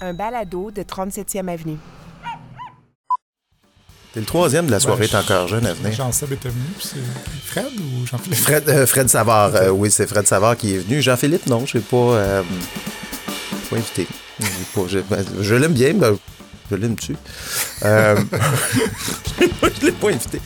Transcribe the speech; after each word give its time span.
un 0.00 0.14
balado 0.14 0.70
de 0.70 0.82
37e 0.82 1.48
Avenue. 1.48 1.76
C'est 4.12 4.20
le 4.20 4.26
troisième 4.26 4.66
de 4.66 4.72
la 4.72 4.80
soirée, 4.80 5.04
est 5.04 5.14
encore 5.14 5.46
jeune 5.46 5.64
à 5.66 5.72
venir. 5.72 5.92
Jean-Seb 5.92 6.32
était 6.32 6.48
venu, 6.48 6.64
puis 6.76 6.88
c'est 6.88 7.44
Fred 7.44 7.66
ou 7.78 8.06
Jean-Philippe? 8.06 8.38
Fred, 8.40 8.68
euh, 8.68 8.84
Fred 8.86 9.08
Savard, 9.08 9.54
euh, 9.54 9.68
oui, 9.68 9.88
c'est 9.90 10.06
Fred 10.08 10.26
Savard 10.26 10.56
qui 10.56 10.74
est 10.74 10.78
venu. 10.78 11.00
Jean-Philippe, 11.00 11.46
non, 11.46 11.64
je 11.64 11.78
n'ai 11.78 11.84
pas, 11.84 11.96
euh, 11.96 12.42
pas 13.70 13.76
invité. 13.76 14.08
Pas- 14.74 14.80
je 14.88 14.98
ben, 14.98 15.24
je 15.40 15.54
l'aime 15.54 15.74
bien, 15.74 15.92
mais 15.92 16.08
je 16.70 16.76
l'aime 16.76 16.96
dessus. 16.96 17.16
Euh, 17.84 18.16
je 19.40 19.44
ne 19.44 19.86
l'ai 19.86 19.92
pas 19.92 20.08
invité. 20.08 20.40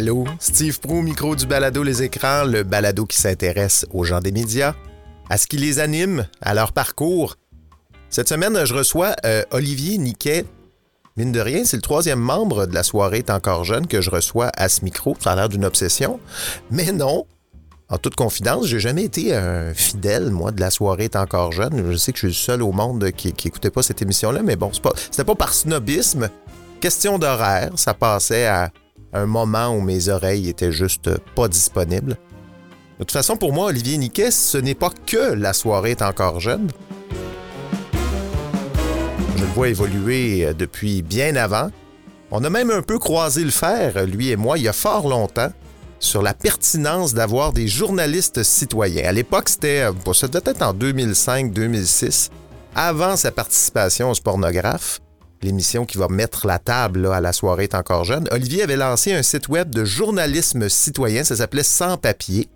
Allô, 0.00 0.24
Steve 0.38 0.80
Prou, 0.80 1.02
micro 1.02 1.36
du 1.36 1.44
balado 1.46 1.82
Les 1.82 2.02
Écrans, 2.02 2.44
le 2.44 2.62
balado 2.62 3.04
qui 3.04 3.18
s'intéresse 3.18 3.84
aux 3.92 4.02
gens 4.02 4.20
des 4.20 4.32
médias, 4.32 4.74
à 5.28 5.36
ce 5.36 5.46
qui 5.46 5.58
les 5.58 5.78
anime, 5.78 6.26
à 6.40 6.54
leur 6.54 6.72
parcours. 6.72 7.36
Cette 8.08 8.26
semaine, 8.30 8.64
je 8.64 8.72
reçois 8.72 9.14
euh, 9.26 9.42
Olivier 9.50 9.98
Niquet. 9.98 10.46
Mine 11.18 11.32
de 11.32 11.40
rien, 11.40 11.66
c'est 11.66 11.76
le 11.76 11.82
troisième 11.82 12.18
membre 12.18 12.64
de 12.64 12.72
la 12.72 12.82
soirée 12.82 13.22
encore 13.28 13.64
jeune 13.64 13.86
que 13.86 14.00
je 14.00 14.08
reçois 14.08 14.50
à 14.56 14.70
ce 14.70 14.86
micro. 14.86 15.18
Ça 15.20 15.32
a 15.32 15.36
l'air 15.36 15.50
d'une 15.50 15.66
obsession. 15.66 16.18
Mais 16.70 16.92
non, 16.92 17.26
en 17.90 17.98
toute 17.98 18.16
confidence, 18.16 18.68
j'ai 18.68 18.80
jamais 18.80 19.04
été 19.04 19.36
un 19.36 19.74
fidèle, 19.74 20.30
moi, 20.30 20.50
de 20.50 20.60
la 20.62 20.70
soirée 20.70 21.10
encore 21.14 21.52
jeune. 21.52 21.92
Je 21.92 21.96
sais 21.98 22.12
que 22.12 22.16
je 22.20 22.28
suis 22.28 22.28
le 22.28 22.32
seul 22.56 22.62
au 22.62 22.72
monde 22.72 23.10
qui 23.10 23.34
n'écoutait 23.44 23.68
pas 23.68 23.82
cette 23.82 24.00
émission-là, 24.00 24.40
mais 24.42 24.56
bon, 24.56 24.70
c'est 24.72 24.80
pas- 24.80 24.94
c'était 25.10 25.24
pas 25.24 25.34
par 25.34 25.52
snobisme. 25.52 26.30
Question 26.80 27.18
d'horaire, 27.18 27.72
ça 27.76 27.92
passait 27.92 28.46
à 28.46 28.70
un 29.12 29.26
moment 29.26 29.68
où 29.74 29.80
mes 29.80 30.08
oreilles 30.08 30.48
étaient 30.48 30.72
juste 30.72 31.10
pas 31.34 31.48
disponibles. 31.48 32.16
De 32.98 33.04
toute 33.04 33.12
façon, 33.12 33.36
pour 33.36 33.52
moi, 33.52 33.66
Olivier 33.66 33.96
Niquet, 33.96 34.30
ce 34.30 34.58
n'est 34.58 34.74
pas 34.74 34.90
que 35.06 35.32
la 35.32 35.52
soirée 35.52 35.92
est 35.92 36.02
encore 36.02 36.38
jeune. 36.38 36.68
Je 39.36 39.40
le 39.42 39.46
vois 39.52 39.68
évoluer 39.68 40.44
euh, 40.44 40.52
depuis 40.52 41.02
bien 41.02 41.34
avant. 41.36 41.70
On 42.30 42.44
a 42.44 42.50
même 42.50 42.70
un 42.70 42.82
peu 42.82 42.98
croisé 42.98 43.42
le 43.42 43.50
fer, 43.50 44.06
lui 44.06 44.30
et 44.30 44.36
moi, 44.36 44.58
il 44.58 44.64
y 44.64 44.68
a 44.68 44.72
fort 44.72 45.08
longtemps, 45.08 45.50
sur 45.98 46.22
la 46.22 46.34
pertinence 46.34 47.14
d'avoir 47.14 47.52
des 47.52 47.66
journalistes 47.68 48.42
citoyens. 48.42 49.08
À 49.08 49.12
l'époque, 49.12 49.48
c'était, 49.48 49.80
euh, 49.80 50.12
ça 50.12 50.28
devait 50.28 50.50
être 50.50 50.62
en 50.62 50.74
2005-2006, 50.74 52.30
avant 52.74 53.16
sa 53.16 53.32
participation 53.32 54.10
au 54.10 54.14
Spornographe 54.14 55.00
l'émission 55.42 55.84
qui 55.84 55.98
va 55.98 56.08
mettre 56.08 56.46
la 56.46 56.58
table 56.58 57.06
à 57.06 57.20
la 57.20 57.32
soirée 57.32 57.64
est 57.64 57.74
encore 57.74 58.04
jeune, 58.04 58.28
Olivier 58.30 58.62
avait 58.62 58.76
lancé 58.76 59.12
un 59.12 59.22
site 59.22 59.48
web 59.48 59.70
de 59.70 59.84
journalisme 59.84 60.68
citoyen, 60.68 61.24
ça 61.24 61.36
s'appelait 61.36 61.62
Sans 61.62 61.96
papier. 61.96 62.48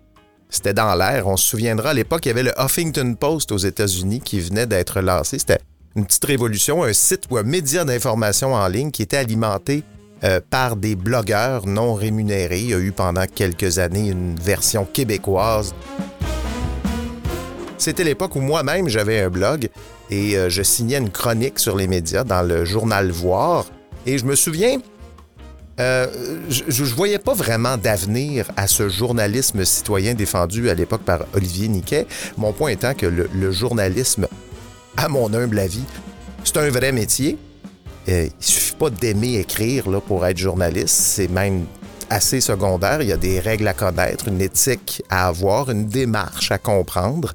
C'était 0.49 0.73
dans 0.73 0.95
l'air, 0.95 1.27
on 1.27 1.37
se 1.37 1.47
souviendra, 1.47 1.89
à 1.89 1.93
l'époque, 1.93 2.25
il 2.25 2.29
y 2.29 2.31
avait 2.31 2.43
le 2.43 2.53
Huffington 2.57 3.15
Post 3.19 3.51
aux 3.51 3.57
États-Unis 3.57 4.21
qui 4.21 4.39
venait 4.39 4.67
d'être 4.67 5.01
lancé. 5.01 5.39
C'était 5.39 5.59
une 5.95 6.05
petite 6.05 6.25
révolution, 6.25 6.83
un 6.83 6.93
site 6.93 7.23
ou 7.29 7.37
un 7.37 7.43
média 7.43 7.83
d'information 7.83 8.53
en 8.53 8.67
ligne 8.67 8.91
qui 8.91 9.01
était 9.01 9.17
alimenté 9.17 9.83
euh, 10.23 10.39
par 10.49 10.75
des 10.75 10.95
blogueurs 10.95 11.65
non 11.65 11.93
rémunérés. 11.93 12.59
Il 12.59 12.69
y 12.69 12.73
a 12.73 12.79
eu 12.79 12.91
pendant 12.91 13.25
quelques 13.25 13.79
années 13.79 14.09
une 14.09 14.35
version 14.35 14.85
québécoise 14.85 15.73
c'était 17.77 18.03
l'époque 18.03 18.35
où 18.35 18.39
moi-même 18.39 18.87
j'avais 18.87 19.21
un 19.21 19.29
blog 19.29 19.69
et 20.09 20.37
euh, 20.37 20.49
je 20.49 20.61
signais 20.61 20.97
une 20.97 21.09
chronique 21.09 21.59
sur 21.59 21.75
les 21.75 21.87
médias 21.87 22.23
dans 22.23 22.41
le 22.41 22.65
journal 22.65 23.11
Voir. 23.11 23.65
Et 24.05 24.17
je 24.17 24.25
me 24.25 24.35
souviens, 24.35 24.79
euh, 25.79 26.07
je, 26.49 26.63
je 26.67 26.83
voyais 26.83 27.19
pas 27.19 27.33
vraiment 27.33 27.77
d'avenir 27.77 28.49
à 28.55 28.67
ce 28.67 28.87
journalisme 28.87 29.65
citoyen 29.65 30.13
défendu 30.13 30.69
à 30.69 30.73
l'époque 30.73 31.01
par 31.01 31.25
Olivier 31.33 31.67
Niquet. 31.67 32.05
Mon 32.37 32.53
point 32.53 32.69
étant 32.69 32.93
que 32.93 33.05
le, 33.07 33.29
le 33.33 33.51
journalisme, 33.51 34.27
à 34.97 35.07
mon 35.07 35.33
humble 35.33 35.59
avis, 35.59 35.83
c'est 36.43 36.57
un 36.57 36.69
vrai 36.69 36.91
métier. 36.91 37.37
Euh, 38.07 38.27
il 38.27 38.45
suffit 38.45 38.75
pas 38.75 38.89
d'aimer 38.89 39.39
écrire 39.39 39.89
là, 39.89 39.99
pour 39.99 40.25
être 40.25 40.37
journaliste. 40.37 40.95
C'est 40.95 41.27
même 41.27 41.65
assez 42.09 42.39
secondaire. 42.39 43.01
Il 43.01 43.07
y 43.07 43.11
a 43.13 43.17
des 43.17 43.39
règles 43.39 43.67
à 43.67 43.73
connaître, 43.73 44.27
une 44.27 44.41
éthique 44.41 45.01
à 45.09 45.27
avoir, 45.27 45.71
une 45.71 45.87
démarche 45.87 46.51
à 46.51 46.59
comprendre. 46.59 47.33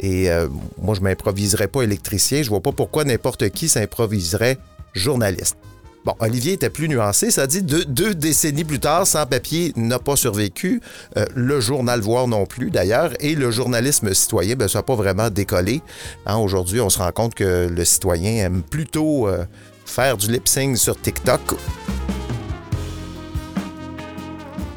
Et 0.00 0.30
euh, 0.30 0.48
moi, 0.80 0.94
je 0.94 1.00
m'improviserais 1.00 1.68
pas 1.68 1.82
électricien. 1.82 2.42
Je 2.42 2.48
vois 2.48 2.60
pas 2.60 2.72
pourquoi 2.72 3.04
n'importe 3.04 3.48
qui 3.50 3.68
s'improviserait 3.68 4.58
journaliste. 4.94 5.56
Bon, 6.04 6.14
Olivier 6.20 6.54
était 6.54 6.70
plus 6.70 6.88
nuancé. 6.88 7.30
Ça 7.30 7.46
dit 7.46 7.62
deux, 7.62 7.84
deux 7.84 8.14
décennies 8.14 8.64
plus 8.64 8.78
tard, 8.78 9.06
sans 9.06 9.26
papier 9.26 9.72
n'a 9.76 9.98
pas 9.98 10.16
survécu. 10.16 10.80
Euh, 11.16 11.26
le 11.34 11.60
journal 11.60 12.00
Voir 12.00 12.28
non 12.28 12.46
plus, 12.46 12.70
d'ailleurs. 12.70 13.12
Et 13.20 13.34
le 13.34 13.50
journalisme 13.50 14.14
citoyen, 14.14 14.54
ben, 14.54 14.68
ça 14.68 14.78
n'a 14.78 14.82
pas 14.84 14.94
vraiment 14.94 15.30
décollé. 15.30 15.82
Hein, 16.26 16.36
Aujourd'hui, 16.36 16.80
on 16.80 16.88
se 16.88 16.98
rend 16.98 17.12
compte 17.12 17.34
que 17.34 17.68
le 17.68 17.84
citoyen 17.84 18.44
aime 18.46 18.62
plutôt 18.62 19.28
euh, 19.28 19.44
faire 19.84 20.16
du 20.16 20.30
lip-sync 20.30 20.78
sur 20.78 21.00
TikTok 21.00 21.40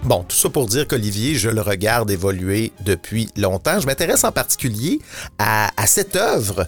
Bon, 0.03 0.23
tout 0.27 0.35
ça 0.35 0.49
pour 0.49 0.65
dire 0.65 0.87
qu'Olivier, 0.87 1.35
je 1.35 1.49
le 1.49 1.61
regarde 1.61 2.09
évoluer 2.09 2.73
depuis 2.83 3.29
longtemps. 3.37 3.79
Je 3.79 3.85
m'intéresse 3.85 4.23
en 4.23 4.31
particulier 4.31 4.99
à, 5.37 5.69
cette 5.85 6.15
œuvre 6.15 6.65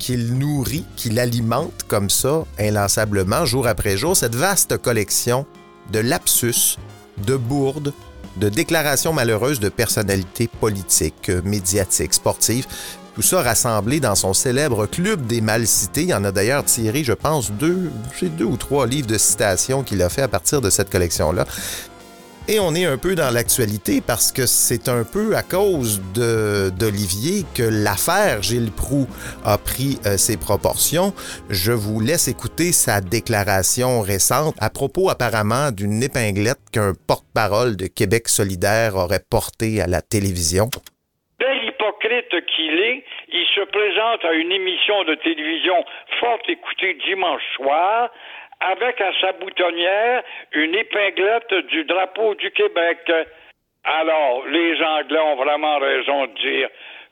qu'il 0.00 0.36
nourrit, 0.36 0.84
qu'il 0.96 1.20
alimente 1.20 1.84
comme 1.86 2.10
ça, 2.10 2.44
inlassablement, 2.58 3.44
jour 3.44 3.68
après 3.68 3.96
jour, 3.96 4.16
cette 4.16 4.34
vaste 4.34 4.78
collection 4.78 5.46
de 5.92 6.00
lapsus, 6.00 6.76
de 7.24 7.36
bourdes, 7.36 7.92
de 8.38 8.48
déclarations 8.48 9.12
malheureuses 9.12 9.60
de 9.60 9.68
personnalités 9.68 10.48
politiques, 10.48 11.28
euh, 11.28 11.40
médiatiques, 11.44 12.14
sportives. 12.14 12.66
Tout 13.14 13.22
ça 13.22 13.42
rassemblé 13.42 14.00
dans 14.00 14.14
son 14.14 14.32
célèbre 14.32 14.86
Club 14.86 15.26
des 15.26 15.42
mal 15.42 15.66
cités. 15.66 16.04
Il 16.04 16.14
en 16.14 16.24
a 16.24 16.32
d'ailleurs 16.32 16.64
tiré, 16.64 17.04
je 17.04 17.12
pense, 17.12 17.52
deux, 17.52 17.92
deux 18.22 18.44
ou 18.46 18.56
trois 18.56 18.86
livres 18.86 19.06
de 19.06 19.18
citations 19.18 19.82
qu'il 19.82 20.02
a 20.02 20.08
fait 20.08 20.22
à 20.22 20.28
partir 20.28 20.62
de 20.62 20.70
cette 20.70 20.90
collection-là. 20.90 21.46
Et 22.48 22.58
on 22.58 22.74
est 22.74 22.84
un 22.84 22.98
peu 22.98 23.14
dans 23.14 23.32
l'actualité 23.32 24.02
parce 24.04 24.32
que 24.32 24.46
c'est 24.46 24.88
un 24.88 25.04
peu 25.04 25.36
à 25.36 25.42
cause 25.42 26.02
d'Olivier 26.12 27.46
que 27.54 27.62
l'affaire 27.62 28.42
Gilles 28.42 28.74
Proux 28.74 29.06
a 29.46 29.58
pris 29.58 30.02
euh, 30.02 30.18
ses 30.18 30.36
proportions. 30.36 31.14
Je 31.50 31.70
vous 31.70 32.00
laisse 32.00 32.26
écouter 32.26 32.72
sa 32.72 33.00
déclaration 33.00 34.02
récente 34.02 34.56
à 34.58 34.70
propos 34.70 35.08
apparemment 35.08 35.70
d'une 35.70 36.02
épinglette 36.02 36.58
qu'un 36.72 36.94
porte-parole 37.06 37.76
de 37.76 37.86
Québec 37.86 38.26
solidaire 38.26 38.96
aurait 38.96 39.22
portée 39.22 39.80
à 39.80 39.86
la 39.86 40.02
télévision. 40.02 40.66
bel 41.38 41.62
hypocrite 41.62 42.34
qu'il 42.50 42.74
est, 42.74 43.04
il 43.30 43.46
se 43.54 43.62
présente 43.70 44.24
à 44.24 44.32
une 44.34 44.50
émission 44.50 45.04
de 45.04 45.14
télévision 45.14 45.78
fort 46.18 46.42
écoutée 46.48 46.98
dimanche 47.06 47.42
soir 47.54 48.10
avec 48.70 49.00
à 49.00 49.10
sa 49.20 49.32
boutonnière 49.32 50.22
une 50.52 50.74
épinglette 50.74 51.54
du 51.68 51.84
drapeau 51.84 52.34
du 52.36 52.50
Québec. 52.52 52.98
Alors, 53.84 54.46
les 54.46 54.80
Anglais 54.82 55.18
ont 55.18 55.36
vraiment 55.36 55.78
raison 55.78 56.26
de 56.26 56.34
dire 56.40 56.68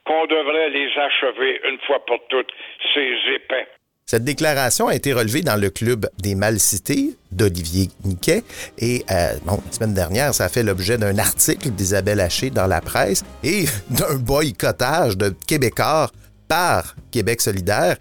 qu'on 0.06 0.26
devrait 0.26 0.70
les 0.70 0.88
achever 0.96 1.60
une 1.68 1.78
fois 1.80 2.04
pour 2.06 2.18
toutes, 2.28 2.50
ces 2.94 3.14
épais. 3.34 3.66
Cette 4.06 4.24
déclaration 4.24 4.88
a 4.88 4.96
été 4.96 5.12
relevée 5.12 5.42
dans 5.42 5.54
le 5.54 5.70
club 5.70 6.06
des 6.18 6.34
mal 6.34 6.58
cités 6.58 7.10
d'Olivier 7.30 7.86
Niquet. 8.04 8.42
Et 8.78 9.04
euh, 9.08 9.34
bon, 9.44 9.58
la 9.64 9.72
semaine 9.72 9.94
dernière, 9.94 10.34
ça 10.34 10.46
a 10.46 10.48
fait 10.48 10.64
l'objet 10.64 10.98
d'un 10.98 11.16
article 11.18 11.70
d'Isabelle 11.70 12.18
Haché 12.20 12.50
dans 12.50 12.66
la 12.66 12.80
presse 12.80 13.24
et 13.44 13.66
d'un 13.90 14.16
boycottage 14.18 15.16
de 15.16 15.30
Québécois 15.46 16.10
par 16.48 16.96
Québec 17.12 17.40
solidaire. 17.40 17.98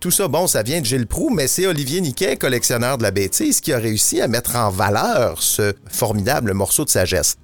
Tout 0.00 0.10
ça, 0.10 0.28
bon, 0.28 0.46
ça 0.46 0.62
vient 0.62 0.80
de 0.80 0.86
Gilles 0.86 1.06
Proux, 1.06 1.30
mais 1.30 1.46
c'est 1.46 1.66
Olivier 1.66 2.00
Niquet, 2.00 2.36
collectionneur 2.36 2.98
de 2.98 3.02
la 3.02 3.10
bêtise, 3.10 3.60
qui 3.60 3.72
a 3.72 3.78
réussi 3.78 4.20
à 4.20 4.28
mettre 4.28 4.56
en 4.56 4.70
valeur 4.70 5.42
ce 5.42 5.74
formidable 5.88 6.54
morceau 6.54 6.84
de 6.84 6.90
sagesse. 6.90 7.36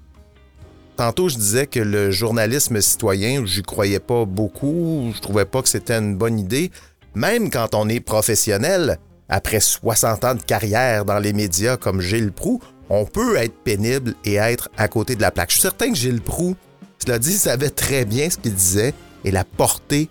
Tantôt, 0.97 1.29
je 1.29 1.37
disais 1.37 1.67
que 1.67 1.81
le 1.81 2.11
journalisme 2.11 2.81
citoyen, 2.81 3.45
j'y 3.45 3.63
croyais 3.63 4.01
pas 4.01 4.25
beaucoup, 4.25 5.13
je 5.15 5.21
trouvais 5.21 5.45
pas 5.45 5.63
que 5.63 5.69
c'était 5.69 5.99
une 5.99 6.17
bonne 6.17 6.39
idée. 6.39 6.71
Même 7.15 7.51
quand 7.51 7.75
on 7.75 7.89
est 7.89 8.01
professionnel, 8.01 8.99
après 9.29 9.61
60 9.61 10.25
ans 10.25 10.35
de 10.35 10.43
carrière 10.43 11.05
dans 11.05 11.19
les 11.19 11.33
médias 11.33 11.77
comme 11.77 12.01
Gilles 12.01 12.33
Proux, 12.33 12.61
on 12.89 13.05
peut 13.05 13.37
être 13.37 13.55
pénible 13.63 14.15
et 14.25 14.35
être 14.35 14.69
à 14.77 14.89
côté 14.89 15.15
de 15.15 15.23
la 15.23 15.31
plaque. 15.31 15.51
Je 15.51 15.55
suis 15.55 15.63
certain 15.63 15.91
que 15.91 15.97
Gilles 15.97 16.21
Proux, 16.21 16.57
cela 16.99 17.19
dit, 17.19 17.33
savait 17.33 17.71
très 17.71 18.05
bien 18.05 18.29
ce 18.29 18.37
qu'il 18.37 18.55
disait 18.55 18.93
et 19.25 19.31
la 19.31 19.45
portée 19.45 20.11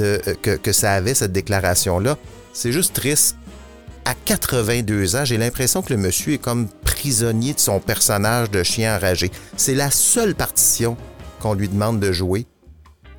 euh, 0.00 0.18
que, 0.42 0.72
ça 0.72 0.92
avait, 0.92 1.14
cette 1.14 1.32
déclaration-là. 1.32 2.16
C'est 2.52 2.72
juste 2.72 2.94
triste. 2.94 3.36
À 4.04 4.14
82 4.14 5.16
ans, 5.16 5.24
j'ai 5.24 5.36
l'impression 5.36 5.82
que 5.82 5.92
le 5.92 5.98
monsieur 5.98 6.34
est 6.34 6.38
comme 6.38 6.68
prisonnier 6.84 7.52
de 7.54 7.60
son 7.60 7.78
personnage 7.80 8.50
de 8.50 8.62
chien 8.62 8.96
enragé. 8.96 9.30
C'est 9.56 9.74
la 9.74 9.90
seule 9.90 10.34
partition 10.34 10.96
qu'on 11.40 11.54
lui 11.54 11.68
demande 11.68 12.00
de 12.00 12.10
jouer. 12.12 12.46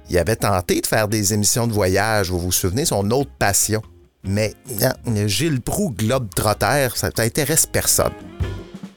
Il 0.10 0.18
avait 0.18 0.36
tenté 0.36 0.82
de 0.82 0.88
faire 0.88 1.08
des 1.08 1.34
émissions 1.34 1.68
de 1.68 1.74
voyage, 1.74 2.32
vous 2.32 2.40
vous 2.40 2.52
souvenez, 2.52 2.86
son 2.86 3.12
autre 3.12 3.30
passion. 3.38 3.82
Mais 4.24 4.54
non, 4.82 5.28
Gilles 5.28 5.62
Proux 5.62 5.92
globe 5.92 6.28
trotter, 6.36 6.90
ça 6.96 7.12
t'intéresse 7.12 7.68
personne. 7.68 8.12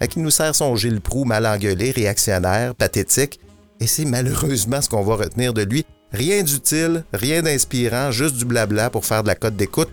Qu'il 0.09 0.23
nous 0.23 0.31
sert 0.31 0.55
son 0.55 0.75
Gilles 0.75 1.01
Proux 1.01 1.25
mal 1.25 1.47
engueulé, 1.47 1.93
réactionnaire, 1.93 2.75
pathétique, 2.75 3.39
et 3.79 3.87
c'est 3.87 4.05
malheureusement 4.05 4.81
ce 4.81 4.89
qu'on 4.89 5.03
va 5.03 5.17
retenir 5.17 5.53
de 5.55 5.63
lui. 5.63 5.85
Rien 6.13 6.43
d'utile, 6.43 7.05
rien 7.15 7.41
d'inspirant, 7.41 8.11
juste 8.11 8.37
du 8.37 8.45
blabla 8.45 8.91
pour 8.91 9.07
faire 9.07 9.23
de 9.23 9.29
la 9.29 9.35
cote 9.35 9.57
d'écoute. 9.57 9.89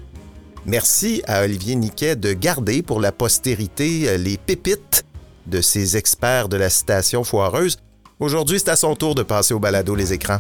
Merci 0.66 1.22
à 1.26 1.44
Olivier 1.44 1.76
Niquet 1.76 2.18
de 2.18 2.34
garder 2.34 2.82
pour 2.82 3.00
la 3.00 3.14
postérité 3.14 4.18
les 4.18 4.38
pépites 4.38 5.06
de 5.48 5.62
ces 5.62 5.96
experts 5.96 6.50
de 6.50 6.58
la 6.58 6.70
citation 6.70 7.24
foireuse. 7.24 7.78
Aujourd'hui, 8.20 8.60
c'est 8.60 8.70
à 8.70 8.76
son 8.76 8.96
tour 8.96 9.16
de 9.16 9.24
passer 9.24 9.54
au 9.54 9.60
balado 9.60 9.96
les 9.96 10.12
écrans. 10.12 10.40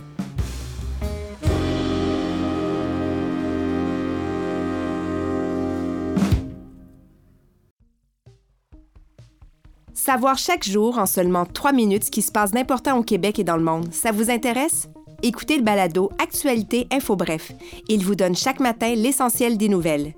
Savoir 9.93 10.37
chaque 10.37 10.67
jour, 10.67 10.97
en 10.97 11.05
seulement 11.05 11.45
trois 11.45 11.71
minutes, 11.71 12.05
ce 12.05 12.11
qui 12.11 12.21
se 12.21 12.31
passe 12.31 12.51
d'important 12.51 12.97
au 12.97 13.03
Québec 13.03 13.39
et 13.39 13.43
dans 13.45 13.57
le 13.57 13.63
monde, 13.63 13.93
ça 13.93 14.11
vous 14.11 14.29
intéresse? 14.29 14.89
Écoutez 15.21 15.57
le 15.57 15.63
balado 15.63 16.09
Actualité 16.17 16.87
Info 16.91 17.17
Bref. 17.17 17.51
Il 17.89 18.05
vous 18.05 18.15
donne 18.15 18.37
chaque 18.37 18.61
matin 18.61 18.95
l'essentiel 18.95 19.57
des 19.57 19.67
nouvelles. 19.67 20.13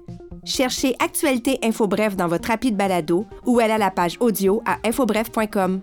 Cherchez 0.46 0.96
Actualité 1.00 1.58
Info 1.64 1.88
Bref 1.88 2.16
dans 2.16 2.28
votre 2.28 2.50
rapide 2.50 2.76
balado 2.76 3.26
ou 3.48 3.60
allez 3.60 3.74
à 3.74 3.78
la 3.80 3.90
page 3.90 4.18
audio 4.20 4.62
à 4.66 4.78
infobref.com. 4.88 5.82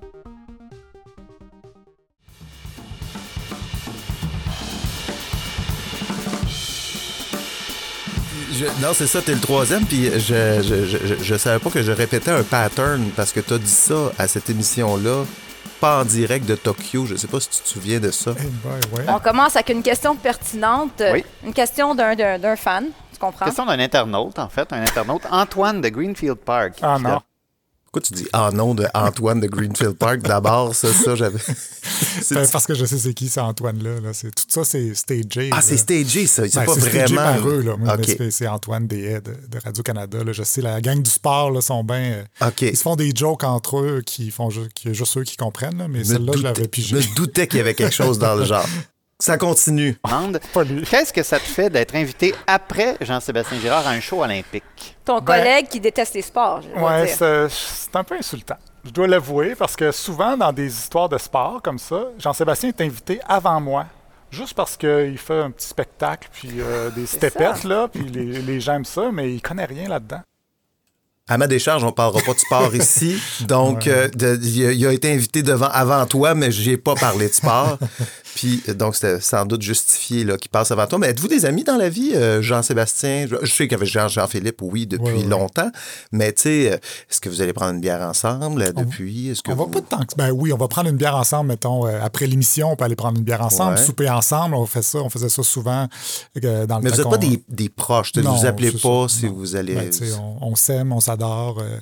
non, 8.82 8.88
c'est 8.92 9.06
ça, 9.06 9.22
t'es 9.22 9.34
le 9.34 9.40
troisième, 9.40 9.84
puis 9.84 10.06
je, 10.06 10.62
je, 10.62 11.22
je, 11.22 11.34
savais 11.36 11.60
pas 11.60 11.70
que 11.70 11.80
je 11.82 11.92
répétais 11.92 12.32
un 12.32 12.42
pattern 12.42 13.10
parce 13.14 13.32
que 13.32 13.38
t'as 13.38 13.58
dit 13.58 13.70
ça 13.70 14.12
à 14.18 14.26
cette 14.26 14.50
émission-là, 14.50 15.24
pas 15.80 16.00
en 16.00 16.04
direct 16.04 16.46
de 16.46 16.54
Tokyo. 16.54 17.06
Je 17.06 17.16
sais 17.16 17.26
pas 17.26 17.40
si 17.40 17.48
tu 17.48 17.60
te 17.60 17.68
souviens 17.68 18.00
de 18.00 18.10
ça. 18.10 18.32
Eh 18.38 19.10
On 19.10 19.18
commence 19.18 19.56
avec 19.56 19.70
une 19.70 19.82
question 19.82 20.16
pertinente, 20.16 21.02
une 21.44 21.52
question 21.54 21.94
d'un 21.94 22.56
fan. 22.56 22.86
Tu 23.12 23.18
comprends? 23.18 23.46
Question 23.46 23.66
d'un 23.66 23.78
internaute, 23.78 24.38
en 24.38 24.48
fait, 24.48 24.72
un 24.72 24.82
internaute, 24.82 25.22
Antoine 25.30 25.80
de 25.80 25.88
Greenfield 25.88 26.36
Park. 26.36 26.74
Ah 26.82 26.98
non. 26.98 27.20
Pourquoi 27.90 28.02
tu 28.02 28.12
dis 28.12 28.28
ah 28.34 28.50
non 28.52 28.74
de 28.74 28.86
Antoine 28.92 29.40
de 29.40 29.46
Greenfield 29.46 29.94
Park 29.94 30.20
d'abord 30.20 30.74
ça 30.74 30.92
ça 30.92 31.14
j'avais 31.14 31.38
ben, 32.30 32.46
parce 32.52 32.66
que 32.66 32.74
je 32.74 32.84
sais 32.84 32.98
c'est 32.98 33.14
qui 33.14 33.28
c'est 33.28 33.40
Antoine 33.40 33.82
là, 33.82 34.12
tout 34.12 34.44
ça 34.46 34.62
c'est 34.62 34.94
stagé 34.94 35.48
ah 35.52 35.62
c'est 35.62 35.78
stagé 35.78 36.26
ça. 36.26 36.46
C'est 36.46 36.54
ben, 36.54 36.66
pas 36.66 36.74
vraiment 36.74 37.16
par 37.16 37.48
eux, 37.48 37.62
là. 37.62 37.76
c'est 38.30 38.46
Antoine 38.46 38.86
des 38.86 39.14
de, 39.22 39.32
de 39.48 39.58
Radio 39.64 39.82
Canada 39.82 40.22
là. 40.22 40.32
je 40.32 40.42
sais 40.42 40.60
la 40.60 40.82
gang 40.82 41.00
du 41.00 41.10
sport 41.10 41.50
là, 41.50 41.62
sont 41.62 41.82
bien 41.82 42.24
euh, 42.42 42.50
ils 42.60 42.76
se 42.76 42.82
font 42.82 42.94
des 42.94 43.10
jokes 43.14 43.44
entre 43.44 43.78
eux 43.78 44.02
qui 44.04 44.30
font 44.30 44.50
qui, 44.74 44.92
juste 44.92 45.16
eux 45.16 45.24
qui 45.24 45.38
comprennent 45.38 45.78
là, 45.78 45.88
mais 45.88 46.04
celle-là 46.04 46.34
je 46.36 46.42
l'avais 46.42 46.68
pigé 46.68 47.00
je 47.00 47.08
me 47.08 47.14
doutais 47.14 47.46
qu'il 47.46 47.56
y 47.56 47.60
avait 47.62 47.74
quelque 47.74 47.94
chose 47.94 48.18
dans 48.18 48.34
le 48.34 48.44
genre 48.44 48.66
ça 49.20 49.36
continue. 49.36 49.96
Qu'est-ce 50.90 51.12
que 51.12 51.22
ça 51.22 51.38
te 51.38 51.44
fait 51.44 51.70
d'être 51.70 51.94
invité 51.94 52.34
après 52.46 52.96
Jean-Sébastien 53.00 53.58
Girard 53.58 53.86
à 53.86 53.90
un 53.90 54.00
show 54.00 54.22
olympique? 54.22 54.96
Ton 55.04 55.20
ben, 55.20 55.38
collègue 55.38 55.68
qui 55.68 55.80
déteste 55.80 56.14
les 56.14 56.22
sports, 56.22 56.62
je 56.62 56.68
Oui, 56.68 57.48
c'est 57.50 57.96
un 57.96 58.04
peu 58.04 58.16
insultant. 58.16 58.56
Je 58.84 58.90
dois 58.90 59.08
l'avouer 59.08 59.54
parce 59.54 59.74
que 59.74 59.90
souvent 59.90 60.36
dans 60.36 60.52
des 60.52 60.68
histoires 60.68 61.08
de 61.08 61.18
sport 61.18 61.60
comme 61.62 61.78
ça, 61.78 62.04
Jean-Sébastien 62.18 62.70
est 62.70 62.80
invité 62.80 63.20
avant 63.28 63.60
moi. 63.60 63.86
Juste 64.30 64.54
parce 64.54 64.76
qu'il 64.76 65.18
fait 65.18 65.40
un 65.40 65.50
petit 65.50 65.66
spectacle, 65.66 66.28
puis 66.30 66.60
euh, 66.60 66.90
des 66.90 67.06
stepettes, 67.06 67.64
là, 67.64 67.88
puis 67.88 68.04
les, 68.04 68.42
les 68.42 68.60
gens 68.60 68.74
aiment 68.74 68.84
ça, 68.84 69.10
mais 69.10 69.32
il 69.32 69.40
connaît 69.40 69.64
rien 69.64 69.88
là-dedans. 69.88 70.20
À 71.30 71.36
ma 71.36 71.46
décharge, 71.46 71.84
on 71.84 71.92
parlera 71.92 72.22
pas 72.24 72.32
de 72.32 72.38
sport 72.38 72.74
ici. 72.74 73.18
Donc, 73.46 73.86
euh, 73.86 74.08
il, 74.42 74.86
a, 74.86 74.92
été 74.92 75.12
invité 75.12 75.42
devant, 75.42 75.68
avant 75.68 76.06
toi, 76.06 76.34
mais 76.34 76.50
j'ai 76.50 76.78
pas 76.78 76.94
parlé 76.94 77.28
de 77.28 77.34
sport. 77.34 77.78
Puis, 78.34 78.62
donc, 78.74 78.94
c'était 78.94 79.20
sans 79.20 79.44
doute 79.44 79.60
justifié 79.60 80.24
qu'il 80.38 80.50
passe 80.50 80.70
avant 80.70 80.86
toi. 80.86 80.98
Mais 80.98 81.08
êtes-vous 81.08 81.28
des 81.28 81.44
amis 81.44 81.64
dans 81.64 81.76
la 81.76 81.90
vie, 81.90 82.12
euh, 82.14 82.40
Jean-Sébastien? 82.40 83.26
Je 83.42 83.46
sais 83.46 83.68
qu'il 83.68 83.72
y 83.72 83.74
avait 83.74 84.08
Jean-Philippe, 84.08 84.62
oui, 84.62 84.86
depuis 84.86 85.24
longtemps. 85.24 85.70
Mais, 86.12 86.32
tu 86.32 86.42
sais, 86.42 86.72
euh, 86.72 86.76
est-ce 87.10 87.20
que 87.20 87.28
vous 87.28 87.42
allez 87.42 87.52
prendre 87.52 87.74
une 87.74 87.80
bière 87.80 88.00
ensemble 88.00 88.72
depuis? 88.74 89.28
Est-ce 89.28 89.42
que 89.42 89.50
on 89.50 89.56
va 89.56 89.66
pas 89.66 89.80
de 89.80 89.86
temps 89.86 90.00
Ben 90.16 90.30
oui, 90.30 90.52
on 90.52 90.56
va 90.56 90.68
prendre 90.68 90.88
une 90.88 90.96
bière 90.96 91.16
ensemble, 91.16 91.48
mettons, 91.48 91.84
après 91.84 92.26
l'émission, 92.26 92.72
on 92.72 92.76
peut 92.76 92.84
aller 92.84 92.96
prendre 92.96 93.18
une 93.18 93.24
bière 93.24 93.42
ensemble, 93.42 93.76
souper 93.76 94.08
ensemble. 94.08 94.54
On 94.54 94.66
fait 94.66 94.82
ça, 94.82 94.98
on 94.98 95.10
faisait 95.10 95.28
ça 95.28 95.42
souvent 95.42 95.88
dans 96.40 96.78
le 96.78 96.82
Mais 96.82 96.90
vous 96.90 96.96
n'êtes 96.96 97.10
pas 97.10 97.18
des, 97.18 97.42
des, 97.48 97.68
proches, 97.68 98.14
ne 98.14 98.22
vous 98.22 98.46
appelez 98.46 98.72
pas 98.72 99.08
si 99.08 99.26
vous 99.26 99.56
allez... 99.56 99.74
Ben, 99.74 99.90
on, 100.40 100.52
on 100.52 100.54
s'aime, 100.54 100.92
on 100.92 101.00
s'adore 101.00 101.17
euh, 101.26 101.78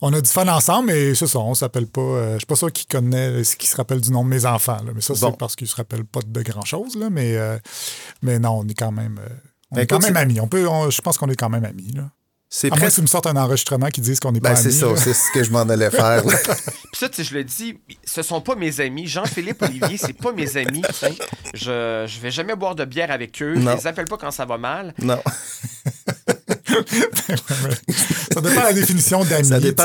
on 0.00 0.12
a 0.12 0.20
du 0.20 0.30
fun 0.30 0.48
ensemble, 0.48 0.88
mais 0.88 1.14
c'est 1.14 1.26
ça, 1.26 1.38
on 1.38 1.54
s'appelle 1.54 1.86
pas. 1.86 2.00
Euh, 2.00 2.32
je 2.34 2.38
suis 2.38 2.46
pas 2.46 2.56
sûr 2.56 2.72
qu'il 2.72 2.86
connaît, 2.86 3.42
qui 3.58 3.66
se 3.66 3.76
rappelle 3.76 4.00
du 4.00 4.10
nom 4.10 4.24
de 4.24 4.28
mes 4.28 4.46
enfants. 4.46 4.78
mais 4.94 5.00
ça, 5.00 5.14
c'est 5.14 5.36
parce 5.36 5.56
qu'il 5.56 5.68
se 5.68 5.76
rappelle 5.76 6.04
pas 6.04 6.20
de 6.26 6.42
grand-chose. 6.42 6.96
Mais, 7.10 7.36
euh, 7.36 7.58
mais 8.22 8.38
non, 8.38 8.60
on 8.60 8.68
est 8.68 8.74
quand 8.74 8.92
même. 8.92 9.20
on 9.70 9.76
est 9.76 9.86
quand 9.86 10.02
même 10.02 10.16
amis. 10.16 10.40
On 10.40 10.48
peut, 10.48 10.66
je 10.90 11.00
pense 11.00 11.18
qu'on 11.18 11.28
est 11.28 11.36
quand 11.36 11.50
même 11.50 11.64
amis. 11.64 11.92
Là. 11.94 12.10
C'est 12.54 12.66
à 12.66 12.76
presque... 12.76 12.98
moins 12.98 13.04
me 13.04 13.08
sorte 13.08 13.26
un 13.26 13.36
enregistrement 13.36 13.88
qui 13.88 14.02
dise 14.02 14.20
qu'on 14.20 14.34
est 14.34 14.40
ben, 14.40 14.52
pas 14.52 14.60
amis. 14.60 14.72
C'est 14.72 14.78
ça, 14.78 14.94
c'est 14.94 15.14
ce 15.14 15.32
que 15.32 15.42
je 15.42 15.50
m'en 15.50 15.62
allais 15.62 15.90
faire. 15.90 16.22
Puis 16.26 16.36
ça, 16.92 17.08
je 17.16 17.32
le 17.32 17.44
dis, 17.44 17.78
ce 18.04 18.20
sont 18.20 18.42
pas 18.42 18.56
mes 18.56 18.78
amis. 18.80 19.06
Jean-Philippe 19.06 19.62
Olivier, 19.62 19.96
c'est 19.96 20.12
pas 20.12 20.32
mes 20.32 20.58
amis. 20.58 20.82
Je, 21.54 22.04
je 22.06 22.20
vais 22.20 22.30
jamais 22.30 22.54
boire 22.54 22.74
de 22.74 22.84
bière 22.84 23.10
avec 23.10 23.40
eux. 23.40 23.54
Je 23.54 23.66
les 23.66 23.86
appelle 23.86 24.04
pas 24.04 24.18
quand 24.18 24.30
ça 24.30 24.44
va 24.44 24.58
mal. 24.58 24.92
Non. 24.98 25.22
ça 28.32 28.40
dépend 28.40 28.60
de 28.60 28.66
la 28.66 28.72
définition 28.72 29.24
d'amis. 29.24 29.48
Ça 29.48 29.60
dépend 29.60 29.84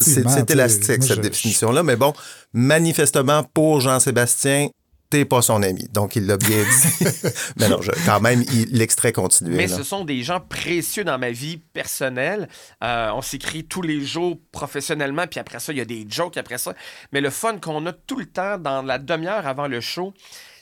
C'est 0.00 0.50
élastique, 0.50 1.02
cette 1.02 1.20
définition-là. 1.20 1.82
Mais 1.82 1.96
bon, 1.96 2.12
manifestement, 2.52 3.42
pour 3.42 3.80
Jean-Sébastien, 3.80 4.68
t'es 5.10 5.24
pas 5.24 5.42
son 5.42 5.62
ami. 5.62 5.86
Donc, 5.92 6.16
il 6.16 6.26
l'a 6.26 6.36
bien 6.36 6.58
dit. 6.58 7.06
mais 7.56 7.68
non, 7.68 7.80
quand 8.06 8.20
même, 8.20 8.44
l'extrait 8.70 9.12
continue. 9.12 9.54
Mais 9.54 9.68
ce 9.68 9.82
sont 9.82 10.04
des 10.04 10.22
gens 10.22 10.40
précieux 10.40 11.04
dans 11.04 11.18
ma 11.18 11.30
vie 11.30 11.58
personnelle. 11.58 12.48
Euh, 12.82 13.10
on 13.14 13.22
s'écrit 13.22 13.64
tous 13.64 13.82
les 13.82 14.04
jours 14.04 14.38
professionnellement, 14.50 15.26
puis 15.26 15.40
après 15.40 15.60
ça, 15.60 15.72
il 15.72 15.78
y 15.78 15.82
a 15.82 15.84
des 15.84 16.06
jokes 16.08 16.36
après 16.36 16.58
ça. 16.58 16.74
Mais 17.12 17.20
le 17.20 17.30
fun 17.30 17.58
qu'on 17.58 17.86
a 17.86 17.92
tout 17.92 18.16
le 18.16 18.26
temps 18.26 18.58
dans 18.58 18.82
la 18.82 18.98
demi-heure 18.98 19.46
avant 19.46 19.68
le 19.68 19.80
show, 19.80 20.14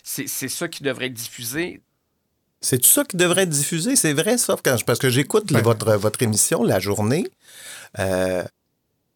c'est 0.03 0.27
ça 0.27 0.69
qui 0.69 0.83
devrait 0.83 1.07
être 1.07 1.15
diffusé 1.15 1.81
c'est 2.63 2.79
tout 2.79 2.89
ça 2.89 3.05
qui 3.05 3.17
devrait 3.17 3.43
être 3.43 3.51
diffusé, 3.51 3.97
c'est 3.97 4.13
vrai 4.13 4.39
ça, 4.39 4.57
parce 4.87 4.99
que 4.99 5.11
j'écoute 5.11 5.53
votre, 5.53 5.93
votre 5.95 6.23
émission 6.23 6.63
la 6.63 6.79
journée. 6.79 7.27
Euh, 7.99 8.45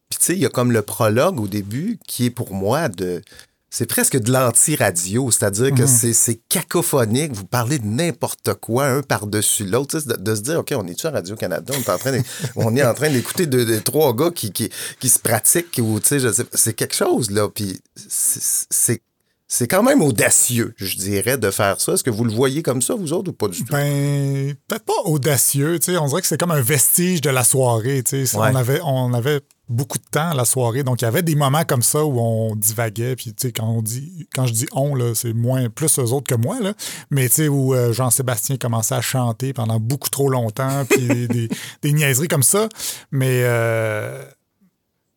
puis 0.09 0.19
tu 0.19 0.25
sais, 0.25 0.33
il 0.33 0.39
y 0.39 0.45
a 0.45 0.49
comme 0.49 0.71
le 0.71 0.81
prologue 0.81 1.39
au 1.39 1.47
début 1.47 1.97
qui 2.07 2.25
est 2.25 2.29
pour 2.29 2.53
moi 2.53 2.89
de... 2.89 3.21
C'est 3.69 3.85
presque 3.85 4.17
de 4.17 4.31
l'anti-radio, 4.31 5.29
c'est-à-dire 5.29 5.71
que 5.71 5.81
mhm. 5.81 6.13
c'est 6.13 6.39
cacophonique, 6.47 7.33
vous 7.33 7.45
parlez 7.45 7.79
de 7.79 7.85
n'importe 7.85 8.53
quoi, 8.55 8.85
un 8.85 9.01
par-dessus 9.01 9.65
l'autre, 9.65 9.99
de, 9.99 10.35
se 10.35 10.41
dire, 10.41 10.59
OK, 10.59 10.73
on 10.75 10.87
est-tu 10.87 11.05
à 11.05 11.11
Radio-Canada? 11.11 11.73
On 11.75 11.81
est 11.81 11.89
en 11.89 11.97
train 11.97 12.21
on 12.55 12.75
est 12.75 12.83
en 12.83 12.93
train 12.93 13.09
d'écouter 13.09 13.45
de, 13.45 13.77
trois 13.79 14.15
gars 14.15 14.31
qui, 14.31 14.51
qui, 14.51 14.69
qui 14.99 15.09
se 15.09 15.19
pratiquent, 15.19 15.79
ou 15.83 15.99
tu 15.99 16.19
sais, 16.19 16.45
c'est 16.53 16.73
quelque 16.73 16.95
chose, 16.95 17.29
là, 17.29 17.49
puis 17.49 17.79
c'est 17.95 19.01
c'est 19.49 19.67
quand 19.67 19.81
même 19.81 20.01
audacieux, 20.01 20.73
je 20.75 20.97
dirais, 20.97 21.37
de 21.37 21.51
faire 21.51 21.79
ça. 21.79 21.93
Est-ce 21.93 22.03
que 22.03 22.09
vous 22.09 22.25
le 22.25 22.33
voyez 22.33 22.61
comme 22.61 22.81
ça, 22.81 22.95
vous 22.95 23.13
autres, 23.13 23.31
ou 23.31 23.33
pas 23.33 23.47
du 23.47 23.63
tout? 23.63 23.71
Ben, 23.71 24.53
peut-être 24.67 24.83
pas 24.83 25.01
audacieux. 25.05 25.79
sais. 25.81 25.97
On 25.97 26.07
dirait 26.07 26.21
que 26.21 26.27
c'est 26.27 26.37
comme 26.37 26.51
un 26.51 26.61
vestige 26.61 27.21
de 27.21 27.29
la 27.29 27.45
soirée. 27.45 28.03
On, 28.33 28.41
avait, 28.41 28.81
on 28.83 29.13
avait 29.13 29.39
beaucoup 29.69 29.99
de 29.99 30.03
temps 30.11 30.33
la 30.33 30.43
soirée. 30.43 30.83
Donc, 30.83 31.01
il 31.01 31.05
y 31.05 31.07
avait 31.07 31.23
des 31.23 31.35
moments 31.35 31.63
comme 31.63 31.81
ça 31.81 32.03
où 32.03 32.19
on 32.19 32.57
divaguait. 32.57 33.15
Puis, 33.15 33.33
tu 33.33 33.47
sais, 33.47 33.53
quand, 33.53 33.69
on 33.69 33.81
dit, 33.81 34.27
quand 34.35 34.47
je 34.47 34.53
dis 34.53 34.67
on, 34.73 35.13
c'est 35.15 35.33
moins 35.33 35.69
plus 35.69 35.97
eux 35.97 36.11
autres 36.11 36.27
que 36.27 36.39
moi. 36.39 36.59
Là. 36.59 36.73
Mais, 37.09 37.29
tu 37.29 37.35
sais, 37.35 37.47
où 37.47 37.73
euh, 37.73 37.93
Jean-Sébastien 37.93 38.57
commençait 38.57 38.95
à 38.95 39.01
chanter 39.01 39.53
pendant 39.53 39.79
beaucoup 39.79 40.09
trop 40.09 40.27
longtemps. 40.27 40.83
Puis, 40.89 41.07
des, 41.29 41.47
des, 41.81 41.93
niaiseries 41.93 42.27
comme 42.27 42.43
ça. 42.43 42.67
Mais. 43.11 43.43
Euh, 43.43 44.25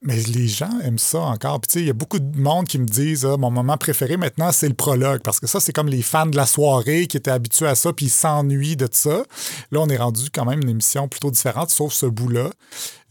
mais 0.02 0.16
les 0.16 0.48
gens 0.48 0.70
aiment 0.82 0.98
ça 0.98 1.20
encore. 1.20 1.60
Puis, 1.60 1.68
tu 1.68 1.72
sais, 1.74 1.80
il 1.80 1.86
y 1.86 1.90
a 1.90 1.94
beaucoup 1.94 2.18
de 2.18 2.38
monde 2.38 2.66
qui 2.66 2.78
me 2.78 2.86
disent 2.86 3.26
ah, 3.26 3.36
mon 3.36 3.50
moment 3.50 3.76
préféré 3.76 4.16
maintenant, 4.16 4.50
c'est 4.50 4.68
le 4.68 4.74
prologue. 4.74 5.20
Parce 5.22 5.40
que 5.40 5.46
ça, 5.46 5.60
c'est 5.60 5.72
comme 5.72 5.88
les 5.88 6.00
fans 6.00 6.26
de 6.26 6.36
la 6.36 6.46
soirée 6.46 7.06
qui 7.06 7.18
étaient 7.18 7.30
habitués 7.30 7.66
à 7.66 7.74
ça, 7.74 7.92
puis 7.92 8.06
ils 8.06 8.10
s'ennuient 8.10 8.76
de 8.76 8.88
ça. 8.90 9.22
Là, 9.70 9.80
on 9.80 9.88
est 9.88 9.98
rendu 9.98 10.30
quand 10.32 10.46
même 10.46 10.62
une 10.62 10.70
émission 10.70 11.06
plutôt 11.06 11.30
différente, 11.30 11.70
sauf 11.70 11.92
ce 11.92 12.06
bout-là. 12.06 12.50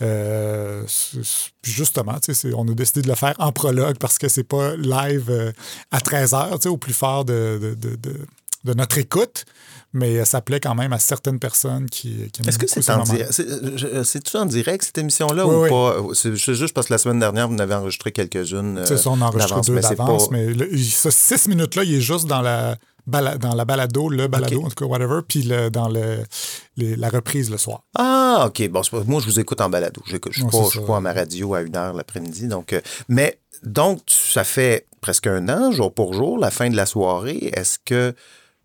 Euh, 0.02 0.84
justement, 1.62 2.16
on 2.56 2.68
a 2.68 2.74
décidé 2.74 3.02
de 3.04 3.08
le 3.08 3.16
faire 3.16 3.36
en 3.38 3.52
prologue 3.52 3.98
parce 4.00 4.18
que 4.18 4.28
c'est 4.28 4.44
pas 4.44 4.76
live 4.76 5.30
euh, 5.30 5.52
à 5.92 6.00
13h, 6.00 6.68
au 6.68 6.78
plus 6.78 6.94
fort 6.94 7.24
de 7.24 7.76
notre 8.66 8.98
écoute, 8.98 9.46
mais 9.94 10.24
ça 10.26 10.42
plaît 10.42 10.60
quand 10.60 10.76
même 10.76 10.94
à 10.94 11.00
certaines 11.00 11.40
personnes 11.40 11.90
qui, 11.90 12.30
qui 12.32 12.48
Est-ce 12.48 12.60
que 12.60 12.68
c'est 12.68 12.88
en 12.90 13.04
direct? 13.04 13.32
C'est-tu 14.04 14.38
en 14.38 14.46
direct, 14.46 14.84
cette 14.84 14.98
émission-là, 14.98 15.48
ou 15.48 15.68
pas? 15.68 15.98
C'est 16.14 16.36
juste 16.36 16.74
parce 16.74 16.88
que 16.88 16.94
la 16.94 16.98
semaine 16.98 17.20
dernière, 17.20 17.48
vous 17.48 17.56
en 17.56 17.60
avez 17.60 17.76
enregistré 17.76 18.12
quelques-unes. 18.12 18.84
C'est 18.86 18.98
ça, 18.98 19.10
on 19.10 19.22
a 19.22 19.26
enregistré 19.26 19.62
deux 19.62 19.80
d'avance, 19.80 20.32
mais, 20.32 20.54
ce 20.78 21.10
six 21.10 21.48
minutes-là, 21.48 21.84
il 21.84 21.96
est 21.96 22.02
juste 22.02 22.28
dans 22.28 22.42
la 22.42 22.78
dans 23.10 23.56
la 23.56 23.66
balado, 23.66 24.10
le 24.10 24.28
balado, 24.28 24.64
en 24.64 24.70
tout 24.70 24.76
cas, 24.76 24.86
whatever, 24.86 25.22
puis 25.28 25.44
le, 25.44 25.70
dans 25.70 25.90
le, 25.90 26.24
la 26.78 27.10
reprise 27.10 27.50
le 27.50 27.58
soir. 27.58 27.84
Ah, 27.96 28.46
OK. 28.48 28.70
Bon, 28.70 28.82
moi, 29.08 29.20
je 29.20 29.26
vous 29.26 29.40
écoute 29.40 29.62
en 29.62 29.70
balado. 29.70 30.02
Je 30.06 30.16
ne 30.16 30.32
suis, 30.70 30.80
pas 30.82 30.98
à 30.98 31.00
ma 31.00 31.14
radio 31.14 31.54
à 31.54 31.62
une 31.62 31.76
heure 31.76 31.94
l'après-midi. 31.94 32.48
Donc, 32.48 32.74
euh, 32.74 32.82
mais 33.08 33.40
donc, 33.64 34.02
ça 34.08 34.44
fait 34.44 34.86
presque 35.02 35.28
un 35.28 35.50
an, 35.50 35.72
jour 35.72 35.94
pour 35.94 36.14
jour, 36.14 36.38
la 36.38 36.52
fin 36.52 36.70
de 36.70 36.76
la 36.76 36.86
soirée. 36.86 37.52
Est-ce 37.54 37.80
que. 37.84 38.14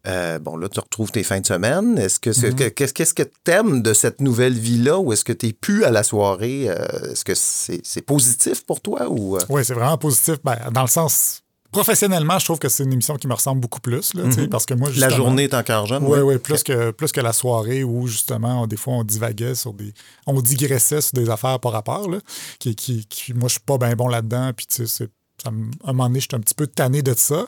Euh, 0.06 0.38
bon, 0.38 0.56
là, 0.56 0.68
tu 0.68 0.80
retrouves 0.80 1.10
tes 1.10 1.22
fins 1.22 1.40
de 1.40 1.46
semaine. 1.46 1.98
Est-ce 1.98 2.20
que 2.20 2.30
mm-hmm. 2.30 2.92
qu'est-ce 2.92 3.14
que 3.14 3.22
tu 3.22 3.50
aimes 3.50 3.82
de 3.82 3.94
cette 3.94 4.20
nouvelle 4.20 4.54
vie-là 4.54 4.98
ou 4.98 5.12
est-ce 5.12 5.24
que 5.24 5.32
tu 5.32 5.46
n'es 5.46 5.52
plus 5.52 5.84
à 5.84 5.90
la 5.90 6.02
soirée? 6.02 6.66
Euh, 6.68 7.12
est-ce 7.12 7.24
que 7.24 7.34
c'est 7.34 8.02
positif 8.02 8.64
pour 8.64 8.80
toi 8.80 9.08
ou. 9.08 9.38
Oui, 9.48 9.64
c'est 9.64 9.74
vraiment 9.74 9.98
positif. 9.98 10.36
Ben, 10.44 10.56
dans 10.72 10.82
le 10.82 10.88
sens 10.88 11.44
professionnellement, 11.74 12.38
je 12.38 12.44
trouve 12.44 12.58
que 12.58 12.68
c'est 12.68 12.84
une 12.84 12.92
émission 12.92 13.16
qui 13.16 13.26
me 13.26 13.34
ressemble 13.34 13.60
beaucoup 13.60 13.80
plus. 13.80 14.14
Là, 14.14 14.24
mhm. 14.24 14.48
parce 14.48 14.64
que 14.64 14.74
moi, 14.74 14.88
la 14.96 15.08
journée 15.08 15.44
est 15.44 15.54
encore 15.54 15.86
jeune. 15.86 16.04
Oui, 16.04 16.20
oui, 16.20 16.38
plus, 16.38 16.62
que, 16.62 16.92
plus 16.92 17.12
que 17.12 17.20
la 17.20 17.32
soirée 17.32 17.84
où 17.84 18.06
justement, 18.06 18.66
des 18.66 18.76
fois, 18.76 18.94
on 18.94 19.04
divaguait 19.04 19.54
sur 19.54 19.74
des. 19.74 19.92
On 20.26 20.40
digressait 20.40 21.00
sur 21.00 21.14
des 21.14 21.28
affaires 21.28 21.60
par 21.60 21.72
rapport. 21.72 22.08
Là, 22.08 22.18
qui, 22.58 22.74
qui, 22.74 23.34
moi, 23.34 23.48
je 23.48 23.54
suis 23.54 23.60
pas 23.60 23.78
bien 23.78 23.94
bon 23.94 24.08
là-dedans. 24.08 24.52
Puis, 24.56 24.66
tu 24.66 24.86
sais, 24.86 24.86
c'est 24.86 25.10
à 25.44 25.50
un 25.50 25.92
moment 25.92 26.08
donné, 26.08 26.20
j'étais 26.20 26.36
un 26.36 26.40
petit 26.40 26.54
peu 26.54 26.66
tanné 26.66 27.02
de 27.02 27.14
ça. 27.16 27.46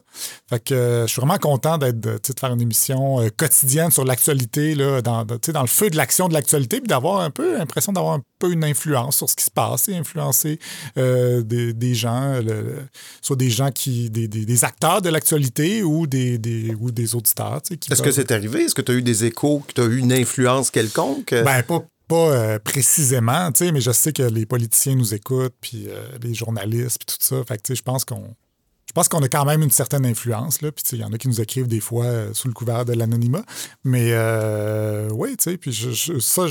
Fait 0.48 0.62
que 0.62 0.74
euh, 0.74 1.06
je 1.06 1.12
suis 1.12 1.20
vraiment 1.20 1.38
content 1.38 1.78
d'être, 1.78 1.98
de, 1.98 2.18
faire 2.38 2.52
une 2.52 2.60
émission 2.60 3.20
euh, 3.20 3.28
quotidienne 3.36 3.90
sur 3.90 4.04
l'actualité, 4.04 4.74
là, 4.74 5.02
dans, 5.02 5.24
dans 5.24 5.60
le 5.60 5.66
feu 5.66 5.90
de 5.90 5.96
l'action 5.96 6.28
de 6.28 6.34
l'actualité, 6.34 6.80
puis 6.80 6.88
d'avoir 6.88 7.20
un 7.20 7.30
peu 7.30 7.56
l'impression 7.56 7.92
d'avoir 7.92 8.14
un 8.14 8.22
peu 8.38 8.52
une 8.52 8.64
influence 8.64 9.16
sur 9.16 9.30
ce 9.30 9.36
qui 9.36 9.44
se 9.44 9.50
passe 9.50 9.88
et 9.88 9.96
influencer 9.96 10.58
euh, 10.98 11.42
des, 11.42 11.94
gens, 11.94 12.40
soit 13.22 13.36
des 13.36 13.50
gens 13.50 13.70
qui, 13.70 14.10
des, 14.10 14.64
acteurs 14.64 15.02
de 15.02 15.08
l'actualité 15.08 15.82
ou 15.82 16.06
des, 16.06 16.74
ou 16.80 16.90
des 16.90 17.14
auditeurs. 17.14 17.60
Est-ce 17.70 18.02
que 18.02 18.12
c'est 18.12 18.30
arrivé? 18.30 18.64
Est-ce 18.64 18.74
que 18.74 18.82
tu 18.82 18.92
as 18.92 18.94
eu 18.96 19.02
des 19.02 19.24
échos, 19.24 19.62
que 19.66 19.72
tu 19.72 19.80
as 19.80 19.84
eu 19.84 19.98
une 19.98 20.12
influence 20.12 20.70
quelconque? 20.70 21.30
Ben, 21.30 21.62
pas, 21.62 21.82
pas 22.08 22.30
euh, 22.30 22.58
précisément, 22.58 23.50
mais 23.60 23.80
je 23.80 23.90
sais 23.90 24.12
que 24.12 24.22
les 24.22 24.46
politiciens 24.46 24.94
nous 24.94 25.14
écoutent, 25.14 25.54
puis 25.60 25.86
euh, 25.88 26.06
les 26.22 26.34
journalistes, 26.34 26.98
puis 26.98 27.16
tout 27.16 27.24
ça. 27.24 27.42
Fait 27.44 27.60
que 27.60 27.74
je 27.74 27.82
pense 27.82 28.04
qu'on 28.04 28.34
je 28.88 28.92
pense 28.92 29.08
qu'on 29.08 29.20
a 29.20 29.28
quand 29.28 29.44
même 29.44 29.62
une 29.62 29.70
certaine 29.70 30.06
influence. 30.06 30.62
Là, 30.62 30.70
puis 30.72 30.84
il 30.92 31.00
y 31.00 31.04
en 31.04 31.12
a 31.12 31.18
qui 31.18 31.28
nous 31.28 31.40
écrivent 31.40 31.66
des 31.66 31.80
fois 31.80 32.04
euh, 32.04 32.32
sous 32.32 32.48
le 32.48 32.54
couvert 32.54 32.84
de 32.84 32.92
l'anonymat. 32.92 33.42
Mais 33.84 34.12
oui, 35.10 35.36
tu 35.36 35.50
sais, 35.50 35.58
puis 35.58 35.74
ça, 36.20 36.46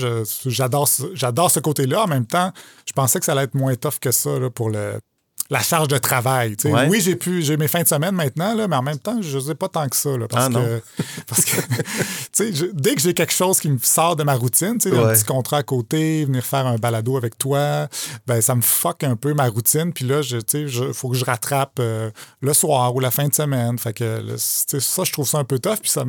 j'adore 0.46 0.90
j'adore 1.14 1.50
ce 1.50 1.60
côté-là. 1.60 2.04
En 2.04 2.08
même 2.08 2.28
temps, 2.28 2.52
je 2.86 2.94
pensais 2.94 3.20
que 3.20 3.26
ça 3.26 3.32
allait 3.32 3.44
être 3.44 3.56
moins 3.56 3.76
tough 3.76 4.00
que 4.00 4.12
ça 4.12 4.38
là, 4.38 4.50
pour 4.50 4.70
le 4.70 5.00
la 5.50 5.62
charge 5.62 5.88
de 5.88 5.98
travail. 5.98 6.56
Oui, 6.66 7.02
j'ai 7.02 7.16
pu 7.16 7.44
j'ai 7.44 7.56
mes 7.56 7.68
fins 7.68 7.84
de 7.84 7.88
semaine 7.88 8.16
maintenant, 8.16 8.56
là, 8.56 8.68
mais 8.68 8.76
en 8.76 8.82
même 8.82 8.98
temps, 8.98 9.22
je 9.22 9.38
ne 9.38 9.42
sais 9.42 9.56
pas 9.56 9.70
tant 9.70 9.88
que 9.88 9.96
ça. 9.96 10.10
parce, 10.28 10.48
ah, 10.48 10.60
que, 10.60 10.82
parce 11.28 11.46
que 11.46 12.72
dès 12.74 12.96
que 12.96 13.02
j'ai 13.02 13.14
quelque 13.14 13.34
chose 13.34 13.60
qui 13.60 13.70
me 13.70 13.78
sort 13.78 14.16
de 14.16 14.24
ma 14.24 14.34
routine, 14.34 14.78
un 14.86 15.14
petit 15.14 15.24
contrat 15.24 15.58
à 15.58 15.64
côté, 15.64 16.26
venir 16.26 16.44
faire 16.44 16.66
un 16.66 16.78
balado 16.78 17.16
avec 17.16 17.38
toi, 17.38 17.88
ben, 18.26 18.42
ça 18.42 18.56
me 18.56 18.62
fuck 18.62 19.04
un 19.04 19.16
peu 19.16 19.34
ma 19.34 19.48
routine. 19.48 19.94
Puis 19.94 20.06
là, 20.06 20.22
il 20.54 20.94
faut 20.94 21.10
que 21.10 21.16
je 21.16 21.26
rattrape 21.26 21.78
euh, 21.80 22.10
le 22.42 22.54
soir 22.54 22.96
ou 22.96 23.00
la 23.00 23.12
fin 23.12 23.28
de 23.28 23.34
semaine. 23.34 23.78
Fait 23.78 23.94
que 23.94 24.24
ça, 24.38 25.04
je 25.04 25.12
trouve 25.12 25.28
ça 25.28 25.38
un 25.38 25.44
peu 25.44 25.60
tough. 25.60 25.78
Puis 25.82 25.92
ça 25.92 26.06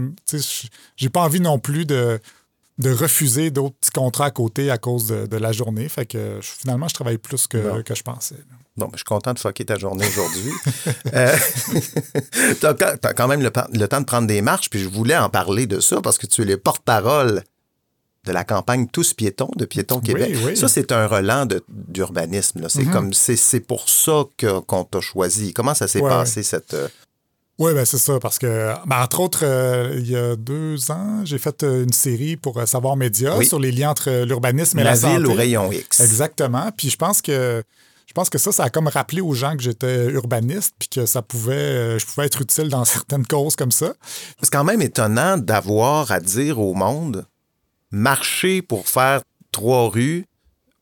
j'ai 0.97 1.09
pas 1.11 1.21
envie 1.21 1.41
non 1.41 1.59
plus 1.59 1.85
de 1.85 2.19
de 2.79 2.91
refuser 2.91 3.51
d'autres 3.51 3.77
petits 3.77 3.91
contrats 3.91 4.27
à 4.27 4.31
côté 4.31 4.71
à 4.71 4.77
cause 4.77 5.07
de, 5.07 5.37
la 5.37 5.53
journée. 5.53 5.89
Fait 5.89 6.05
que 6.05 6.41
finalement, 6.43 6.89
je 6.89 6.95
travaille 6.95 7.17
plus 7.17 7.47
que, 7.47 7.81
que 7.81 7.95
je 7.95 8.03
pensais. 8.03 8.37
Bon, 8.77 8.91
je 8.93 8.99
suis 8.99 9.05
content 9.05 9.33
de 9.33 9.39
fucker 9.39 9.65
ta 9.65 9.79
journée 9.79 10.07
aujourd'hui. 10.07 10.53
euh, 11.15 11.35
tu 12.61 12.67
as, 12.67 13.15
quand 13.15 13.27
même 13.27 13.43
le, 13.43 13.51
temps 13.51 14.01
de 14.01 14.05
prendre 14.05 14.27
des 14.27 14.43
marches, 14.43 14.69
puis 14.69 14.81
je 14.81 14.89
voulais 14.89 15.17
en 15.17 15.31
parler 15.31 15.67
de 15.67 15.81
ça 15.81 16.01
parce 16.03 16.19
que 16.19 16.27
tu 16.27 16.43
es 16.43 16.45
le 16.45 16.59
porte-parole 16.59 17.43
de 18.25 18.33
la 18.33 18.45
campagne 18.45 18.87
Tous 18.89 19.15
piétons 19.15 19.51
de 19.57 19.65
Piétons 19.65 20.01
Québec. 20.01 20.37
Ça, 20.57 20.69
c'est 20.69 20.93
un 20.93 21.07
relent 21.07 21.47
d'urbanisme. 21.69 22.69
C'est 22.69 22.83
mm-hmm. 22.83 22.91
comme 22.91 23.13
c'est 23.15 23.61
pour 23.61 23.89
ça 23.89 24.25
qu'on 24.37 24.85
t'a 24.85 25.01
choisi. 25.01 25.55
Comment 25.55 25.75
ça 25.75 25.89
s'est 25.89 26.01
passé, 26.01 26.43
cette. 26.43 26.75
Euh, 26.75 26.89
oui, 27.59 27.73
ben 27.73 27.87
c'est 27.87 27.97
ça, 27.97 28.19
parce 28.21 28.39
que, 28.39 28.75
ben, 28.85 29.03
entre 29.03 29.21
autres, 29.21 29.41
euh, 29.43 29.95
il 29.97 30.11
y 30.11 30.17
a 30.17 30.37
deux 30.37 30.91
ans, 30.91 31.25
j'ai 31.25 31.39
fait 31.39 31.63
une 31.63 31.93
série 31.93 32.37
pour 32.37 32.61
Savoir 32.69 32.97
Média 32.97 33.43
sur 33.45 33.59
les 33.59 33.73
liens 33.73 33.89
entre 33.89 34.25
l'urbanisme 34.25 34.79
et 34.79 34.85
la, 34.85 34.95
la 34.95 35.09
ville 35.09 35.27
au 35.27 35.33
rayon 35.33 35.73
X. 35.73 36.01
Exactement. 36.01 36.71
Puis 36.77 36.91
je 36.91 36.99
pense 36.99 37.23
que 37.23 37.63
pense 38.17 38.31
que 38.31 38.39
ça, 38.39 38.51
ça 38.51 38.65
a 38.65 38.71
comme 38.71 38.89
rappelé 38.89 39.21
aux 39.21 39.35
gens 39.35 39.57
que 39.57 39.63
j'étais 39.63 40.07
urbaniste 40.07 40.75
puis 40.79 40.89
que 40.89 41.05
ça 41.05 41.21
pouvait, 41.21 41.53
euh, 41.55 41.99
je 41.99 42.07
pouvais 42.07 42.27
être 42.27 42.41
utile 42.41 42.69
dans 42.71 42.85
certaines 42.97 43.27
causes 43.27 43.57
comme 43.57 43.71
ça. 43.71 43.93
C'est 44.41 44.51
quand 44.51 44.65
même 44.65 44.81
étonnant 44.81 45.37
d'avoir 45.37 46.11
à 46.11 46.19
dire 46.19 46.59
au 46.59 46.73
monde 46.73 47.27
marcher 47.91 48.63
pour 48.63 48.89
faire 48.89 49.21
trois 49.53 49.91
rues 49.91 50.25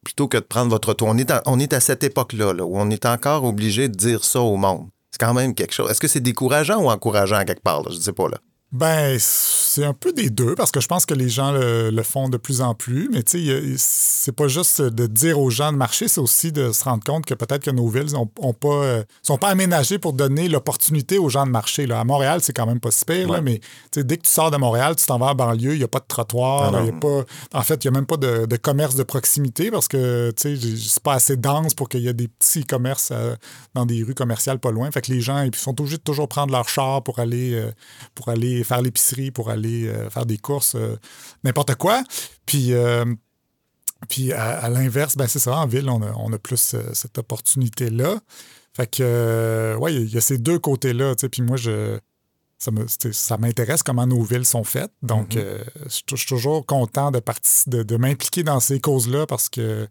plutôt 0.05 0.29
que 0.29 0.37
de 0.37 0.43
prendre 0.43 0.71
votre 0.71 0.95
tour. 0.95 1.09
On 1.09 1.59
est 1.59 1.73
à, 1.73 1.81
cette 1.81 2.05
époque-là 2.05 2.53
là, 2.53 2.65
où 2.65 2.79
on 2.79 2.89
est 2.91 3.05
encore 3.05 3.43
obligé 3.45 3.89
de 3.89 3.95
dire 3.95 4.23
ça 4.23 4.41
au 4.41 4.57
monde. 4.57 4.89
C'est 5.11 5.19
quand 5.19 5.35
même 5.35 5.55
quelque 5.55 5.75
chose. 5.75 5.91
Est-ce 5.91 6.01
que 6.01 6.09
c'est 6.09 6.21
décourageant 6.21 6.83
ou 6.83 6.89
encourageant 6.89 7.45
quelque 7.45 7.63
part? 7.63 7.83
Je 7.91 7.97
ne 7.97 8.03
sais 8.03 8.13
pas. 8.13 8.29
là. 8.29 8.39
Ben, 8.75 9.19
c'est 9.21 9.85
un 9.85 9.93
peu 9.93 10.13
des 10.13 10.31
deux 10.31 10.57
parce 10.57 10.73
que 10.73 10.81
je 10.81 10.89
pense 10.89 11.07
que 11.07 11.15
les 11.15 11.29
gens 11.29 11.53
le, 11.53 12.03
font 12.03 12.29
de 12.29 12.37
plus 12.37 12.61
en 12.61 12.75
plus. 12.75 13.09
Mais 13.13 13.23
tu 13.23 13.47
sais, 13.47 13.75
c'est 13.77 14.35
pas 14.35 14.49
juste 14.49 14.83
de 14.83 15.07
dire 15.07 15.39
aux 15.39 15.49
gens 15.49 15.71
de 15.71 15.77
marcher, 15.77 16.09
c'est 16.09 16.21
aussi 16.21 16.51
de 16.51 16.73
se 16.73 16.83
rendre 16.83 17.05
compte 17.05 17.25
que 17.25 17.35
peut-être 17.35 17.63
que 17.63 17.71
nos 17.71 17.87
villes 17.87 18.17
ont, 18.17 18.27
pas, 18.27 18.69
euh, 18.69 19.05
sont 19.23 19.39
pas 19.39 19.47
aménagées 19.47 20.01
pour 20.01 20.13
donner 20.13 20.49
l'opportunité 20.49 21.19
aux 21.19 21.29
gens 21.29 21.47
de 21.47 21.53
marcher. 21.53 21.87
Là. 21.87 22.01
À 22.01 22.05
Montréal, 22.05 22.41
c'est 22.43 22.53
quand 22.53 22.67
même 22.67 22.81
pas 22.81 22.91
si 22.91 23.05
pire, 23.05 23.41
mais 23.43 23.61
dès 23.95 24.17
que 24.17 24.23
tu 24.23 24.31
sors 24.31 24.51
de 24.51 24.57
Montréal, 24.57 24.97
tu 24.97 25.07
t'en 25.07 25.19
vas 25.19 25.27
en 25.27 25.35
banlieue, 25.37 25.75
il 25.75 25.79
n'y 25.79 25.85
a 25.85 25.89
pas 25.89 26.01
de 26.01 26.07
trottoir, 26.09 26.75
ah 26.75 26.83
pas, 27.01 27.25
en 27.53 27.63
fait, 27.63 27.85
il 27.85 27.91
n'y 27.91 27.97
a 27.97 28.01
même 28.01 28.07
pas 28.07 28.17
de, 28.17 28.57
commerce 28.57 28.97
de 28.97 29.05
proximité 29.05 29.71
parce 29.71 29.87
que 29.87 30.33
tu 30.33 30.57
sais, 30.57 30.77
c'est 30.77 31.03
pas 31.03 31.15
assez 31.15 31.37
dense 31.37 31.75
pour 31.75 31.89
qu'il 31.89 32.01
y 32.01 32.09
ait 32.09 32.13
des 32.13 32.29
petits 32.29 32.65
commerces 32.65 33.11
euh, 33.13 33.37
dans 33.75 33.87
des 33.87 34.03
rues 34.03 34.15
commerciales 34.15 34.59
pas 34.59 34.73
loin. 34.73 34.91
Fait 34.91 35.01
que 35.01 35.13
les 35.13 35.21
gens 35.21 35.43
ils 35.43 35.55
sont 35.55 35.79
obligés 35.81 35.99
de 35.99 36.03
toujours 36.03 36.27
prendre 36.27 36.53
leur 36.53 36.69
char 36.69 37.05
pour 37.05 37.21
aller, 37.21 37.55
euh, 37.55 37.71
pour 38.17 38.31
aller 38.31 38.64
faire 38.65 38.83
l'épicerie, 38.83 39.31
pour 39.31 39.51
aller 39.51 39.87
euh, 39.87 40.11
faire 40.11 40.27
des 40.27 40.39
courses, 40.39 40.75
euh, 40.75 40.97
n'importe 41.45 41.75
quoi. 41.77 42.03
Puis, 42.47 42.73
euh, 42.73 43.05
puis 44.09 44.33
à, 44.33 44.69
l'inverse, 44.69 45.17
ben 45.17 45.27
c'est 45.27 45.39
ça, 45.39 45.57
en 45.57 45.67
ville, 45.67 45.89
on 45.89 46.33
a, 46.33 46.39
plus 46.39 46.77
cette 46.93 47.17
opportunité-là. 47.17 48.21
Fait 48.75 48.87
que, 48.87 49.77
ouais, 49.79 49.95
il 49.95 50.13
y, 50.13 50.19
a 50.19 50.21
ces 50.21 50.37
deux 50.37 50.59
côtés-là, 50.59 51.15
Puis 51.31 51.41
moi, 51.41 51.57
je, 51.57 51.99
ça 52.59 53.37
m'intéresse 53.39 53.83
comment 53.83 54.07
nos 54.07 54.23
villes 54.23 54.45
sont 54.45 54.65
faites. 54.65 54.93
Donc, 55.03 55.37
mm-hmm. 55.37 56.11
je, 56.11 56.17
suis 56.17 56.27
toujours 56.27 56.67
content 56.67 57.13
de, 57.13 57.23
de, 57.69 57.83
de 57.83 57.97
m'impliquer 57.97 58.43
dans 58.43 58.61
ces 58.61 58.79
causes-là 58.79 59.27
parce 59.27 59.49
que 59.49 59.89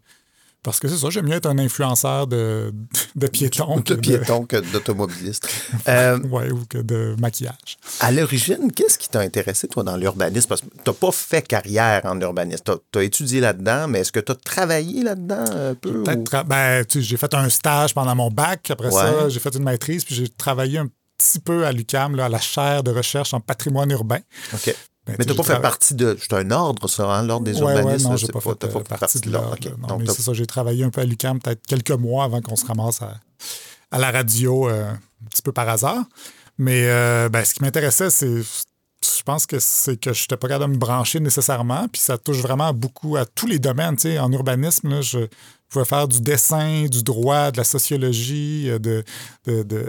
parce 0.64 0.80
que 0.80 0.88
c'est 0.88 0.96
ça, 0.96 1.10
j'aime 1.10 1.26
mieux 1.26 1.36
être 1.36 1.46
un 1.46 1.58
influenceur 1.58 2.26
de, 2.26 2.72
de 3.14 3.26
piétons. 3.28 3.80
De 3.80 3.94
piétons 3.94 4.46
que 4.46 4.56
d'automobilistes. 4.56 5.48
Euh, 5.86 6.18
oui, 6.30 6.50
ou 6.50 6.64
que 6.68 6.78
de 6.78 7.14
maquillage. 7.20 7.76
À 8.00 8.10
l'origine, 8.10 8.72
qu'est-ce 8.72 8.96
qui 8.96 9.08
t'a 9.08 9.20
intéressé, 9.20 9.68
toi, 9.68 9.82
dans 9.82 9.96
l'urbanisme? 9.96 10.48
Parce 10.48 10.62
que 10.62 10.66
tu 10.66 10.80
n'as 10.86 10.94
pas 10.94 11.12
fait 11.12 11.46
carrière 11.46 12.00
en 12.04 12.18
urbanisme. 12.20 12.62
Tu 12.64 12.98
as, 12.98 13.02
étudié 13.02 13.40
là-dedans, 13.40 13.86
mais 13.86 14.00
est-ce 14.00 14.12
que 14.12 14.20
tu 14.20 14.32
as 14.32 14.34
travaillé 14.34 15.02
là-dedans 15.02 15.44
un 15.44 15.74
peu? 15.74 16.02
Peut-être. 16.02 16.44
Ben, 16.46 16.84
j'ai 16.88 17.16
fait 17.16 17.34
un 17.34 17.50
stage 17.50 17.92
pendant 17.92 18.14
mon 18.14 18.30
bac. 18.30 18.70
Après 18.70 18.90
ça, 18.90 19.28
j'ai 19.28 19.40
fait 19.40 19.54
une 19.54 19.64
maîtrise, 19.64 20.04
puis 20.04 20.14
j'ai 20.14 20.28
travaillé 20.28 20.78
un 20.78 20.88
petit 21.18 21.40
peu 21.40 21.66
à 21.66 21.72
l'UCAM, 21.72 22.18
à 22.18 22.28
la 22.28 22.40
chaire 22.40 22.82
de 22.82 22.90
recherche 22.90 23.34
en 23.34 23.40
patrimoine 23.40 23.90
urbain. 23.90 24.20
OK. 24.54 24.74
Ben, 25.06 25.16
mais 25.18 25.24
tu 25.24 25.32
n'as 25.32 25.36
pas 25.36 25.42
fait 25.42 25.60
partie 25.60 25.94
de. 25.94 26.16
C'est 26.18 26.32
un 26.32 26.50
ordre, 26.50 26.88
ça, 26.88 27.04
hein, 27.04 27.22
l'ordre 27.24 27.44
des 27.44 27.58
urbanistes. 27.58 28.06
Ouais, 28.06 28.10
non, 28.10 28.16
je 28.16 28.26
pas, 28.26 28.40
fait, 28.40 28.54
pas, 28.54 28.68
fait 28.68 28.88
partie 28.88 29.20
de 29.20 29.30
l'ordre. 29.30 29.56
mais 29.98 30.06
c'est 30.06 30.22
ça, 30.22 30.32
j'ai 30.32 30.46
travaillé 30.46 30.82
un 30.82 30.90
peu 30.90 31.02
à 31.02 31.04
l'UQAM 31.04 31.40
peut-être 31.40 31.66
quelques 31.66 31.90
mois 31.90 32.24
avant 32.24 32.40
qu'on 32.40 32.56
se 32.56 32.64
ramasse 32.64 33.00
à, 33.02 33.98
la 33.98 34.10
radio 34.10 34.68
euh, 34.68 34.90
un 34.90 35.28
petit 35.28 35.42
peu 35.42 35.52
par 35.52 35.68
hasard. 35.68 36.04
Mais 36.56 36.86
euh, 36.86 37.28
ben, 37.28 37.44
ce 37.44 37.54
qui 37.54 37.62
m'intéressait, 37.62 38.10
c'est. 38.10 38.42
Je 38.42 39.22
pense 39.22 39.44
que 39.44 39.58
c'est 39.58 39.98
que 39.98 40.14
je 40.14 40.22
n'étais 40.22 40.38
pas 40.38 40.48
capable 40.48 40.72
de 40.72 40.76
me 40.76 40.80
brancher 40.80 41.20
nécessairement, 41.20 41.86
puis 41.92 42.00
ça 42.00 42.16
touche 42.16 42.38
vraiment 42.38 42.72
beaucoup 42.72 43.16
à 43.16 43.26
tous 43.26 43.46
les 43.46 43.58
domaines. 43.58 43.96
en 44.18 44.32
urbanisme, 44.32 44.88
là, 44.88 45.02
je 45.02 45.18
pouvais 45.68 45.84
faire 45.84 46.08
du 46.08 46.22
dessin, 46.22 46.86
du 46.86 47.02
droit, 47.02 47.50
de 47.50 47.58
la 47.58 47.64
sociologie, 47.64 48.70
euh, 48.70 48.78
de, 48.78 49.04
de 49.46 49.86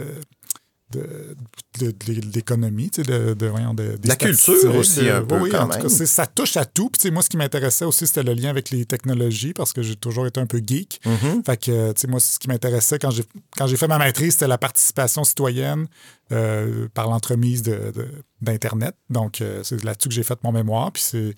de, 0.91 1.35
de, 1.79 1.93
l'économie, 2.33 2.89
de, 2.89 3.33
de, 3.33 3.47
voyons, 3.47 3.73
de, 3.73 3.97
La 4.03 4.15
culture 4.15 4.75
aussi, 4.75 5.09
un 5.09 5.23
peu, 5.23 5.39
oui, 5.39 5.49
quand 5.49 5.63
en 5.63 5.67
tout 5.69 5.79
cas, 5.79 5.89
ça 5.89 6.27
touche 6.27 6.57
à 6.57 6.65
tout. 6.65 6.89
Puis, 6.89 7.11
moi, 7.11 7.23
ce 7.23 7.29
qui 7.29 7.37
m'intéressait 7.37 7.85
aussi, 7.85 8.05
c'était 8.05 8.23
le 8.23 8.33
lien 8.33 8.49
avec 8.49 8.69
les 8.69 8.85
technologies, 8.85 9.53
parce 9.53 9.73
que 9.73 9.81
j'ai 9.81 9.95
toujours 9.95 10.27
été 10.27 10.39
un 10.39 10.45
peu 10.45 10.61
geek. 10.65 11.01
Mm-hmm. 11.03 11.45
Fait 11.45 11.57
que, 11.57 11.91
tu 11.93 12.01
sais, 12.01 12.07
moi, 12.07 12.19
ce 12.19 12.37
qui 12.37 12.47
m'intéressait 12.47 12.99
quand 12.99 13.11
j'ai, 13.11 13.23
quand 13.57 13.67
j'ai 13.67 13.77
fait 13.77 13.87
ma 13.87 13.97
maîtrise, 13.97 14.33
c'était 14.33 14.47
la 14.47 14.59
participation 14.59 15.23
citoyenne 15.23 15.87
euh, 16.31 16.87
par 16.93 17.09
l'entremise 17.09 17.63
de, 17.63 17.91
d'Internet. 18.41 18.95
Donc, 19.09 19.41
euh, 19.41 19.61
c'est 19.63 19.83
là-dessus 19.83 20.09
que 20.09 20.15
j'ai 20.15 20.23
fait 20.23 20.37
mon 20.43 20.51
mémoire. 20.51 20.91
Puis, 20.91 21.03
c'est 21.03 21.35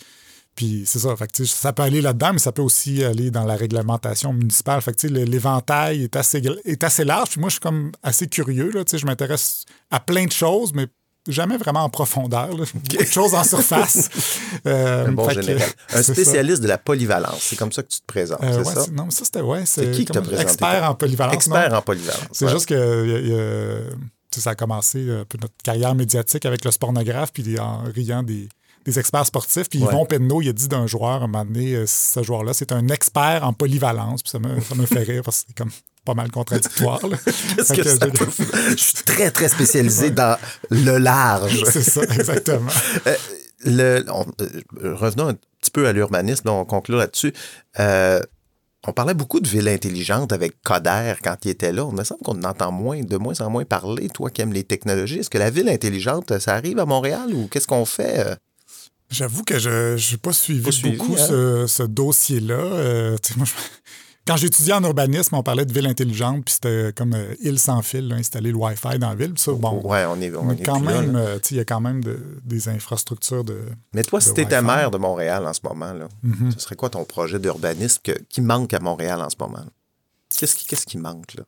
puis 0.58 0.84
c'est 0.88 0.98
ça. 0.98 1.16
Fait 1.16 1.32
que, 1.32 1.46
ça 1.46 1.72
peut 1.72 1.84
aller 1.84 2.02
là-dedans, 2.02 2.34
mais 2.34 2.40
ça 2.40 2.52
peut 2.52 2.64
aussi 2.64 3.04
aller 3.04 3.30
dans 3.30 3.46
la 3.46 3.56
réglementation 3.56 4.34
municipale. 4.34 4.82
Fait 4.82 4.92
que, 4.94 5.06
l'éventail 5.08 6.04
est 6.04 6.16
assez, 6.16 6.42
est 6.66 6.84
assez 6.84 7.06
large. 7.06 7.30
Puis 7.30 7.40
moi, 7.40 7.50
je 7.50 7.54
suis 7.54 7.60
comme 7.62 7.92
assez 8.02 8.28
curieux. 8.28 8.72
Là, 8.72 8.82
je 8.92 9.06
m'intéresse 9.06 9.66
à 9.92 10.00
plein 10.00 10.26
de 10.26 10.32
choses, 10.32 10.74
mais 10.74 10.88
jamais 11.28 11.58
vraiment 11.58 11.84
en 11.84 11.90
profondeur. 11.90 12.58
Là. 12.58 12.66
De 12.74 13.06
choses 13.06 13.36
en 13.36 13.44
surface. 13.44 14.10
Euh, 14.66 15.08
un 15.08 15.12
bon 15.12 15.30
général. 15.30 15.70
Que, 15.88 15.98
un 15.98 16.04
spécialiste 16.04 16.58
ça. 16.58 16.64
de 16.64 16.68
la 16.68 16.78
polyvalence. 16.78 17.40
C'est 17.42 17.56
comme 17.56 17.72
ça 17.72 17.84
que 17.84 17.90
tu 17.90 18.00
te 18.00 18.06
présentes, 18.06 18.44
euh, 18.44 18.64
c'est 18.64 18.68
ouais, 18.68 18.86
ça? 18.86 18.92
Non, 18.92 19.06
mais 19.06 19.12
ça, 19.12 19.24
c'était... 19.24 19.42
Ouais, 19.42 19.66
c'est 19.66 19.92
qui 19.92 20.04
t'a 20.04 20.20
présenté? 20.22 20.42
Expert 20.42 20.84
en 20.90 20.96
polyvalence. 20.96 21.36
Expert 21.36 21.70
non? 21.70 21.78
en 21.78 21.82
polyvalence. 21.82 22.28
C'est 22.32 22.46
ouais. 22.46 22.52
juste 22.52 22.66
que... 22.66 23.28
Y 23.28 23.34
a, 23.34 24.40
ça 24.42 24.52
a 24.52 24.56
commencé 24.56 25.10
un 25.10 25.26
peu 25.26 25.38
notre 25.40 25.54
carrière 25.64 25.96
médiatique 25.96 26.46
avec 26.46 26.66
le 26.66 26.72
spornographe, 26.72 27.32
puis 27.32 27.60
en 27.60 27.84
riant 27.84 28.24
des, 28.24 28.50
des 28.88 28.98
experts 28.98 29.25
sportifs. 29.27 29.70
Puis 29.70 29.79
Ouais. 29.84 29.89
Yvon 29.94 30.06
Penneau, 30.06 30.41
il 30.41 30.50
a 30.50 30.53
dit 30.53 30.67
d'un 30.67 30.88
joueur, 30.88 31.12
à 31.22 31.25
un 31.25 31.27
moment 31.27 31.46
donné, 31.46 31.75
euh, 31.75 31.86
ce 31.86 32.24
joueur-là, 32.24 32.53
c'est 32.53 32.72
un 32.72 32.88
expert 32.88 33.41
en 33.44 33.53
polyvalence. 33.53 34.24
Puis 34.24 34.32
ça 34.32 34.39
me, 34.39 34.60
ça 34.62 34.74
me 34.75 34.86
fait 34.88 35.03
rire 35.03 35.22
parce 35.24 35.41
que 35.41 35.46
c'est 35.50 35.58
comme 35.58 35.72
pas 36.06 36.13
mal 36.13 36.32
contradictoire. 36.32 37.06
là. 37.06 37.17
Qu'est-ce 37.25 37.74
Fait 37.74 37.82
que 37.82 37.84
ça 37.84 38.06
je- 38.06 38.12
peut 38.12 38.25
faire? 38.25 38.70
Je 38.72 38.75
suis 38.77 38.94
très, 39.06 39.29
très 39.29 39.50
spécialisé 39.50 40.10
dans 40.10 40.38
le 40.70 40.98
large. 40.98 41.63
C'est 41.72 41.84
ça, 41.84 42.01
exactement. 42.03 42.72
Euh, 43.08 43.15
le- 43.65 44.06
on- 44.12 44.25
euh, 44.41 44.96
revenons 44.96 45.27
un 45.27 45.34
petit 45.34 45.72
peu 45.72 45.86
à 45.88 45.91
l'urbanisme, 45.91 46.48
on 46.50 46.63
conclut 46.65 46.96
là-dessus. 46.96 47.34
Euh, 47.79 48.22
on 48.88 48.94
parlait 48.94 49.15
beaucoup 49.15 49.41
de 49.41 49.48
ville 49.50 49.67
intelligente 49.67 50.32
avec 50.32 50.62
Coder 50.63 51.15
quand 51.22 51.36
il 51.44 51.50
était 51.50 51.74
là. 51.74 51.86
Il 51.91 51.98
me 51.98 52.06
semble 52.06 52.22
qu'on 52.22 52.39
en 52.39 52.44
entend 52.46 52.72
moins, 52.72 53.01
de 53.01 53.17
moins 53.17 53.41
en 53.41 53.50
moins 53.50 53.65
parler, 53.65 54.08
toi 54.08 54.29
qui 54.29 54.41
aimes 54.41 54.53
les 54.53 54.63
technologies. 54.63 55.20
Est-ce 55.20 55.29
que 55.29 55.38
la 55.39 55.50
ville 55.50 55.67
intelligente, 55.67 56.39
ça 56.39 56.53
arrive 56.53 56.79
à 56.79 56.86
Montréal 56.86 57.34
ou 57.34 57.48
qu'est-ce 57.48 57.67
qu'on 57.67 57.84
fait? 57.84 58.38
J'avoue 59.10 59.44
que 59.44 59.58
je 59.58 59.96
n'ai 60.12 60.18
pas 60.18 60.34
suivi 60.34 60.62
Pas 60.64 60.72
suivi, 60.72 60.98
beaucoup 60.98 61.14
hein? 61.14 61.26
ce, 61.28 61.66
ce 61.68 61.84
dossier-là. 61.84 62.56
Euh, 62.56 63.18
moi, 63.38 63.46
je- 63.46 63.54
Quand 64.28 64.36
j'étudiais 64.36 64.74
en 64.74 64.84
urbanisme, 64.84 65.36
on 65.36 65.42
parlait 65.44 65.64
de 65.66 65.72
ville 65.72 65.88
intelligente, 65.88 66.44
puis 66.44 66.56
c'était 66.56 66.92
comme 66.94 67.14
euh, 67.14 67.34
île 67.40 67.58
sans 67.58 67.82
fil, 67.82 68.10
là, 68.10 68.18
installer 68.18 68.52
le 68.52 68.58
Wi-Fi 68.58 69.00
dans 69.00 69.08
la 69.08 69.16
ville. 69.16 69.32
Ça, 69.38 69.54
bon, 69.54 69.80
Ouais, 69.86 70.04
on 70.06 70.20
est, 70.20 70.36
on 70.36 70.44
mais 70.44 70.56
est 70.56 70.66
quand 70.66 70.82
même, 70.82 71.16
euh, 71.16 71.40
il 71.50 71.56
y 71.56 71.60
a 71.62 71.64
quand 71.64 71.80
même 71.80 72.04
de- 72.04 72.20
des 72.44 72.68
infrastructures 72.68 73.46
de. 73.46 73.62
Mais 73.94 74.04
toi, 74.04 74.20
si 74.20 74.34
tu 74.34 74.42
étais 74.42 74.62
maire 74.62 74.92
de 74.92 74.98
Montréal 74.98 75.48
en 75.48 75.54
ce 75.54 75.62
moment, 75.64 75.94
là, 75.94 76.10
Mhm. 76.24 76.52
ce 76.52 76.60
serait 76.60 76.76
quoi 76.76 76.90
ton 76.90 77.06
projet 77.06 77.40
d'urbanisme 77.40 78.02
qui 78.28 78.42
manque 78.42 78.74
à 78.74 78.82
Montréal 78.82 79.22
en 79.22 79.30
ce 79.30 79.38
moment? 79.40 79.64
Qu'est-ce 80.38 80.86
qui, 80.86 80.98
manque, 80.98 81.36
là? 81.36 81.44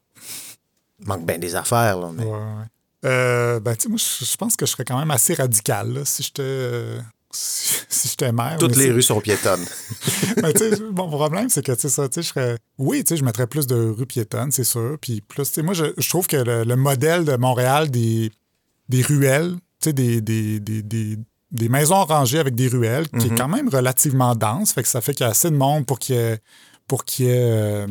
Il 1.01 1.07
manque 1.07 1.25
bien 1.25 1.37
des 1.37 1.55
affaires, 1.57 1.99
là. 1.99 2.11
Mais... 2.15 2.23
Ouais, 2.23 2.31
ouais. 2.31 2.65
Euh, 3.03 3.59
ben, 3.59 3.75
moi, 3.89 3.97
je 3.97 4.23
je 4.25 4.37
pense 4.37 4.55
que 4.55 4.65
je 4.65 4.71
serais 4.71 4.85
quand 4.85 4.97
même 4.97 5.11
assez 5.11 5.33
radical 5.33 5.91
là, 5.95 6.05
si 6.05 6.23
j'étais. 6.23 6.41
euh, 6.43 7.01
si, 7.31 8.07
j'étais 8.09 8.31
maire. 8.31 8.57
Toutes 8.59 8.75
les 8.75 8.91
rues 8.91 9.03
sont 9.03 9.21
piétonnes. 9.21 9.65
Mais 10.41 10.53
tu 10.53 10.69
sais, 10.69 10.81
mon 10.91 11.07
problème, 11.07 11.49
c'est 11.49 11.63
que, 11.63 11.71
tu 11.73 11.81
sais, 11.81 11.89
ça, 11.89 12.07
je 12.13 12.21
serais. 12.21 12.57
Oui, 12.77 13.03
tu 13.03 13.09
sais, 13.09 13.17
je 13.17 13.23
mettrais 13.23 13.47
plus 13.47 13.67
de 13.67 13.75
rues 13.75 14.05
piétonnes, 14.05 14.51
c'est 14.51 14.63
sûr. 14.63 14.97
Puis 14.99 15.21
plus, 15.21 15.57
moi, 15.59 15.73
je, 15.73 15.85
je 15.97 16.09
trouve 16.09 16.27
que 16.27 16.37
le, 16.37 16.63
le 16.63 16.75
modèle 16.75 17.25
de 17.25 17.35
Montréal 17.35 17.91
des, 17.91 18.31
des 18.89 19.01
ruelles, 19.01 19.55
tu 19.79 19.89
sais, 19.89 19.93
des, 19.93 20.21
des, 20.21 20.59
des, 20.59 21.69
maisons 21.69 22.03
rangées 22.03 22.39
avec 22.39 22.55
des 22.55 22.67
ruelles, 22.67 23.07
qui 23.09 23.27
est 23.27 23.35
quand 23.35 23.47
même 23.47 23.69
relativement 23.69 24.35
dense, 24.35 24.73
fait 24.73 24.83
que 24.83 24.89
ça 24.89 25.01
fait 25.01 25.13
qu'il 25.13 25.23
y 25.23 25.27
a 25.27 25.31
assez 25.31 25.49
de 25.49 25.55
monde 25.55 25.85
pour 25.85 25.99
qu'il 25.99 26.15
y 26.15 26.19
ait, 26.19 26.39
pour 26.87 27.05
qu'il 27.05 27.25
y 27.25 27.29
ait, 27.29 27.37
euh, 27.37 27.87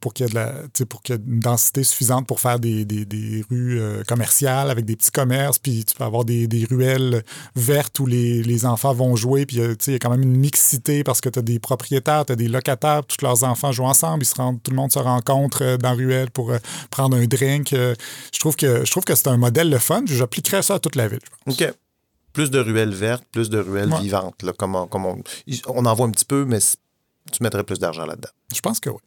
pour 0.00 0.12
qu'il 0.14 0.26
y 0.26 0.28
ait 0.28 0.30
de 0.30 0.34
la, 0.34 0.52
pour 0.88 1.00
qu'il 1.02 1.14
y 1.14 1.18
ait 1.18 1.22
une 1.26 1.38
densité 1.38 1.84
suffisante 1.84 2.26
pour 2.26 2.40
faire 2.40 2.58
des, 2.58 2.84
des, 2.84 3.04
des 3.04 3.44
rues 3.48 3.80
euh, 3.80 4.02
commerciales 4.02 4.68
avec 4.70 4.84
des 4.84 4.96
petits 4.96 5.12
commerces, 5.12 5.58
puis 5.60 5.84
tu 5.84 5.94
peux 5.94 6.02
avoir 6.02 6.24
des, 6.24 6.48
des 6.48 6.64
ruelles 6.64 7.22
vertes 7.54 7.98
où 8.00 8.06
les, 8.06 8.42
les 8.42 8.66
enfants 8.66 8.92
vont 8.92 9.14
jouer, 9.14 9.46
puis 9.46 9.60
euh, 9.60 9.74
il 9.86 9.92
y 9.92 9.96
a 9.96 9.98
quand 10.00 10.10
même 10.10 10.22
une 10.22 10.36
mixité 10.36 11.04
parce 11.04 11.20
que 11.20 11.28
tu 11.28 11.38
as 11.38 11.42
des 11.42 11.60
propriétaires, 11.60 12.26
tu 12.26 12.32
as 12.32 12.36
des 12.36 12.48
locataires, 12.48 13.04
tous 13.06 13.22
leurs 13.24 13.44
enfants 13.44 13.70
jouent 13.70 13.84
ensemble, 13.84 14.24
ils 14.24 14.26
se 14.26 14.34
rendent, 14.34 14.60
tout 14.62 14.72
le 14.72 14.76
monde 14.76 14.90
se 14.92 14.98
rencontre 14.98 15.62
euh, 15.62 15.76
dans 15.76 15.90
la 15.90 15.94
ruelle 15.94 16.30
pour 16.32 16.50
euh, 16.50 16.58
prendre 16.90 17.16
un 17.16 17.26
drink. 17.26 17.72
euh, 17.72 17.94
je 18.34 18.40
trouve 18.40 18.56
que 18.56 18.84
je 18.84 18.90
trouve 18.90 19.04
que 19.04 19.14
c'est 19.14 19.28
un 19.28 19.36
modèle 19.36 19.70
le 19.70 19.78
fun, 19.78 20.02
j'appliquerais 20.06 20.62
ça 20.62 20.74
à 20.74 20.78
toute 20.80 20.96
la 20.96 21.06
ville. 21.06 21.20
OK. 21.46 21.64
Plus 22.32 22.50
de 22.50 22.58
ruelles 22.58 22.92
vertes, 22.92 23.24
plus 23.32 23.48
de 23.48 23.58
ruelles 23.58 23.92
Ouais. 23.92 24.00
vivantes. 24.00 24.42
Là, 24.42 24.52
comme 24.52 24.74
on, 24.74 24.86
comme 24.88 25.06
on, 25.06 25.22
on 25.68 25.86
en 25.86 25.94
voit 25.94 26.06
un 26.06 26.10
petit 26.10 26.24
peu, 26.26 26.44
mais 26.44 26.58
tu 26.60 27.42
mettrais 27.42 27.64
plus 27.64 27.78
d'argent 27.78 28.04
là-dedans. 28.04 28.28
Je 28.54 28.60
pense 28.60 28.78
que 28.80 28.90
oui. 28.90 28.98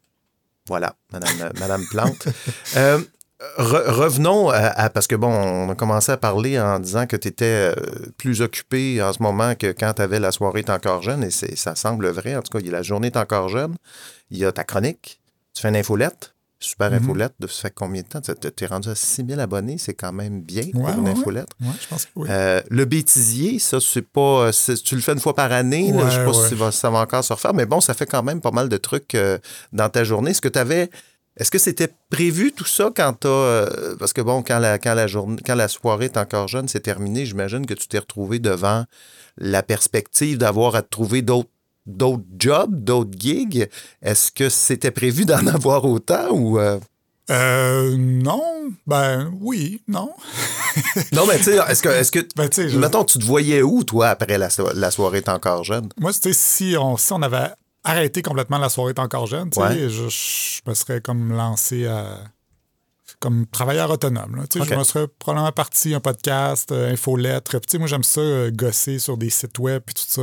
Voilà, 0.70 0.94
Madame, 1.12 1.52
euh, 1.82 1.84
Plante. 1.90 2.28
Euh, 2.76 2.98
re- 3.58 3.90
revenons 3.90 4.50
à, 4.50 4.88
Parce 4.88 5.06
que, 5.08 5.16
bon, 5.16 5.28
on 5.32 5.68
a 5.68 5.74
commencé 5.74 6.12
à 6.12 6.16
parler 6.16 6.60
en 6.60 6.78
disant 6.78 7.06
que 7.06 7.16
tu 7.16 7.26
étais 7.28 7.74
plus 8.16 8.40
occupé 8.40 9.02
en 9.02 9.12
ce 9.12 9.20
moment 9.22 9.56
que 9.56 9.72
quand 9.72 9.94
tu 9.94 10.02
avais 10.02 10.20
la 10.20 10.30
soirée 10.30 10.62
T'es 10.62 10.70
encore 10.72 11.02
jeune, 11.02 11.24
et 11.24 11.30
ça 11.30 11.74
semble 11.74 12.08
vrai. 12.10 12.36
En 12.36 12.42
tout 12.42 12.56
cas, 12.56 12.64
il 12.64 12.70
la 12.70 12.82
journée 12.82 13.10
T'es 13.10 13.18
encore 13.18 13.48
jeune, 13.48 13.74
il 14.30 14.38
y 14.38 14.44
a 14.44 14.52
ta 14.52 14.62
chronique, 14.62 15.20
tu 15.54 15.62
fais 15.62 15.68
une 15.70 15.76
infolette, 15.76 16.34
super 16.60 16.92
infolette. 16.92 17.32
De, 17.40 17.46
ça 17.46 17.62
fait 17.62 17.74
combien 17.74 18.02
de 18.02 18.06
temps? 18.06 18.20
Tu 18.20 18.64
es 18.64 18.66
rendu 18.66 18.88
à 18.88 18.94
6000 18.94 19.40
abonnés, 19.40 19.78
c'est 19.78 19.94
quand 19.94 20.12
même 20.12 20.42
bien 20.42 20.62
Ouais, 20.62 20.70
pour 20.72 20.88
une 20.90 21.08
ouais, 21.08 21.14
ouais. 21.24 21.44
je 21.80 21.88
pense 21.88 22.04
que 22.04 22.10
oui. 22.16 22.28
Euh, 22.30 22.60
le 22.70 22.84
bêtisier, 22.84 23.58
ça, 23.58 23.78
c'est 23.80 24.02
pas. 24.02 24.52
c'est- 24.52 24.82
tu 24.82 24.94
le 24.94 25.00
fais 25.00 25.12
une 25.12 25.20
fois 25.20 25.34
par 25.34 25.50
année. 25.52 25.90
là, 25.92 26.08
je 26.10 26.18
sais 26.18 26.24
pas 26.24 26.48
si 26.48 26.54
va- 26.54 26.72
ça 26.72 26.90
va 26.90 26.98
encore 27.00 27.24
se 27.24 27.32
refaire, 27.32 27.54
mais 27.54 27.66
bon, 27.66 27.80
ça 27.80 27.94
fait 27.94 28.06
quand 28.06 28.22
même 28.22 28.40
pas 28.40 28.50
mal 28.50 28.68
de 28.68 28.76
trucs 28.76 29.14
euh, 29.14 29.38
dans 29.72 29.88
ta 29.88 30.04
journée. 30.04 30.30
Est-ce 30.32 30.40
que 30.42 30.48
tu 30.48 30.58
avais. 30.58 30.90
Est-ce 31.36 31.50
que 31.50 31.58
c'était 31.58 31.88
prévu 32.10 32.52
tout 32.52 32.64
ça 32.66 32.90
quand 32.94 33.12
tu 33.20 33.28
parce 33.98 34.12
que 34.12 34.20
bon, 34.20 34.42
quand 34.42 34.58
la, 34.58 34.78
quand 34.78 34.94
la 34.94 35.06
journée, 35.06 35.40
quand 35.46 35.54
la 35.54 35.68
soirée 35.68 36.06
est 36.06 36.16
encore 36.18 36.48
jeune, 36.48 36.68
c'est 36.68 36.80
terminé, 36.80 37.24
j'imagine 37.24 37.64
que 37.64 37.72
tu 37.74 37.86
t'es 37.88 37.98
retrouvé 38.00 38.40
devant 38.40 38.84
la 39.38 39.62
perspective 39.62 40.36
d'avoir 40.36 40.74
à 40.74 40.82
te 40.82 40.88
trouver 40.90 41.22
d'autres 41.22 41.48
d'autres 41.86 42.24
jobs, 42.38 42.84
d'autres 42.84 43.10
gigs. 43.18 43.68
Est-ce 44.02 44.30
que 44.32 44.48
c'était 44.48 44.90
prévu 44.90 45.24
d'en 45.24 45.46
avoir 45.46 45.84
autant 45.84 46.30
ou. 46.30 46.58
euh? 46.58 46.78
Euh, 47.30 47.96
non, 47.96 48.42
ben 48.88 49.32
oui, 49.40 49.82
non. 49.86 50.10
Non, 51.12 51.26
mais 51.26 51.36
tu 51.38 51.44
sais, 51.44 51.56
est-ce 51.68 51.82
que. 51.82 51.88
Est-ce 51.88 52.10
que 52.10 52.20
Ben, 52.36 52.48
je- 52.52 52.78
Mettons, 52.78 53.04
tu 53.04 53.18
te 53.18 53.24
voyais 53.24 53.62
où, 53.62 53.84
toi, 53.84 54.08
après 54.08 54.36
la, 54.38 54.50
so- 54.50 54.72
la 54.74 54.90
soirée 54.90 55.22
T'es 55.22 55.30
encore 55.30 55.62
jeune? 55.64 55.88
Moi, 55.98 56.12
sais, 56.12 56.32
si 56.32 56.74
on, 56.78 56.96
si 56.96 57.12
on 57.12 57.22
avait 57.22 57.50
arrêté 57.84 58.22
complètement 58.22 58.58
la 58.58 58.68
soirée 58.68 58.94
T'es 58.94 59.00
encore 59.00 59.26
jeune, 59.26 59.50
tu 59.50 59.60
sais, 59.60 59.66
Ouais. 59.66 59.88
je, 59.88 60.08
je 60.08 60.60
me 60.68 60.74
serais 60.74 61.00
comme 61.00 61.32
lancé 61.32 61.86
à 61.86 62.18
comme 63.20 63.46
travailleur 63.46 63.90
autonome. 63.90 64.44
Je 64.54 64.74
me 64.74 64.82
serais 64.84 65.06
probablement 65.18 65.52
parti 65.52 65.94
un 65.94 66.00
podcast, 66.00 66.72
euh, 66.72 66.90
infolettre. 66.92 67.60
Puis, 67.60 67.78
moi, 67.78 67.86
j'aime 67.86 68.02
ça, 68.02 68.20
euh, 68.20 68.50
gosser 68.50 68.98
sur 68.98 69.16
des 69.16 69.30
sites 69.30 69.58
web 69.58 69.82
et 69.88 69.92
tout 69.92 70.02
ça. 70.06 70.22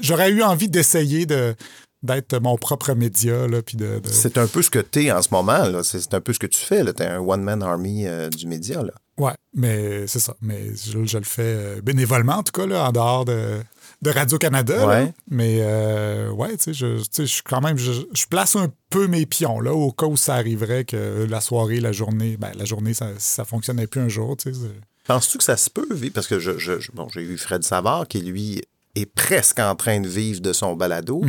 J'aurais 0.00 0.30
eu 0.30 0.42
envie 0.42 0.68
d'essayer 0.68 1.26
de 1.26 1.54
d'être 2.02 2.38
mon 2.40 2.56
propre 2.56 2.92
média. 2.94 3.48
Là, 3.48 3.62
puis 3.62 3.76
de, 3.76 3.98
de- 3.98 4.08
C'est 4.08 4.38
un 4.38 4.46
peu 4.46 4.62
ce 4.62 4.70
que 4.70 4.78
tu 4.78 5.06
es 5.06 5.10
en 5.12 5.22
ce 5.22 5.28
moment. 5.32 5.64
là. 5.66 5.82
C'est 5.82 5.98
c'est 6.00 6.14
un 6.14 6.20
peu 6.20 6.32
ce 6.32 6.38
que 6.38 6.46
tu 6.46 6.58
fais. 6.60 6.84
Tu 6.94 7.02
es 7.02 7.06
un 7.06 7.18
one-man 7.18 7.62
army 7.62 8.06
euh, 8.06 8.28
du 8.28 8.46
média. 8.46 8.82
Là. 8.82 8.92
Ouais, 9.18 9.32
mais 9.54 10.06
c'est 10.06 10.20
ça. 10.20 10.34
Mais 10.40 10.68
je, 10.76 11.04
je 11.04 11.18
le 11.18 11.24
fais 11.24 11.42
euh, 11.42 11.80
bénévolement, 11.82 12.34
en 12.36 12.42
tout 12.44 12.52
cas, 12.52 12.66
là, 12.66 12.86
en 12.88 12.92
dehors 12.92 13.24
de, 13.24 13.58
de 14.02 14.10
Radio-Canada. 14.10 14.86
Ouais. 14.86 15.12
Mais 15.30 15.58
euh, 15.60 16.30
ouais, 16.30 16.56
tu 16.56 16.64
sais, 16.64 16.74
je, 16.74 16.98
tu 16.98 17.04
sais, 17.10 17.26
je 17.26 17.32
suis 17.32 17.42
quand 17.42 17.60
même. 17.60 17.78
Je, 17.78 17.92
je 18.12 18.26
place 18.26 18.56
un 18.56 18.72
peu 18.90 19.06
mes 19.06 19.26
pions, 19.26 19.60
là, 19.60 19.72
au 19.72 19.92
cas 19.92 20.06
où 20.06 20.16
ça 20.16 20.34
arriverait 20.34 20.84
que 20.84 21.26
la 21.28 21.40
soirée, 21.40 21.80
la 21.80 21.92
journée, 21.92 22.36
ben, 22.36 22.52
la 22.56 22.64
journée, 22.64 22.94
ça, 22.94 23.08
ça 23.18 23.44
fonctionnait 23.44 23.86
plus 23.86 24.00
un 24.00 24.08
jour, 24.08 24.36
tu 24.36 24.52
sais. 24.52 24.60
Penses-tu 25.06 25.38
que 25.38 25.44
ça 25.44 25.56
se 25.56 25.70
peut 25.70 25.86
vivre? 25.92 26.14
Parce 26.14 26.26
que 26.26 26.38
je, 26.40 26.52
bon, 26.92 27.08
j'ai 27.12 27.22
vu 27.22 27.38
Fred 27.38 27.62
Savard 27.62 28.08
qui, 28.08 28.20
lui, 28.20 28.62
est 28.96 29.06
presque 29.06 29.60
en 29.60 29.76
train 29.76 30.00
de 30.00 30.08
vivre 30.08 30.40
de 30.40 30.52
son 30.52 30.74
balado. 30.74 31.22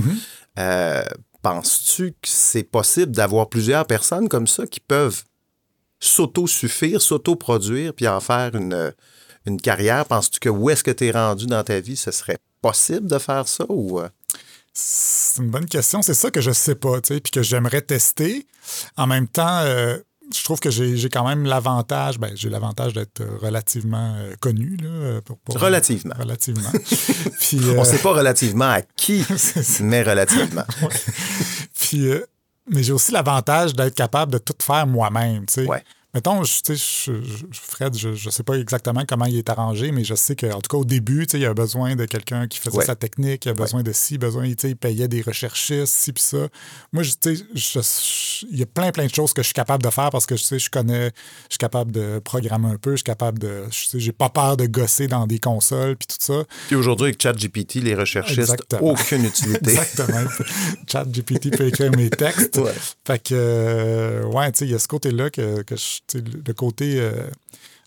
Euh, 0.58 1.03
Penses-tu 1.43 2.12
que 2.12 2.27
c'est 2.27 2.63
possible 2.63 3.12
d'avoir 3.12 3.47
plusieurs 3.47 3.86
personnes 3.86 4.27
comme 4.27 4.47
ça 4.47 4.65
qui 4.65 4.80
peuvent 4.80 5.23
s'auto-suffire, 5.99 7.01
s'auto-produire, 7.01 7.93
puis 7.93 8.08
en 8.08 8.19
faire 8.19 8.56
une, 8.56 8.93
une 9.45 9.62
carrière? 9.62 10.06
Penses-tu 10.06 10.39
que 10.39 10.49
où 10.49 10.69
est-ce 10.71 10.84
que 10.84 10.91
tu 10.91 11.06
es 11.06 11.12
rendu 11.12 11.45
dans 11.45 11.63
ta 11.63 11.80
vie, 11.80 11.95
ce 11.95 12.12
serait 12.12 12.39
possible 12.67 13.08
de 13.08 13.17
faire 13.19 13.47
ça? 13.47 13.65
Ou, 13.69 13.99
euh, 13.99 14.10
C'est 14.73 15.41
une 15.41 15.49
bonne 15.49 15.65
question. 15.65 16.01
C'est 16.01 16.13
ça 16.13 16.30
que 16.32 16.41
je 16.41 16.51
sais 16.51 16.75
pas, 16.75 17.01
tu 17.01 17.13
sais, 17.15 17.19
puis 17.19 17.32
que 17.32 17.41
j'aimerais 17.41 17.82
tester. 17.82 18.47
En 18.95 19.08
même 19.08 19.27
temps, 19.27 19.60
euh, 19.62 19.97
je 20.36 20.43
trouve 20.43 20.60
que 20.60 20.69
j'ai 20.69 21.10
quand 21.10 21.25
même 21.27 21.45
l'avantage, 21.45 22.19
ben, 22.19 22.32
j'ai 22.36 22.49
l'avantage 22.49 22.93
d'être 22.93 23.23
relativement 23.41 24.13
euh, 24.17 24.36
connu, 24.41 24.75
là. 24.77 25.21
Pour, 25.21 25.38
pour- 25.39 25.60
Relativement. 25.60 26.15
Relativement. 26.19 26.69
puis, 27.39 27.60
On 27.75 27.82
euh, 27.82 27.84
sait 27.86 27.99
pas 27.99 28.12
relativement 28.13 28.69
à 28.69 28.82
qui, 28.82 29.25
mais 29.82 30.03
relativement. 30.03 30.65
Puis, 31.80 32.10
mais 32.69 32.84
j'ai 32.84 32.91
aussi 32.91 33.12
l'avantage 33.13 33.73
d'être 33.73 33.95
capable 33.95 34.34
de 34.34 34.38
tout 34.38 34.53
faire 34.62 34.86
moi-même, 34.86 35.45
tu 35.45 35.53
sais. 35.53 35.65
Ouais. 35.65 35.84
Mettons, 36.17 36.43
je, 36.43 36.73
je- 36.73 37.12
Fred, 37.53 37.95
je 37.95 38.10
ne 38.10 38.32
sais 38.32 38.41
pas 38.41 38.56
exactement 38.56 39.03
comment 39.08 39.25
il 39.25 39.38
est 39.38 39.49
arrangé, 39.49 39.91
mais 39.91 40.03
je 40.03 40.15
sais 40.15 40.36
qu'en 40.36 40.62
tout 40.62 40.69
cas, 40.69 40.77
au 40.77 40.86
début, 40.86 41.25
il 41.34 41.39
y 41.39 41.45
a 41.45 41.53
besoin 41.53 41.95
de 41.95 42.06
quelqu'un 42.06 42.47
qui 42.47 42.58
faisait 42.60 42.75
Ouais. 42.77 42.86
sa 42.86 42.95
technique, 42.95 43.45
il 43.45 43.49
y 43.49 43.51
a 43.51 43.53
besoin 43.53 43.84
de 43.84 43.91
ci, 43.91 44.17
besoin, 44.17 44.45
il 44.47 44.75
payait 44.75 45.08
des 45.08 45.21
recherchistes, 45.21 45.93
ci, 45.93 46.12
puis 46.13 46.23
ça. 46.23 46.47
Moi, 46.91 47.03
il 47.23 48.58
y 48.58 48.63
a 48.63 48.65
plein, 48.65 48.91
plein 48.91 49.06
de 49.06 49.13
choses 49.13 49.34
que 49.34 49.41
je 49.43 49.47
suis 49.47 49.53
capable 49.53 49.84
de 49.84 49.89
faire 49.91 50.10
parce 50.10 50.25
que, 50.25 50.36
je 50.36 50.43
sais, 50.43 50.58
je 50.60 50.69
connais, 50.71 51.12
je 51.49 51.51
suis 51.53 51.58
capable 51.60 51.91
de 51.91 52.19
programmer 52.19 52.69
un 52.69 52.77
peu, 52.77 52.91
je 52.91 52.97
suis 52.97 53.03
capable 53.03 53.38
de, 53.39 53.63
je 53.71 53.88
sais, 53.89 53.99
j'ai 53.99 54.12
pas 54.12 54.30
peur 54.30 54.58
de 54.58 54.65
gosser 54.65 55.08
dans 55.08 55.27
des 55.27 55.39
consoles, 55.39 55.95
puis 55.97 56.08
tout 56.08 56.17
ça. 56.19 56.43
Puis 56.67 56.75
aujourd'hui, 56.75 57.06
avec 57.08 57.21
ChatGPT, 57.21 57.75
les 57.75 57.93
recherchistes, 57.95 58.39
Exactement. 58.39 58.91
aucune 58.91 59.25
utilité. 59.25 59.71
Exactement. 59.71 60.27
Chat 60.91 61.06
GPT 61.12 61.51
peut 61.56 61.67
écrire 61.67 61.91
mes 61.91 62.10
textes. 62.10 62.58
Ouais. 62.58 62.73
Fait 63.06 63.19
que, 63.19 63.34
euh, 63.34 64.23
ouais, 64.25 64.51
tu 64.51 64.60
sais, 64.60 64.65
il 64.65 64.71
y 64.71 64.75
a 64.75 64.80
ce 64.80 64.88
côté-là 64.88 65.30
que, 65.30 65.62
que 65.63 65.75
je- 65.75 65.99
le 66.15 66.41
le 66.45 66.53
côté 66.53 66.99
euh, 66.99 67.29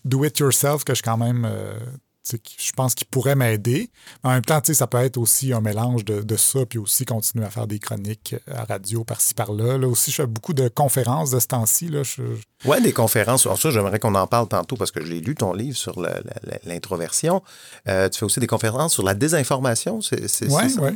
do 0.05 0.23
it 0.25 0.37
yourself 0.39 0.83
que 0.83 0.93
je 0.95 1.01
quand 1.03 1.17
même, 1.17 1.45
euh, 1.49 1.77
je 2.23 2.71
pense 2.73 2.93
qu'il 2.93 3.07
pourrait 3.07 3.35
m'aider. 3.35 3.89
En 4.23 4.29
même 4.29 4.43
temps, 4.43 4.61
tu 4.61 4.67
sais, 4.67 4.73
ça 4.75 4.85
peut 4.87 4.99
être 4.99 5.17
aussi 5.17 5.53
un 5.53 5.59
mélange 5.61 6.05
de, 6.05 6.21
de 6.21 6.35
ça, 6.37 6.65
puis 6.67 6.77
aussi 6.77 7.03
continuer 7.03 7.45
à 7.45 7.49
faire 7.49 7.65
des 7.67 7.79
chroniques 7.79 8.35
à 8.47 8.63
radio 8.63 9.03
par-ci 9.03 9.33
par-là. 9.33 9.77
Là 9.79 9.87
aussi, 9.87 10.11
je 10.11 10.17
fais 10.17 10.27
beaucoup 10.27 10.53
de 10.53 10.67
conférences 10.67 11.31
de 11.31 11.39
ce 11.39 11.47
temps-ci. 11.47 11.89
Je- 12.03 12.21
Ouais, 12.69 12.79
des 12.79 12.93
conférences. 12.93 13.47
Alors 13.47 13.59
ça, 13.59 13.71
j'aimerais 13.71 13.97
qu'on 13.99 14.13
en 14.15 14.27
parle 14.27 14.47
tantôt 14.47 14.75
parce 14.75 14.91
que 14.91 15.01
je 15.03 15.07
l'ai 15.11 15.19
lu, 15.19 15.33
ton 15.33 15.51
livre 15.53 15.75
sur 15.75 15.99
l'introversion. 16.63 17.41
Euh, 17.87 18.07
tu 18.09 18.19
fais 18.19 18.25
aussi 18.25 18.39
des 18.39 18.47
conférences 18.47 18.93
sur 18.93 19.03
la 19.03 19.13
désinformation, 19.15 20.01
c'est 20.01 20.21
Ouais, 20.49 20.69
ça? 20.69 20.81
ouais. 20.81 20.93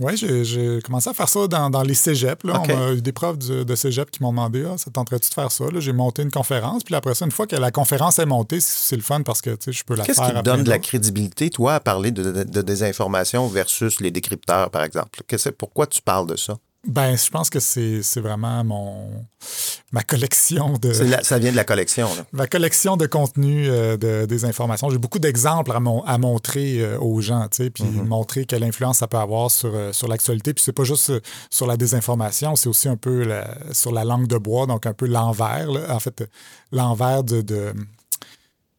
Oui, 0.00 0.16
j'ai 0.16 0.80
commencé 0.84 1.10
à 1.10 1.12
faire 1.14 1.28
ça 1.28 1.48
dans, 1.48 1.70
dans 1.70 1.82
les 1.82 1.94
cégeps. 1.94 2.44
Là. 2.44 2.62
On 2.64 2.70
a 2.88 2.92
eu 2.92 3.02
des 3.02 3.10
profs 3.12 3.36
de 3.38 3.74
cégep 3.74 4.10
qui 4.12 4.22
m'ont 4.22 4.30
demandé 4.30 4.64
Ah, 4.64 4.78
ça 4.78 4.86
te 4.86 4.90
tenterait-tu 4.90 5.28
de 5.28 5.34
faire 5.34 5.50
ça 5.50 5.64
J'ai 5.78 5.92
monté 5.92 6.22
une 6.22 6.30
conférence. 6.30 6.84
Puis 6.84 6.94
après 6.94 7.14
ça, 7.16 7.24
une 7.24 7.32
fois 7.32 7.46
que 7.48 7.56
la 7.56 7.70
conférence 7.72 8.18
est 8.20 8.26
montée, 8.26 8.60
c'est 8.60 8.94
le 8.96 9.02
fun 9.02 9.22
parce 9.22 9.40
que 9.42 9.50
tu 9.50 9.56
sais, 9.64 9.72
je 9.72 9.84
peux 9.84 9.96
la 9.96 10.04
Qu'est-ce 10.04 10.20
faire. 10.20 10.30
qui 10.30 10.36
te 10.38 10.42
donne 10.42 10.62
de 10.62 10.70
la 10.70 10.78
crédibilité, 10.78 11.50
toi, 11.50 11.74
à 11.74 11.80
parler 11.80 12.12
de, 12.12 12.22
de- 12.30 12.44
de 12.44 12.62
désinformation 12.62 13.48
versus 13.48 14.00
les 14.00 14.10
décrypteurs, 14.12 14.70
par 14.70 14.84
exemple? 14.84 15.20
Qu'est-ce- 15.26 15.48
pourquoi 15.50 15.86
tu 15.88 16.00
parles 16.00 16.28
de 16.28 16.36
ça? 16.36 16.56
Ben, 16.86 17.16
je 17.18 17.28
pense 17.28 17.50
que 17.50 17.58
c'est 17.58 18.00
vraiment 18.20 18.62
mon 18.64 19.26
ma 19.92 20.02
collection 20.02 20.74
de 20.78 20.90
la- 21.10 21.24
ça 21.24 21.38
vient 21.38 21.50
de 21.50 21.56
la 21.56 21.64
collection. 21.64 22.06
là. 22.14 22.24
ma 22.32 22.46
collection 22.46 22.96
de 22.96 23.06
contenu 23.06 23.68
euh, 23.68 23.96
de, 23.96 24.26
des 24.26 24.44
informations. 24.44 24.88
J'ai 24.88 24.98
beaucoup 24.98 25.18
d'exemples 25.18 25.72
à, 25.72 25.80
mon- 25.80 26.02
à 26.04 26.18
montrer 26.18 26.80
euh, 26.80 26.98
aux 27.00 27.20
gens, 27.20 27.48
tu 27.48 27.64
sais, 27.64 27.70
puis 27.70 27.82
Mm-hmm. 27.84 28.04
montrer 28.06 28.44
quelle 28.44 28.62
influence 28.62 28.98
ça 28.98 29.08
peut 29.08 29.16
avoir 29.18 29.50
sur, 29.50 29.74
euh, 29.74 29.92
sur 29.92 30.06
l'actualité. 30.08 30.54
Puis 30.54 30.62
c'est 30.64 30.72
pas 30.72 30.84
juste 30.84 31.12
sur 31.50 31.66
la 31.66 31.76
désinformation, 31.76 32.54
c'est 32.54 32.68
aussi 32.68 32.88
un 32.88 32.96
peu 32.96 33.24
la- 33.24 33.56
sur 33.72 33.90
la 33.92 34.04
langue 34.04 34.28
de 34.28 34.38
bois, 34.38 34.66
donc 34.66 34.86
un 34.86 34.94
peu 34.94 35.06
l'envers, 35.06 35.68
en 35.90 35.98
fait, 36.00 36.24
l'envers 36.70 37.24
de, 37.24 37.40
de, 37.42 37.72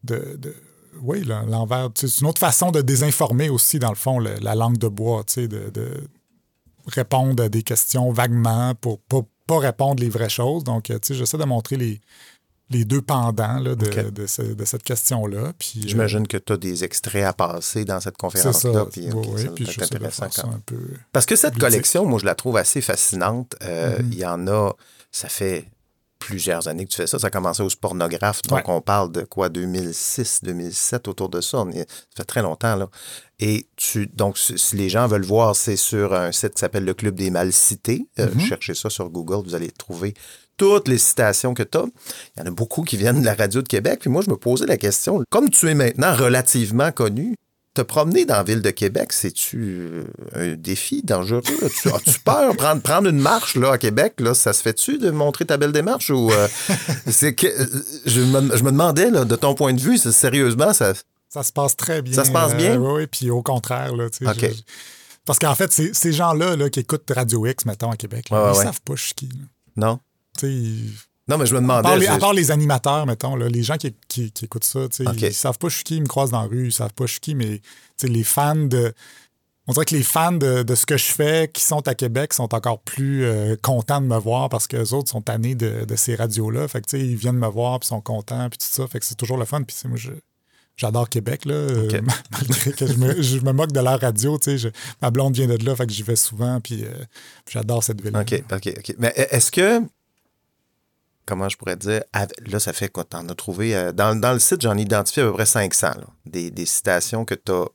de- 0.04 0.36
de- 0.38 0.56
oui, 1.02 1.22
l'envers. 1.24 1.90
C'est 1.94 2.20
une 2.20 2.26
autre 2.28 2.40
façon 2.40 2.70
de 2.70 2.80
désinformer 2.80 3.50
aussi, 3.50 3.78
dans 3.78 3.90
le 3.90 3.94
fond, 3.96 4.18
le- 4.18 4.36
la 4.40 4.54
langue 4.54 4.78
de 4.78 4.88
bois, 4.88 5.22
tu 5.26 5.34
sais, 5.34 5.48
de, 5.48 5.70
de 5.70 6.08
répondre 6.94 7.42
à 7.42 7.48
des 7.48 7.62
questions 7.62 8.10
vaguement 8.12 8.74
pour 8.74 8.98
pas, 9.00 9.20
pas 9.46 9.58
répondre 9.58 10.02
les 10.02 10.08
vraies 10.10 10.28
choses. 10.28 10.64
Donc, 10.64 10.90
euh, 10.90 10.98
tu 10.98 11.08
sais, 11.08 11.14
j'essaie 11.14 11.38
de 11.38 11.44
montrer 11.44 11.76
les, 11.76 12.00
les 12.70 12.84
deux 12.84 13.02
pendants 13.02 13.58
là, 13.58 13.74
de, 13.74 14.10
de 14.10 14.26
ce- 14.26 14.42
de 14.42 14.64
cette 14.64 14.84
question-là. 14.84 15.52
Puis, 15.58 15.80
euh, 15.82 15.88
J'imagine 15.88 16.26
que 16.28 16.36
tu 16.36 16.52
as 16.52 16.56
des 16.56 16.84
extraits 16.84 17.24
à 17.24 17.32
passer 17.32 17.84
dans 17.84 17.98
cette 18.00 18.16
conférence-là. 18.16 18.86
Puis, 18.92 19.08
Oui, 19.12 19.26
oui, 19.34 19.48
puis 19.56 19.66
je 19.66 19.82
intéressant 19.82 20.28
quand 20.34 20.46
même. 20.46 20.56
un 20.56 20.60
peu. 20.64 20.78
Parce 21.12 21.26
que 21.26 21.34
cette 21.36 21.58
collection, 21.58 22.04
moi, 22.06 22.18
je 22.20 22.26
la 22.26 22.34
trouve 22.36 22.56
assez 22.56 22.80
fascinante. 22.80 23.56
Euh, 23.62 23.98
Mhm. 24.00 24.08
Il 24.12 24.18
y 24.18 24.24
en 24.26 24.46
a, 24.46 24.72
ça 25.10 25.28
fait 25.28 25.66
plusieurs 26.20 26.68
années 26.68 26.84
que 26.84 26.90
tu 26.90 26.96
fais 26.98 27.06
ça. 27.06 27.18
Ça 27.18 27.28
a 27.28 27.30
commencé 27.30 27.62
au 27.62 27.68
pornographe. 27.80 28.42
Donc, 28.42 28.58
Ouais. 28.68 28.74
on 28.74 28.80
parle 28.82 29.10
de 29.10 29.22
quoi, 29.22 29.48
2006, 29.48 30.40
2007, 30.44 31.08
autour 31.08 31.28
de 31.30 31.40
ça. 31.40 31.58
On 31.58 31.70
est- 31.70 31.88
ça 31.90 32.18
fait 32.18 32.24
très 32.24 32.42
longtemps, 32.42 32.76
là. 32.76 32.88
Et 33.42 33.66
tu, 33.76 34.06
donc, 34.06 34.36
si 34.38 34.76
les 34.76 34.88
gens 34.90 35.06
veulent 35.06 35.24
voir, 35.24 35.56
c'est 35.56 35.76
sur 35.76 36.12
un 36.14 36.30
site 36.30 36.54
qui 36.54 36.60
s'appelle 36.60 36.84
le 36.84 36.92
Club 36.94 37.14
des 37.14 37.30
Mal 37.30 37.52
Cités. 37.52 38.06
Euh, 38.18 38.28
Mhm. 38.34 38.40
Cherchez 38.40 38.74
ça 38.74 38.90
sur 38.90 39.08
Google, 39.08 39.42
vous 39.48 39.54
allez 39.54 39.70
trouver 39.70 40.14
toutes 40.58 40.88
les 40.88 40.98
citations 40.98 41.54
que 41.54 41.62
tu 41.62 41.78
as. 41.78 41.84
Il 42.36 42.40
y 42.40 42.42
en 42.42 42.46
a 42.46 42.50
beaucoup 42.50 42.82
qui 42.82 42.98
viennent 42.98 43.20
de 43.20 43.24
la 43.24 43.34
radio 43.34 43.62
de 43.62 43.68
Québec. 43.68 44.00
Puis 44.02 44.10
moi, 44.10 44.20
je 44.22 44.30
me 44.30 44.36
posais 44.36 44.66
la 44.66 44.76
question, 44.76 45.22
comme 45.30 45.48
tu 45.48 45.68
es 45.70 45.74
maintenant 45.74 46.14
relativement 46.14 46.92
connu, 46.92 47.34
te 47.72 47.80
promener 47.82 48.24
dans 48.26 48.34
la 48.34 48.42
ville 48.42 48.60
de 48.62 48.70
Québec, 48.70 49.12
c'est-tu 49.12 49.58
euh, 49.92 50.04
un 50.34 50.54
défi 50.56 51.02
dangereux? 51.02 51.40
As-tu, 51.94 52.20
peur? 52.24 52.54
Prendre, 52.56 52.82
prendre 52.82 53.08
une 53.08 53.20
marche 53.20 53.54
là, 53.56 53.72
à 53.72 53.78
Québec, 53.78 54.14
là, 54.18 54.34
ça 54.34 54.52
se 54.52 54.60
fait-tu 54.60 54.98
de 54.98 55.10
montrer 55.10 55.46
ta 55.46 55.56
belle 55.56 55.72
démarche? 55.72 56.10
Ou, 56.10 56.30
euh, 56.32 56.48
c'est 57.06 57.34
que, 57.34 57.46
je, 58.04 58.20
me, 58.20 58.54
je 58.56 58.62
me 58.64 58.72
demandais, 58.72 59.08
là, 59.10 59.24
de 59.24 59.36
ton 59.36 59.54
point 59.54 59.72
de 59.72 59.80
vue, 59.80 59.96
sérieusement, 59.98 60.72
ça, 60.74 60.92
Ça 61.32 61.42
se 61.42 61.52
passe 61.52 61.76
très 61.76 62.02
bien. 62.02 62.12
Ça 62.14 62.24
se 62.24 62.32
passe 62.32 62.54
bien? 62.56 62.76
oui, 62.76 63.06
puis 63.06 63.30
au 63.30 63.42
contraire. 63.42 63.94
Là, 63.96 64.10
tu 64.10 64.24
sais, 64.24 64.30
OK. 64.30 64.40
je- 64.54 64.62
parce 65.24 65.38
qu'en 65.38 65.54
fait, 65.54 65.70
ces 65.72 66.12
gens-là 66.12 66.56
là, 66.56 66.68
qui 66.70 66.80
écoutent 66.80 67.08
Radio 67.14 67.46
X, 67.46 67.64
mettons, 67.66 67.90
à 67.90 67.96
Québec, 67.96 68.30
là, 68.30 68.50
ils 68.52 68.58
ouais. 68.58 68.64
savent 68.64 68.80
pas 68.82 68.94
je 68.96 69.04
suis 69.04 69.14
qui. 69.14 69.26
là. 69.28 69.44
non? 69.76 70.00
Tu 70.36 70.40
sais, 70.46 70.52
ils- 70.52 70.92
Non, 71.28 71.38
mais 71.38 71.46
je 71.46 71.52
me 71.52 71.58
À 71.58 71.60
demandais. 71.62 71.82
part, 71.88 71.96
les, 71.96 72.06
je- 72.06 72.10
à 72.10 72.18
part 72.18 72.32
les 72.32 72.50
animateurs, 72.50 73.06
mettons, 73.06 73.36
là, 73.36 73.48
les 73.48 73.62
gens 73.62 73.76
qui, 73.76 73.94
qui- 74.08 74.32
qui 74.32 74.44
écoutent 74.46 74.64
ça, 74.64 74.88
tu 74.88 75.04
sais, 75.04 75.08
OK. 75.08 75.20
ils 75.20 75.32
savent 75.32 75.58
pas 75.58 75.68
je 75.68 75.76
suis 75.76 75.84
qui, 75.84 75.96
ils 75.96 76.02
me 76.02 76.08
croisent 76.08 76.32
dans 76.32 76.42
la 76.42 76.48
rue, 76.48 76.66
ils 76.66 76.72
savent 76.72 76.92
pas 76.94 77.06
je 77.06 77.12
suis 77.12 77.20
qui, 77.20 77.34
mais 77.36 77.60
les 78.02 78.24
fans 78.24 78.56
de. 78.56 78.92
On 79.68 79.72
dirait 79.72 79.84
que 79.84 79.94
les 79.94 80.02
fans 80.02 80.32
de, 80.32 80.64
de 80.64 80.74
ce 80.74 80.84
que 80.86 80.96
je 80.96 81.04
fais, 81.04 81.48
qui 81.52 81.62
sont 81.62 81.86
à 81.86 81.94
Québec, 81.94 82.32
sont 82.32 82.52
encore 82.52 82.80
plus 82.80 83.24
euh, 83.24 83.54
contents 83.62 84.00
de 84.00 84.06
me 84.06 84.16
voir 84.18 84.48
parce 84.48 84.66
que 84.66 84.76
les 84.78 84.92
autres 84.94 85.10
sont 85.10 85.20
tannés 85.20 85.54
de, 85.54 85.84
de 85.84 85.96
ces 85.96 86.16
radios-là. 86.16 86.66
Fait 86.66 86.80
que, 86.80 86.88
tu 86.88 86.98
sais, 86.98 87.06
ils 87.06 87.14
viennent 87.14 87.36
me 87.38 87.46
voir, 87.46 87.78
puis 87.78 87.86
sont 87.86 88.00
contents, 88.00 88.48
puis 88.48 88.58
tout 88.58 88.66
ça. 88.68 88.88
Fait 88.88 88.98
que 88.98 89.04
c'est 89.06 89.14
toujours 89.14 89.36
le 89.36 89.44
fun. 89.44 89.62
Puis, 89.62 89.76
moi, 89.84 89.96
je- 89.96 90.10
j'adore 90.80 91.08
Québec, 91.08 91.44
là. 91.44 91.54
euh, 91.54 92.00
malgré 92.32 92.72
que 92.72 92.86
je 92.86 92.94
me, 92.94 93.20
je 93.22 93.38
me 93.40 93.52
moque 93.52 93.72
de 93.72 93.80
leur 93.80 94.00
radio, 94.00 94.38
tu 94.38 94.50
sais. 94.52 94.58
je- 94.58 94.68
Ma 95.02 95.10
blonde 95.10 95.34
vient 95.34 95.46
de 95.46 95.64
là, 95.64 95.76
fait 95.76 95.86
que 95.86 95.92
j'y 95.92 96.02
vais 96.02 96.16
souvent, 96.16 96.60
puis 96.60 96.84
euh, 96.84 96.92
j'adore 97.48 97.84
cette 97.84 98.00
ville. 98.00 98.16
OK, 98.16 98.42
OK, 98.52 98.74
OK. 98.78 98.94
Mais 98.98 99.12
e- 99.16 99.34
est-ce 99.34 99.50
que. 99.52 99.82
Comment 101.26 101.48
je 101.48 101.56
pourrais 101.56 101.76
dire? 101.76 102.02
Là, 102.46 102.58
ça 102.58 102.72
fait 102.72 102.88
quoi? 102.88 103.04
T'en 103.04 103.28
as 103.28 103.34
trouvé. 103.34 103.76
euh, 103.76 103.92
dans, 103.92 104.18
dans 104.18 104.32
le 104.32 104.38
site, 104.40 104.62
j'en 104.62 104.76
ai 104.76 104.82
identifié 104.82 105.22
à 105.22 105.26
peu 105.26 105.32
près 105.34 105.46
500, 105.46 105.86
là, 105.88 106.06
des, 106.26 106.50
des 106.50 106.66
citations 106.66 107.24
que 107.24 107.34
tu 107.34 107.52
as 107.52 107.66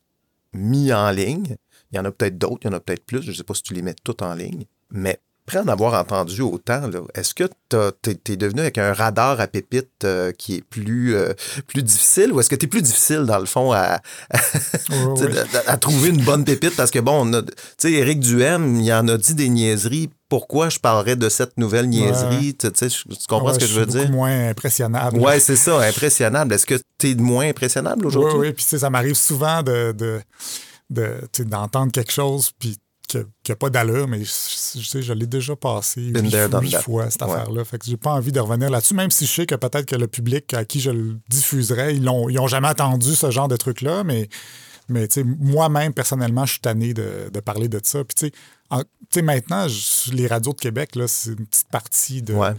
mis 0.54 0.92
en 0.92 1.10
ligne. 1.12 1.56
Il 1.92 1.96
y 1.96 2.00
en 2.00 2.06
a 2.06 2.12
peut-être 2.12 2.38
d'autres, 2.38 2.60
il 2.64 2.68
y 2.68 2.70
en 2.70 2.74
a 2.76 2.80
peut-être 2.80 3.06
plus. 3.06 3.22
Je 3.22 3.30
ne 3.32 3.36
sais 3.36 3.44
pas 3.44 3.54
si 3.54 3.64
tu 3.64 3.74
les 3.74 3.82
mets 3.82 3.96
toutes 4.04 4.22
en 4.24 4.34
ligne. 4.34 4.66
Mais 4.92 5.20
après 5.48 5.60
en 5.60 5.68
avoir 5.68 5.94
entendu 5.94 6.42
autant, 6.42 6.90
est-ce 7.14 7.36
que 7.36 7.44
tu 7.70 8.32
es, 8.32 8.36
devenu 8.36 8.62
avec 8.62 8.80
un 8.80 8.94
radar 8.94 9.40
à 9.40 9.46
pépites 9.46 10.04
euh, 10.04 10.32
qui 10.32 10.56
est 10.56 10.62
plus, 10.64 11.16
euh, 11.16 11.34
plus 11.68 11.84
difficile 11.84 12.34
ou 12.34 12.40
est-ce 12.40 12.50
que 12.50 12.56
tu 12.56 12.66
es 12.66 12.68
plus 12.68 12.82
difficile, 12.82 13.26
dans 13.26 13.38
le 13.38 13.46
fond, 13.46 13.72
à, 13.74 14.00
trouver 15.80 16.10
une 16.10 16.24
bonne 16.24 16.46
pépite? 16.46 16.76
Parce 16.76 16.90
que 16.90 16.98
bon, 16.98 17.32
tu 17.32 17.42
sais, 17.78 17.92
Éric 17.92 18.22
Duhem, 18.22 18.82
il 18.82 18.92
en 18.92 19.08
a 19.08 19.18
dit 19.18 19.36
des 19.36 19.50
niaiseries. 19.50 20.10
Pourquoi 20.30 20.70
je 20.70 20.80
parlerais 20.80 21.16
de 21.16 21.30
cette 21.30 21.58
nouvelle 21.58 21.90
niaiserie? 21.90 22.56
Tu 22.58 22.68
comprends 23.30 23.50
Ouais, 23.50 23.54
ce 23.54 23.60
que 23.60 23.68
je 23.68 23.80
veux 23.80 23.86
dire? 23.86 24.10
moins 24.10 24.50
impressionnable. 24.50 25.20
Ouais, 25.20 25.40
c'est 25.40 25.56
ça, 25.56 25.80
impressionnable. 25.80 26.56
Est-ce 26.56 26.66
que 26.66 26.80
tu 26.98 27.12
es 27.12 27.16
moins 27.16 27.48
impressionnable 27.50 28.02
Oui, 28.02 28.08
aujourd'hui? 28.08 28.40
oui. 28.40 28.54
Puis, 28.54 28.64
tu 28.64 28.72
sais, 28.72 28.80
ça 28.80 28.90
m'arrive 28.90 29.14
souvent 29.14 29.62
de, 29.62 29.96
de, 30.90 31.44
d'entendre 31.44 31.92
quelque 31.92 32.12
chose, 32.12 32.52
puis 32.58 32.78
qui 33.08 33.52
n'a 33.52 33.56
pas 33.56 33.70
d'allure, 33.70 34.08
mais 34.08 34.20
je, 34.24 34.30
sais, 34.30 35.02
je 35.02 35.14
l'ai 35.14 35.28
déjà 35.28 35.56
passé 35.56 36.12
that. 36.72 36.82
fois, 36.82 37.10
cette 37.10 37.22
Ouais. 37.22 37.32
affaire-là. 37.32 37.64
Fait 37.66 37.78
que 37.78 37.86
j'ai 37.86 37.98
pas 37.98 38.12
envie 38.12 38.32
de 38.32 38.40
revenir 38.40 38.70
là-dessus, 38.70 38.94
même 38.94 39.12
si 39.12 39.26
je 39.26 39.32
sais 39.32 39.46
que 39.46 39.56
peut-être 39.56 39.86
que 39.86 39.96
le 39.96 40.08
public 40.08 40.54
à 40.54 40.66
qui 40.66 40.80
je 40.80 40.92
le 40.92 41.18
diffuserais, 41.30 41.96
ils 41.96 42.02
n'ont 42.02 42.30
ils 42.30 42.40
ont 42.40 42.48
jamais 42.48 42.68
entendu 42.68 43.16
ce 43.16 43.32
genre 43.32 43.48
de 43.48 43.56
truc-là, 43.58 44.04
mais, 44.04 44.28
mais 44.90 45.08
moi-même, 45.24 45.94
personnellement, 45.94 46.46
je 46.46 46.52
suis 46.54 46.62
tanné 46.62 46.94
de, 46.94 47.30
de 47.34 47.40
parler 47.40 47.68
de 47.70 47.80
ça. 47.84 48.04
Puis, 48.04 48.16
tu 48.16 48.32
sais, 49.12 49.22
maintenant, 49.22 49.68
je- 49.68 50.12
les 50.14 50.28
radios 50.28 50.54
de 50.54 50.60
Québec, 50.60 50.96
là, 50.96 51.08
c'est 51.08 51.32
une 51.32 51.46
petite 51.46 51.70
partie 51.70 52.22
de, 52.22 52.34
Ouais. 52.34 52.54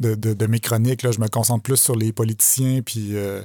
de, 0.00 0.14
de- 0.14 0.46
mes 0.46 0.60
chroniques. 0.60 1.02
Là, 1.02 1.10
je 1.12 1.20
me 1.20 1.28
concentre 1.28 1.62
plus 1.62 1.76
sur 1.76 1.96
les 1.96 2.12
politiciens, 2.12 2.80
puis, 2.82 3.16
euh, 3.16 3.42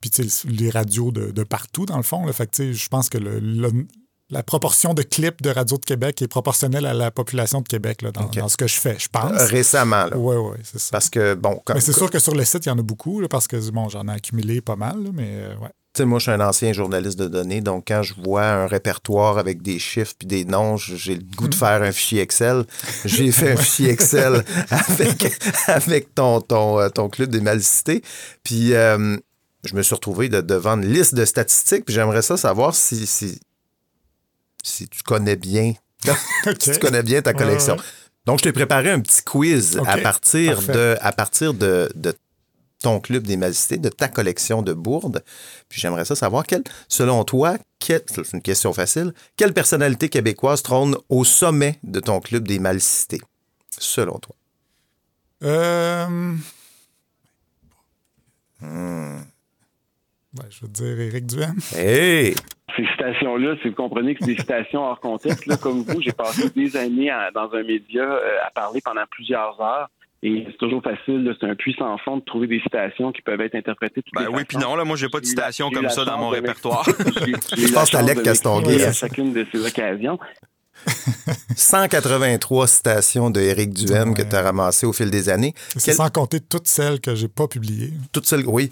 puis 0.00 0.10
les 0.48 0.68
radios 0.70 1.10
de, 1.12 1.30
de 1.30 1.42
partout, 1.44 1.86
dans 1.86 1.96
le 1.96 2.02
fond. 2.02 2.26
Là. 2.26 2.32
Fait 2.34 2.46
que, 2.46 2.56
tu 2.56 2.62
sais, 2.62 2.74
je 2.74 2.88
pense 2.88 3.08
que 3.08 3.16
le- 3.18 3.38
le- 3.40 3.86
la 4.30 4.42
proportion 4.42 4.94
de 4.94 5.02
clips 5.02 5.42
de 5.42 5.50
Radio 5.50 5.76
de 5.76 5.84
Québec 5.84 6.22
est 6.22 6.28
proportionnelle 6.28 6.86
à 6.86 6.94
la 6.94 7.10
population 7.10 7.60
de 7.60 7.68
Québec 7.68 8.02
là, 8.02 8.10
dans, 8.10 8.48
ce 8.48 8.56
que 8.56 8.66
je 8.66 8.74
fais, 8.80 8.96
je 8.98 9.08
pense. 9.08 9.30
Récemment, 9.50 10.06
là. 10.06 10.16
Oui, 10.16 10.36
oui, 10.36 10.56
c'est 10.64 10.78
ça. 10.80 10.88
Parce 10.92 11.10
que, 11.10 11.34
bon, 11.34 11.60
comme, 11.64 11.74
Mais 11.76 11.80
c'est 11.80 11.92
sûr 11.92 12.10
que 12.10 12.18
sur 12.18 12.34
le 12.34 12.44
site, 12.44 12.64
il 12.66 12.70
y 12.70 12.72
en 12.72 12.78
a 12.78 12.82
beaucoup, 12.82 13.20
là, 13.20 13.28
parce 13.28 13.46
que 13.46 13.56
bon, 13.70 13.88
j'en 13.88 14.08
ai 14.08 14.12
accumulé 14.12 14.60
pas 14.60 14.76
mal, 14.76 15.02
là, 15.04 15.10
mais 15.12 15.28
euh, 15.30 15.54
ouais. 15.58 15.68
Tu 15.96 16.02
sais, 16.02 16.06
moi, 16.06 16.18
je 16.18 16.24
suis 16.24 16.32
un 16.32 16.40
ancien 16.40 16.72
journaliste 16.72 17.16
de 17.18 17.28
données, 17.28 17.60
donc 17.60 17.84
quand 17.86 18.02
je 18.02 18.14
vois 18.14 18.44
un 18.44 18.66
répertoire 18.66 19.38
avec 19.38 19.62
des 19.62 19.78
chiffres 19.78 20.14
puis 20.18 20.26
des 20.26 20.44
noms, 20.44 20.76
j'ai 20.76 21.14
le 21.14 21.22
goût 21.36 21.44
Hmm. 21.46 21.50
de 21.50 21.54
faire 21.54 21.82
un 21.82 21.92
fichier 21.92 22.20
Excel. 22.20 22.64
J'ai 23.04 23.30
fait 23.30 23.52
un 23.52 23.56
fichier 23.62 23.90
Excel 23.90 24.42
avec, 24.70 25.32
avec 25.68 26.14
ton, 26.14 26.40
ton, 26.40 26.80
euh, 26.80 26.88
ton 26.88 27.08
club 27.08 27.30
des 27.30 27.40
malicités. 27.40 28.02
Puis 28.42 28.74
euh, 28.74 29.16
je 29.64 29.74
me 29.76 29.82
suis 29.82 29.94
retrouvé 29.94 30.28
de- 30.28 30.40
devant 30.40 30.72
une 30.80 30.86
liste 30.92 31.14
de 31.14 31.24
statistiques, 31.24 31.84
puis 31.84 31.94
j'aimerais 31.94 32.22
ça 32.22 32.36
savoir 32.36 32.74
si, 32.74 33.06
si, 33.06 33.38
si 34.64 34.88
tu 34.88 35.02
connais 35.02 35.36
bien, 35.36 35.74
OK. 36.08 36.16
si 36.60 36.72
tu 36.72 36.78
connais 36.80 37.02
bien 37.02 37.22
ta 37.22 37.32
collection. 37.32 37.74
Ouais, 37.74 37.80
ouais. 37.80 37.86
Donc, 38.26 38.38
je 38.38 38.44
t'ai 38.44 38.52
préparé 38.52 38.90
un 38.90 39.00
petit 39.00 39.22
quiz 39.22 39.78
à 39.86 39.98
partir 39.98 40.54
parfait. 40.54 40.72
de, 40.72 40.96
à 41.00 41.12
partir 41.12 41.52
de, 41.52 41.90
de 41.94 42.14
ton 42.80 43.00
club 43.00 43.26
des 43.26 43.36
malicités, 43.36 43.78
de 43.78 43.88
ta 43.88 44.08
collection 44.08 44.62
de 44.62 44.72
bourdes. 44.72 45.22
Puis 45.68 45.80
j'aimerais 45.80 46.04
ça 46.04 46.16
savoir, 46.16 46.46
quelle, 46.46 46.64
selon 46.88 47.24
toi, 47.24 47.56
c'est 47.80 48.32
une 48.32 48.42
question 48.42 48.72
facile, 48.72 49.12
quelle 49.36 49.52
personnalité 49.52 50.08
québécoise 50.08 50.62
trône 50.62 50.96
au 51.08 51.24
sommet 51.24 51.78
de 51.82 52.00
ton 52.00 52.20
club 52.20 52.48
des 52.48 52.58
malicités, 52.58 53.20
selon 53.78 54.18
toi? 54.18 54.34
Euh... 55.42 56.36
Hmm. 58.60 59.20
Ben, 60.32 60.44
je 60.48 60.60
veux 60.62 60.68
dire 60.68 61.00
Éric 61.00 61.26
Duhem. 61.26 61.58
Hey! 61.74 62.34
Ces 62.76 62.86
citations-là, 62.86 63.56
si 63.62 63.68
vous 63.68 63.74
comprenez 63.74 64.14
que 64.14 64.24
c'est 64.24 64.32
des 64.32 64.38
citations 64.38 64.82
hors 64.82 65.00
contexte, 65.00 65.46
là, 65.46 65.56
comme 65.56 65.82
vous, 65.82 66.00
j'ai 66.00 66.12
passé 66.12 66.50
des 66.50 66.76
années 66.76 67.12
dans 67.34 67.52
un 67.52 67.62
média 67.62 68.02
euh, 68.02 68.38
à 68.44 68.50
parler 68.50 68.80
pendant 68.84 69.04
plusieurs 69.10 69.60
heures. 69.60 69.88
Et 70.22 70.42
c'est 70.46 70.56
toujours 70.56 70.82
facile, 70.82 71.36
c'est 71.38 71.46
un 71.46 71.54
puissant 71.54 71.98
fond 71.98 72.16
de 72.16 72.24
trouver 72.24 72.46
des 72.46 72.58
citations 72.60 73.12
qui 73.12 73.20
peuvent 73.20 73.42
être 73.42 73.54
interprétées. 73.56 74.00
De 74.00 74.06
ben 74.14 74.28
oui, 74.32 74.44
puis 74.48 74.56
non, 74.56 74.74
là, 74.74 74.82
moi, 74.82 74.96
j'ai 74.96 75.10
pas 75.10 75.20
de 75.20 75.26
citations 75.26 75.70
comme 75.70 75.90
ça 75.90 76.06
dans 76.06 76.16
mon 76.16 76.30
répertoire. 76.30 76.82
Je 77.56 77.72
pense 77.72 77.94
à 77.94 77.98
Alec 77.98 78.22
Castonguay. 78.22 78.82
À 78.84 78.92
chacune 78.92 79.34
de 79.34 79.46
ces 79.52 79.66
occasions. 79.66 80.18
183 81.56 82.66
citations 82.66 83.30
de 83.30 83.40
Éric 83.40 83.74
Duhem 83.74 84.14
que 84.14 84.22
tu 84.22 84.34
as 84.34 84.42
ramassées 84.42 84.86
au 84.86 84.92
fil 84.92 85.10
des 85.10 85.28
années. 85.28 85.54
C'est 85.76 85.92
sans 85.92 86.08
compter 86.08 86.40
toutes 86.40 86.68
celles 86.68 87.00
que 87.00 87.14
j'ai 87.14 87.28
pas 87.28 87.46
publiées. 87.46 87.92
Toutes 88.12 88.26
celles, 88.26 88.46
oui. 88.46 88.70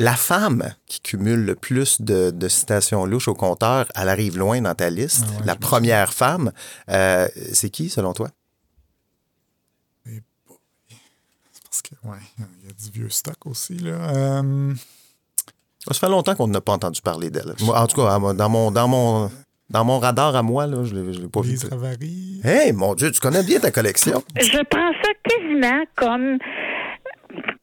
La 0.00 0.14
femme 0.14 0.74
qui 0.86 1.00
cumule 1.00 1.44
le 1.44 1.54
plus 1.56 2.00
de, 2.00 2.48
citations 2.48 3.04
louches 3.04 3.28
au 3.28 3.34
compteur, 3.34 3.86
elle 3.96 4.08
arrive 4.08 4.38
loin 4.38 4.60
dans 4.60 4.74
ta 4.74 4.90
liste. 4.90 5.24
Ah 5.28 5.42
la 5.44 5.56
première 5.56 6.12
femme, 6.12 6.52
euh, 6.88 7.26
c'est 7.52 7.70
qui 7.70 7.88
selon 7.88 8.12
toi? 8.12 8.28
C'est 10.06 10.22
parce 11.64 11.82
que, 11.82 11.94
ouais, 12.04 12.18
il 12.38 12.66
y 12.66 12.70
a 12.70 12.72
du 12.72 12.90
vieux 12.92 13.10
stock 13.10 13.46
aussi. 13.46 13.74
Là. 13.74 13.90
Euh, 13.90 14.74
Ça 15.90 15.94
fait 15.94 16.08
longtemps 16.08 16.36
qu'on 16.36 16.48
n'a 16.48 16.60
pas 16.60 16.72
entendu 16.72 17.02
parler 17.02 17.30
d'elle. 17.30 17.54
En 17.66 17.86
tout 17.86 17.96
cas, 17.96 18.18
dans 18.34 18.48
mon, 18.48 18.70
dans 18.70 18.88
mon, 18.88 19.30
dans 19.70 19.84
mon 19.84 19.98
radar 19.98 20.34
à 20.34 20.42
moi, 20.42 20.66
là, 20.66 20.84
je 20.84 20.94
ne 20.94 21.10
l'ai 21.10 21.28
pas 21.28 21.40
Lise 21.42 21.68
vu. 22.00 22.40
Hey, 22.44 22.72
mon 22.72 22.94
Dieu, 22.94 23.10
tu 23.10 23.20
connais 23.20 23.42
bien 23.42 23.58
ta 23.60 23.70
collection. 23.70 24.22
Je 24.36 24.64
prends 24.64 24.92
ça 25.02 25.10
quasiment 25.24 25.84
comme 25.96 26.38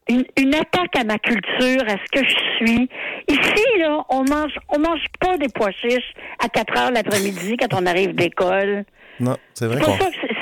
une, 0.08 0.54
attaque 0.54 0.96
à 0.98 1.04
ma 1.04 1.18
culture, 1.18 1.84
à 1.88 1.96
ce 1.98 2.12
que 2.12 2.24
je 2.28 2.36
suis. 2.58 2.90
Ici, 3.28 3.64
là, 3.80 4.04
on 4.10 4.24
mange, 4.24 4.54
on 4.70 4.80
mange 4.80 5.06
pas 5.20 5.38
des 5.38 5.50
pois 5.50 5.72
chiches 5.72 6.14
à 6.44 6.50
4 6.50 6.78
heures 6.78 6.92
l'après-midi 6.92 7.58
quand 7.58 7.74
on 7.74 7.86
arrive 7.86 8.14
d'école. 8.14 8.86
Non, 9.20 9.38
c'est 9.54 9.68
vrai. 9.68 9.82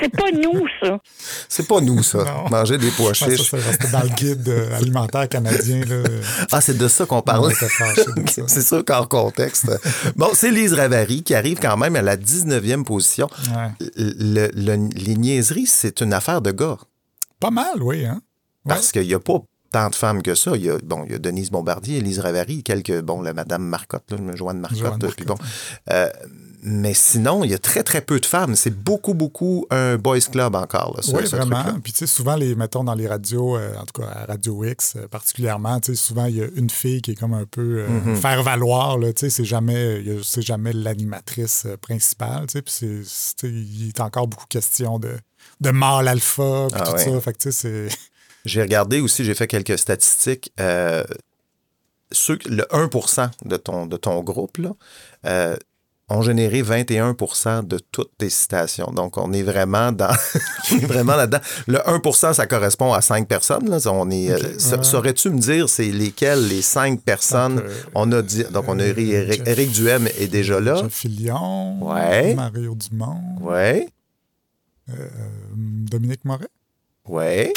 C'est 0.00 0.14
pas 0.14 0.30
nous, 0.32 0.66
ça. 0.82 0.98
C'est 1.48 1.68
pas 1.68 1.80
nous, 1.80 2.02
ça. 2.02 2.24
Manger 2.50 2.76
des 2.76 2.90
pois 2.90 3.12
chiches. 3.14 3.50
ça, 3.50 3.58
dans 3.92 4.02
le 4.02 4.08
guide 4.08 4.48
euh, 4.48 4.76
alimentaire 4.76 5.28
canadien. 5.28 5.80
Là. 5.84 6.02
Ah, 6.50 6.60
c'est 6.60 6.76
de 6.76 6.88
ça 6.88 7.06
qu'on 7.06 7.22
parle. 7.22 7.52
c'est 8.26 8.62
sûr 8.62 8.84
qu'en 8.84 9.06
contexte. 9.06 9.70
Bon, 10.16 10.30
c'est 10.34 10.50
Lise 10.50 10.74
Ravary 10.74 11.22
qui 11.22 11.34
arrive 11.34 11.60
quand 11.60 11.76
même 11.76 11.94
à 11.94 12.02
la 12.02 12.16
19e 12.16 12.82
position. 12.82 13.28
Le, 13.96 14.48
les 14.56 15.14
niaiseries, 15.14 15.66
c'est 15.66 16.00
une 16.00 16.12
affaire 16.12 16.42
de 16.42 16.50
gars. 16.50 16.78
Pas 17.38 17.50
mal, 17.50 17.80
oui. 17.80 18.04
Hein? 18.04 18.20
Parce 18.66 18.92
qu'il 18.92 19.06
n'y 19.06 19.14
a 19.14 19.20
pas 19.20 19.40
tant 19.74 19.90
de 19.90 19.94
femmes 19.96 20.22
que 20.22 20.36
ça. 20.36 20.52
Il 20.54 20.64
y 20.64 20.70
a, 20.70 20.78
bon, 20.78 21.04
il 21.04 21.12
y 21.12 21.14
a 21.16 21.18
Denise 21.18 21.50
Bombardier, 21.50 21.98
Elise 21.98 22.20
Ravary, 22.20 22.62
quelques, 22.62 23.00
bon, 23.00 23.20
la 23.22 23.32
Madame 23.34 23.64
Marcotte, 23.64 24.08
là, 24.12 24.18
Joanne 24.36 24.60
Marcotte, 24.60 24.82
Marcotte 24.82 25.16
puis 25.16 25.24
bon. 25.24 25.36
Euh, 25.90 26.08
mais 26.62 26.94
sinon, 26.94 27.42
il 27.42 27.50
y 27.50 27.54
a 27.54 27.58
très, 27.58 27.82
très 27.82 28.00
peu 28.00 28.20
de 28.20 28.24
femmes. 28.24 28.54
C'est 28.54 28.70
beaucoup, 28.70 29.14
beaucoup 29.14 29.66
un 29.70 29.96
boys 29.96 30.20
club 30.20 30.54
encore. 30.54 30.96
Là, 30.96 31.02
oui, 31.12 31.24
vraiment. 31.24 31.64
Puis, 31.82 31.92
tu 31.92 31.98
sais, 31.98 32.06
souvent, 32.06 32.36
les, 32.36 32.54
mettons, 32.54 32.84
dans 32.84 32.94
les 32.94 33.08
radios, 33.08 33.56
euh, 33.56 33.76
en 33.76 33.84
tout 33.84 34.00
cas 34.00 34.08
à 34.08 34.24
Radio 34.26 34.64
X 34.64 34.94
euh, 34.94 35.08
particulièrement, 35.08 35.80
tu 35.80 35.94
sais, 35.94 36.00
souvent, 36.00 36.26
il 36.26 36.36
y 36.36 36.42
a 36.42 36.46
une 36.54 36.70
fille 36.70 37.02
qui 37.02 37.10
est 37.10 37.16
comme 37.16 37.34
un 37.34 37.44
peu 37.44 37.84
mm-hmm. 37.84 38.14
faire 38.14 38.44
valoir. 38.44 38.96
Tu 39.00 39.12
sais, 39.16 39.30
c'est 39.30 39.44
jamais, 39.44 40.04
c'est 40.22 40.42
jamais 40.42 40.72
l'animatrice 40.72 41.66
principale. 41.82 42.46
Tu 42.46 42.52
sais, 42.52 42.62
puis 42.62 43.04
c'est, 43.04 43.48
il 43.48 43.88
est 43.88 44.00
encore 44.00 44.28
beaucoup 44.28 44.46
question 44.48 45.00
de, 45.00 45.16
de 45.60 45.70
mâle 45.70 46.06
alpha, 46.06 46.68
puis 46.70 46.80
ah 46.80 46.92
tout 46.92 46.96
ça. 46.96 47.20
Fait 47.20 47.32
que, 47.32 47.38
tu 47.38 47.52
sais, 47.52 47.88
c'est. 47.88 48.13
J'ai 48.44 48.60
regardé 48.60 49.00
aussi, 49.00 49.24
j'ai 49.24 49.34
fait 49.34 49.46
quelques 49.46 49.78
statistiques. 49.78 50.52
Euh, 50.60 51.04
ceux, 52.12 52.38
le 52.46 52.66
1 52.74 52.88
de 53.46 53.56
ton, 53.56 53.86
de 53.86 53.96
ton 53.96 54.22
groupe 54.22 54.58
là, 54.58 54.72
euh, 55.26 55.56
ont 56.10 56.20
généré 56.20 56.62
21% 56.62 57.66
de 57.66 57.78
toutes 57.78 58.10
tes 58.18 58.28
citations. 58.28 58.92
Donc, 58.92 59.16
on 59.16 59.32
est 59.32 59.42
vraiment 59.42 59.92
dans 59.92 60.14
vraiment 60.82 61.16
là-dedans. 61.16 61.40
Le 61.66 61.78
1% 61.78 62.34
ça 62.34 62.46
correspond 62.46 62.92
à 62.92 63.00
5 63.00 63.26
personnes. 63.26 63.70
Là. 63.70 63.78
On 63.90 64.10
est, 64.10 64.30
euh, 64.30 64.82
Saurais-tu 64.82 65.30
me 65.30 65.38
dire 65.38 65.70
c'est 65.70 65.90
lesquelles 65.90 66.46
les 66.46 66.60
5 66.60 67.00
personnes 67.00 67.62
on 67.94 68.12
a 68.12 68.20
dit. 68.20 68.44
Donc, 68.44 68.66
on 68.68 68.78
a 68.78 68.84
Eric, 68.84 69.42
Eric 69.46 69.72
Duhem 69.72 70.06
est 70.18 70.28
déjà 70.28 70.60
là. 70.60 70.76
Jeff 70.76 70.92
Fillion. 70.92 71.82
Ouais. 71.82 72.34
Mario 72.34 72.74
Dumont. 72.74 73.38
Ouais. 73.40 73.88
Dominique 75.56 76.26
Moret. 76.26 76.48
Ouais 77.06 77.52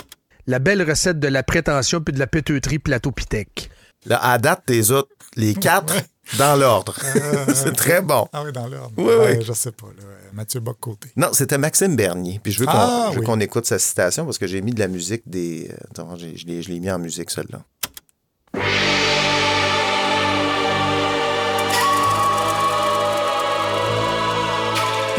la 0.47 0.59
belle 0.59 0.81
recette 0.81 1.19
de 1.19 1.27
la 1.27 1.43
prétention 1.43 2.01
puis 2.01 2.13
de 2.13 2.19
la 2.19 2.27
péteuterie 2.27 2.79
plateau 2.79 3.11
pitec. 3.11 3.69
Là, 4.05 4.23
à 4.23 4.37
date, 4.37 4.63
tes 4.65 4.91
autres, 4.91 5.09
les 5.35 5.53
quatre, 5.53 5.93
dans 6.37 6.55
l'ordre. 6.55 6.95
Euh, 7.15 7.45
c'est 7.53 7.75
très 7.75 8.01
bon. 8.01 8.27
Ah 8.31 8.43
oui, 8.43 8.51
dans 8.53 8.67
l'ordre. 8.67 8.93
Oui, 8.97 9.13
oui. 9.19 9.43
Je 9.43 9.53
sais 9.53 9.71
pas, 9.71 9.87
là. 9.87 10.03
Mathieu 10.33 10.59
Bock-Côté. 10.59 11.09
Non, 11.15 11.29
c'était 11.33 11.57
Maxime 11.57 11.95
Bernier. 11.95 12.39
Puis 12.41 12.53
je 12.53 12.59
veux 12.59 12.65
qu'on 12.65 12.73
ah, 12.73 13.43
écoute 13.43 13.65
sa 13.65 13.79
citation 13.79 14.23
parce 14.23 14.37
que 14.37 14.47
j'ai 14.47 14.61
mis 14.61 14.71
de 14.71 14.79
la 14.79 14.87
musique 14.87 15.23
des. 15.25 15.69
Attends, 15.89 16.15
je 16.15 16.45
l'ai 16.45 16.79
mis 16.79 16.91
en 16.91 16.99
musique, 16.99 17.29
celle-là. 17.29 17.63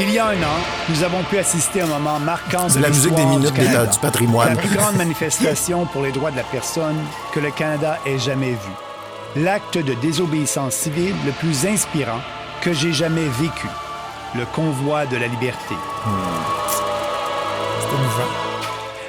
Il 0.00 0.12
y 0.12 0.18
a 0.18 0.26
un 0.26 0.42
an, 0.42 0.60
nous 0.88 1.02
avons 1.02 1.24
pu 1.24 1.38
assister 1.38 1.80
à 1.80 1.84
un 1.84 1.88
moment 1.88 2.20
marquant 2.20 2.68
de 2.68 2.78
la 2.78 2.88
musique 2.88 3.14
des 3.14 3.24
minutes 3.24 3.52
du, 3.52 3.66
du 3.66 3.98
patrimoine. 4.00 4.54
La 4.54 4.56
plus 4.56 4.68
grande 4.68 4.94
manifestation 4.94 5.86
pour 5.86 6.02
les 6.02 6.12
droits 6.12 6.30
de 6.30 6.36
la 6.36 6.44
personne 6.44 6.96
que 7.32 7.40
le 7.40 7.50
Canada 7.50 7.98
ait 8.06 8.18
jamais 8.18 8.52
vue. 8.52 9.42
L'acte 9.42 9.76
de 9.76 9.94
désobéissance 9.94 10.74
civile 10.74 11.16
le 11.26 11.32
plus 11.32 11.66
inspirant 11.66 12.20
que 12.60 12.72
j'ai 12.72 12.92
jamais 12.92 13.26
vécu. 13.40 13.66
Le 14.36 14.44
convoi 14.46 15.06
de 15.06 15.16
la 15.16 15.26
liberté. 15.26 15.74
Hmm. 16.06 16.68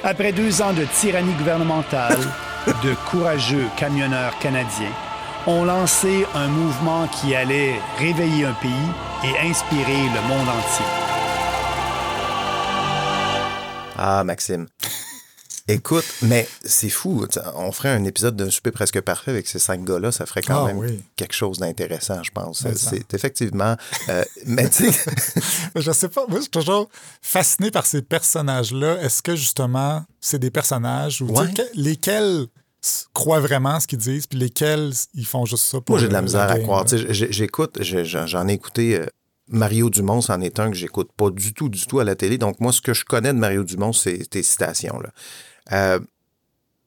Après 0.02 0.32
deux 0.32 0.60
ans 0.60 0.72
de 0.72 0.84
tyrannie 0.84 1.34
gouvernementale, 1.34 2.18
de 2.82 2.94
courageux 3.10 3.68
camionneurs 3.76 4.36
canadiens 4.40 4.92
ont 5.46 5.64
lancé 5.64 6.26
un 6.34 6.48
mouvement 6.48 7.08
qui 7.08 7.34
allait 7.34 7.74
réveiller 7.98 8.44
un 8.44 8.52
pays 8.54 8.70
et 9.24 9.48
inspirer 9.48 10.04
le 10.14 10.28
monde 10.28 10.48
entier. 10.48 10.86
Ah, 13.96 14.24
Maxime. 14.24 14.66
Écoute, 15.68 16.04
mais 16.22 16.48
c'est 16.64 16.88
fou. 16.88 17.26
On 17.54 17.70
ferait 17.70 17.90
un 17.90 18.04
épisode 18.04 18.34
d'un 18.34 18.50
souper 18.50 18.72
presque 18.72 19.00
parfait 19.02 19.30
avec 19.30 19.46
ces 19.46 19.60
cinq 19.60 19.84
gars-là. 19.84 20.10
Ça 20.10 20.26
ferait 20.26 20.42
quand 20.42 20.66
ah, 20.66 20.72
même 20.72 21.00
quelque 21.14 21.34
chose 21.34 21.58
d'intéressant, 21.58 22.22
je 22.24 22.30
pense. 22.32 22.66
C'est 22.74 23.14
effectivement. 23.14 23.76
Euh, 24.08 24.24
mais 24.46 24.68
tu 24.68 24.90
sais. 24.90 25.10
je 25.76 25.92
sais 25.92 26.08
pas. 26.08 26.26
Moi, 26.26 26.38
je 26.38 26.42
suis 26.42 26.50
toujours 26.50 26.88
fasciné 27.22 27.70
par 27.70 27.86
ces 27.86 28.02
personnages-là. 28.02 29.00
Est-ce 29.00 29.22
que 29.22 29.36
justement, 29.36 30.04
c'est 30.20 30.40
des 30.40 30.50
personnages 30.50 31.22
ou 31.22 31.32
lesquels 31.74 32.46
croient 33.12 33.40
vraiment 33.40 33.78
ce 33.80 33.86
qu'ils 33.86 33.98
disent, 33.98 34.26
puis 34.26 34.38
lesquels 34.38 34.92
ils 35.14 35.26
font 35.26 35.44
juste 35.44 35.64
ça 35.64 35.80
pour. 35.80 35.94
Moi, 35.94 36.00
j'ai 36.00 36.08
de 36.08 36.12
la 36.12 36.22
misère 36.22 36.50
à 36.50 36.58
croire. 36.58 36.84
J'écoute, 36.88 37.82
j'en 37.82 38.48
ai 38.48 38.52
écouté. 38.52 39.00
Euh, 39.00 39.06
Mario 39.52 39.90
Dumont, 39.90 40.20
c'en 40.20 40.40
est 40.40 40.60
un 40.60 40.70
que 40.70 40.76
j'écoute 40.76 41.10
pas 41.16 41.28
du 41.30 41.52
tout, 41.52 41.68
du 41.68 41.84
tout 41.84 41.98
à 41.98 42.04
la 42.04 42.14
télé. 42.14 42.38
Donc, 42.38 42.60
moi, 42.60 42.72
ce 42.72 42.80
que 42.80 42.94
je 42.94 43.04
connais 43.04 43.32
de 43.32 43.38
Mario 43.38 43.64
Dumont, 43.64 43.92
c'est 43.92 44.30
tes 44.30 44.44
citations. 44.44 45.00
Là. 45.00 45.10
Euh, 45.72 46.00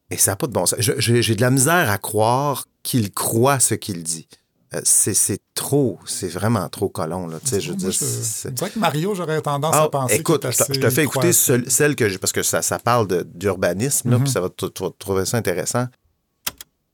et 0.10 0.18
ça 0.18 0.32
n'a 0.32 0.36
pas 0.38 0.48
de 0.48 0.54
bon 0.54 0.66
sens. 0.66 0.80
J'ai 0.80 1.36
de 1.36 1.42
la 1.42 1.52
misère 1.52 1.90
à 1.90 1.98
croire 1.98 2.66
qu'il 2.82 3.12
croit 3.12 3.60
ce 3.60 3.76
qu'il 3.76 4.02
dit. 4.04 4.28
Euh, 4.76 4.82
c'est 4.84 5.40
trop, 5.54 6.00
c'est 6.06 6.30
vraiment 6.30 6.68
trop 6.70 6.90
colon. 6.90 7.28
Là, 7.28 7.38
je 7.46 7.70
veux 7.70 7.76
dire, 7.76 7.94
c'est 7.94 8.58
vrai 8.60 8.70
que 8.70 8.80
Mario, 8.80 9.14
j'aurais 9.14 9.42
tendance 9.42 9.76
à 9.76 9.84
ah, 9.84 9.90
penser. 9.90 10.16
Écoute, 10.16 10.46
je 10.50 10.80
te 10.80 10.90
fais 10.90 11.04
écouter 11.04 11.34
celle 11.34 11.96
que 11.96 12.10
j'ai, 12.10 12.18
parce 12.18 12.34
que 12.34 12.44
ça, 12.44 12.62
ça 12.62 12.80
parle 12.80 13.08
d'urbanisme, 13.34 14.10
mm 14.10 14.24
puis 14.24 14.32
ça 14.32 14.42
va 14.42 14.50
trouver 15.00 15.26
ça 15.26 15.38
intéressant. 15.38 15.88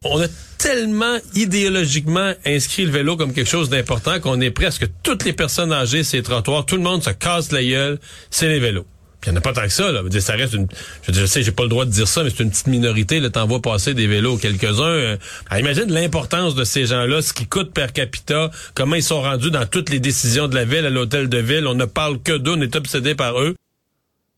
On 0.04 0.20
a 0.22 0.28
tellement 0.58 1.18
idéologiquement 1.36 2.34
inscrit 2.46 2.86
le 2.86 2.92
vélo 2.92 3.18
comme 3.18 3.34
quelque 3.34 3.50
chose 3.50 3.70
d'important 3.70 4.20
qu'on 4.22 4.40
est 4.40 4.52
presque 4.52 4.88
toutes 5.04 5.26
les 5.26 5.34
personnes 5.34 5.74
âgées, 5.74 6.04
ces 6.04 6.24
trottoirs, 6.24 6.66
tout 6.66 6.78
le 6.78 6.82
monde 6.82 7.04
se 7.04 7.10
casse 7.10 7.52
la 7.52 7.64
gueule, 7.64 8.00
c'est 8.32 8.48
les 8.48 8.60
vélos. 8.60 8.86
Puis 9.22 9.30
il 9.30 9.34
n'y 9.34 9.38
en 9.38 9.40
a 9.40 9.42
pas 9.42 9.52
tant 9.52 9.64
que 9.64 9.70
ça, 9.70 9.92
là. 9.92 10.02
Ça 10.22 10.34
reste 10.34 10.54
une. 10.54 10.68
Je, 11.08 11.26
sais, 11.26 11.44
j'ai 11.44 11.52
pas 11.52 11.64
le 11.64 11.70
droit 11.70 11.86
de 11.86 11.92
dire 11.92 12.08
ça, 12.08 12.24
mais 12.24 12.30
c'est 12.30 12.44
une 12.44 12.52
petite 12.52 12.68
minorité. 12.68 13.20
Là, 13.20 13.30
t'en 13.30 13.46
vois 13.48 13.62
passer 13.62 13.94
des 13.94 14.08
vélos, 14.08 14.38
quelques-uns. 14.38 14.84
Euh, 14.84 15.18
imagine 15.58 15.92
l'importance 15.92 16.56
de 16.56 16.64
ces 16.64 16.86
gens-là, 16.86 17.22
ce 17.22 17.34
qui 17.34 17.46
coûte 17.46 17.74
per 17.74 17.88
capita, 17.94 18.50
comment 18.76 18.96
ils 18.96 19.04
sont 19.04 19.22
rendus 19.22 19.52
dans 19.52 19.66
toutes 19.66 19.90
les 19.90 20.00
décisions 20.00 20.48
de 20.48 20.56
la 20.56 20.64
ville, 20.64 20.86
à 20.86 20.90
l'hôtel 20.90 21.28
de 21.28 21.38
ville. 21.38 21.68
On 21.68 21.76
ne 21.76 21.86
parle 21.86 22.22
que 22.22 22.38
d'eux, 22.38 22.54
on 22.54 22.62
est 22.62 22.76
obsédé 22.76 23.14
par 23.14 23.42
eux. 23.42 23.56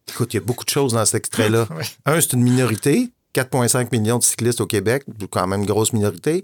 Écoute, 0.09 0.33
il 0.33 0.37
y 0.37 0.39
a 0.39 0.43
beaucoup 0.43 0.65
de 0.65 0.69
choses 0.69 0.93
dans 0.93 1.05
cet 1.05 1.15
extrait-là. 1.15 1.67
Un, 2.05 2.19
c'est 2.19 2.33
une 2.33 2.41
minorité. 2.41 3.11
4,5 3.35 3.89
millions 3.91 4.17
de 4.17 4.23
cyclistes 4.23 4.61
au 4.61 4.65
Québec, 4.65 5.03
quand 5.29 5.47
même 5.47 5.61
une 5.61 5.65
grosse 5.65 5.93
minorité. 5.93 6.43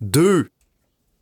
Deux, 0.00 0.50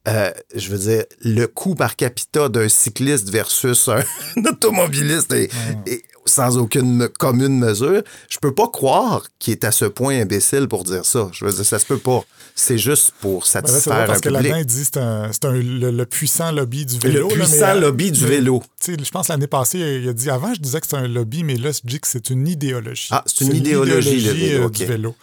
euh, 0.09 0.31
je 0.55 0.71
veux 0.71 0.79
dire, 0.79 1.05
le 1.23 1.47
coût 1.47 1.75
par 1.75 1.95
capita 1.95 2.49
d'un 2.49 2.69
cycliste 2.69 3.29
versus 3.29 3.89
un, 3.89 4.03
automobiliste 4.49 5.33
est, 5.33 5.51
est 5.87 6.03
sans 6.25 6.59
aucune 6.59 7.09
commune 7.19 7.59
mesure. 7.59 8.03
Je 8.29 8.39
peux 8.39 8.55
pas 8.55 8.69
croire 8.69 9.25
qu'il 9.39 9.53
est 9.53 9.65
à 9.65 9.73
ce 9.73 9.85
point 9.85 10.21
imbécile 10.21 10.69
pour 10.69 10.85
dire 10.85 11.05
ça. 11.05 11.29
Je 11.33 11.45
veux 11.45 11.53
dire, 11.53 11.65
ça 11.65 11.79
se 11.79 11.87
peut 11.87 11.99
pas. 11.99 12.23
C'est 12.55 12.79
juste 12.79 13.13
pour 13.21 13.47
Ben 13.53 13.61
là, 13.61 13.69
c'est 13.69 13.71
vrai, 13.71 13.71
satisfaire 13.71 14.07
parce 14.07 14.19
un 14.19 14.21
que 14.21 14.29
public. 14.29 14.43
là-dedans, 14.43 14.57
il 14.59 14.67
dit 14.67 14.91
que 14.91 15.31
c'est 15.33 15.63
le, 15.63 15.91
le 15.91 16.07
puissant 16.07 16.53
lobby 16.53 16.87
du 16.87 16.99
vélo. 16.99 17.29
Le 17.29 17.37
là, 17.37 17.45
puissant 17.45 17.75
mais, 17.75 17.81
lobby 17.81 18.11
du 18.11 18.25
mais, 18.25 18.31
vélo. 18.31 18.63
Je 18.87 19.11
pense 19.11 19.29
l'année 19.29 19.47
passée, 19.47 20.01
il 20.03 20.09
a 20.09 20.13
dit 20.13 20.31
avant, 20.31 20.53
je 20.55 20.61
disais 20.61 20.81
que 20.81 20.87
c'est 20.87 20.97
un 20.97 21.09
lobby, 21.09 21.45
mais 21.45 21.57
là, 21.57 21.71
je 21.73 21.81
dis 21.85 22.01
que 22.01 22.09
c'est 22.09 22.31
une 22.31 22.47
idéologie. 22.49 23.09
Ah, 23.11 23.23
c'est 23.27 23.45
une 23.45 23.55
idéologie, 23.55 24.21
le 24.21 24.33
vélo, 24.33 24.63
euh, 24.63 24.67
ok. 24.67 24.73
du 24.73 24.85
vélo. 24.87 25.17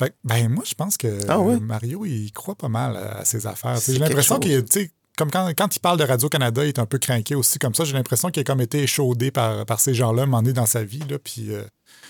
Fait 0.00 0.14
ben, 0.24 0.48
moi, 0.48 0.64
je 0.66 0.74
pense 0.74 0.96
que 0.96 1.18
Ah 1.28 1.38
Mario, 1.60 2.06
il 2.06 2.32
croit 2.32 2.54
pas 2.54 2.70
mal 2.70 2.96
à, 2.96 3.24
ses 3.26 3.46
affaires. 3.46 3.76
J'ai 3.76 3.98
l'impression 3.98 4.38
qu'il 4.38 4.52
est, 4.52 4.64
tu 4.64 4.90
comme 5.18 5.30
quand, 5.30 5.48
quand 5.56 5.74
il 5.74 5.80
parle 5.80 5.98
de 5.98 6.04
Radio-Canada, 6.04 6.64
il 6.64 6.68
est 6.68 6.78
un 6.78 6.86
peu 6.86 6.98
craqué 6.98 7.34
aussi 7.34 7.58
comme 7.58 7.74
ça. 7.74 7.84
J'ai 7.84 7.92
l'impression 7.92 8.30
qu'il 8.30 8.40
a 8.40 8.44
comme 8.44 8.60
été 8.60 8.82
échaudé 8.82 9.30
par, 9.30 9.66
par 9.66 9.80
ces 9.80 9.94
gens-là, 9.94 10.24
moment 10.26 10.40
donné 10.42 10.52
dans 10.54 10.66
sa 10.66 10.82
vie. 10.82 11.02
Là, 11.10 11.18
puis, 11.22 11.52
euh, 11.52 11.62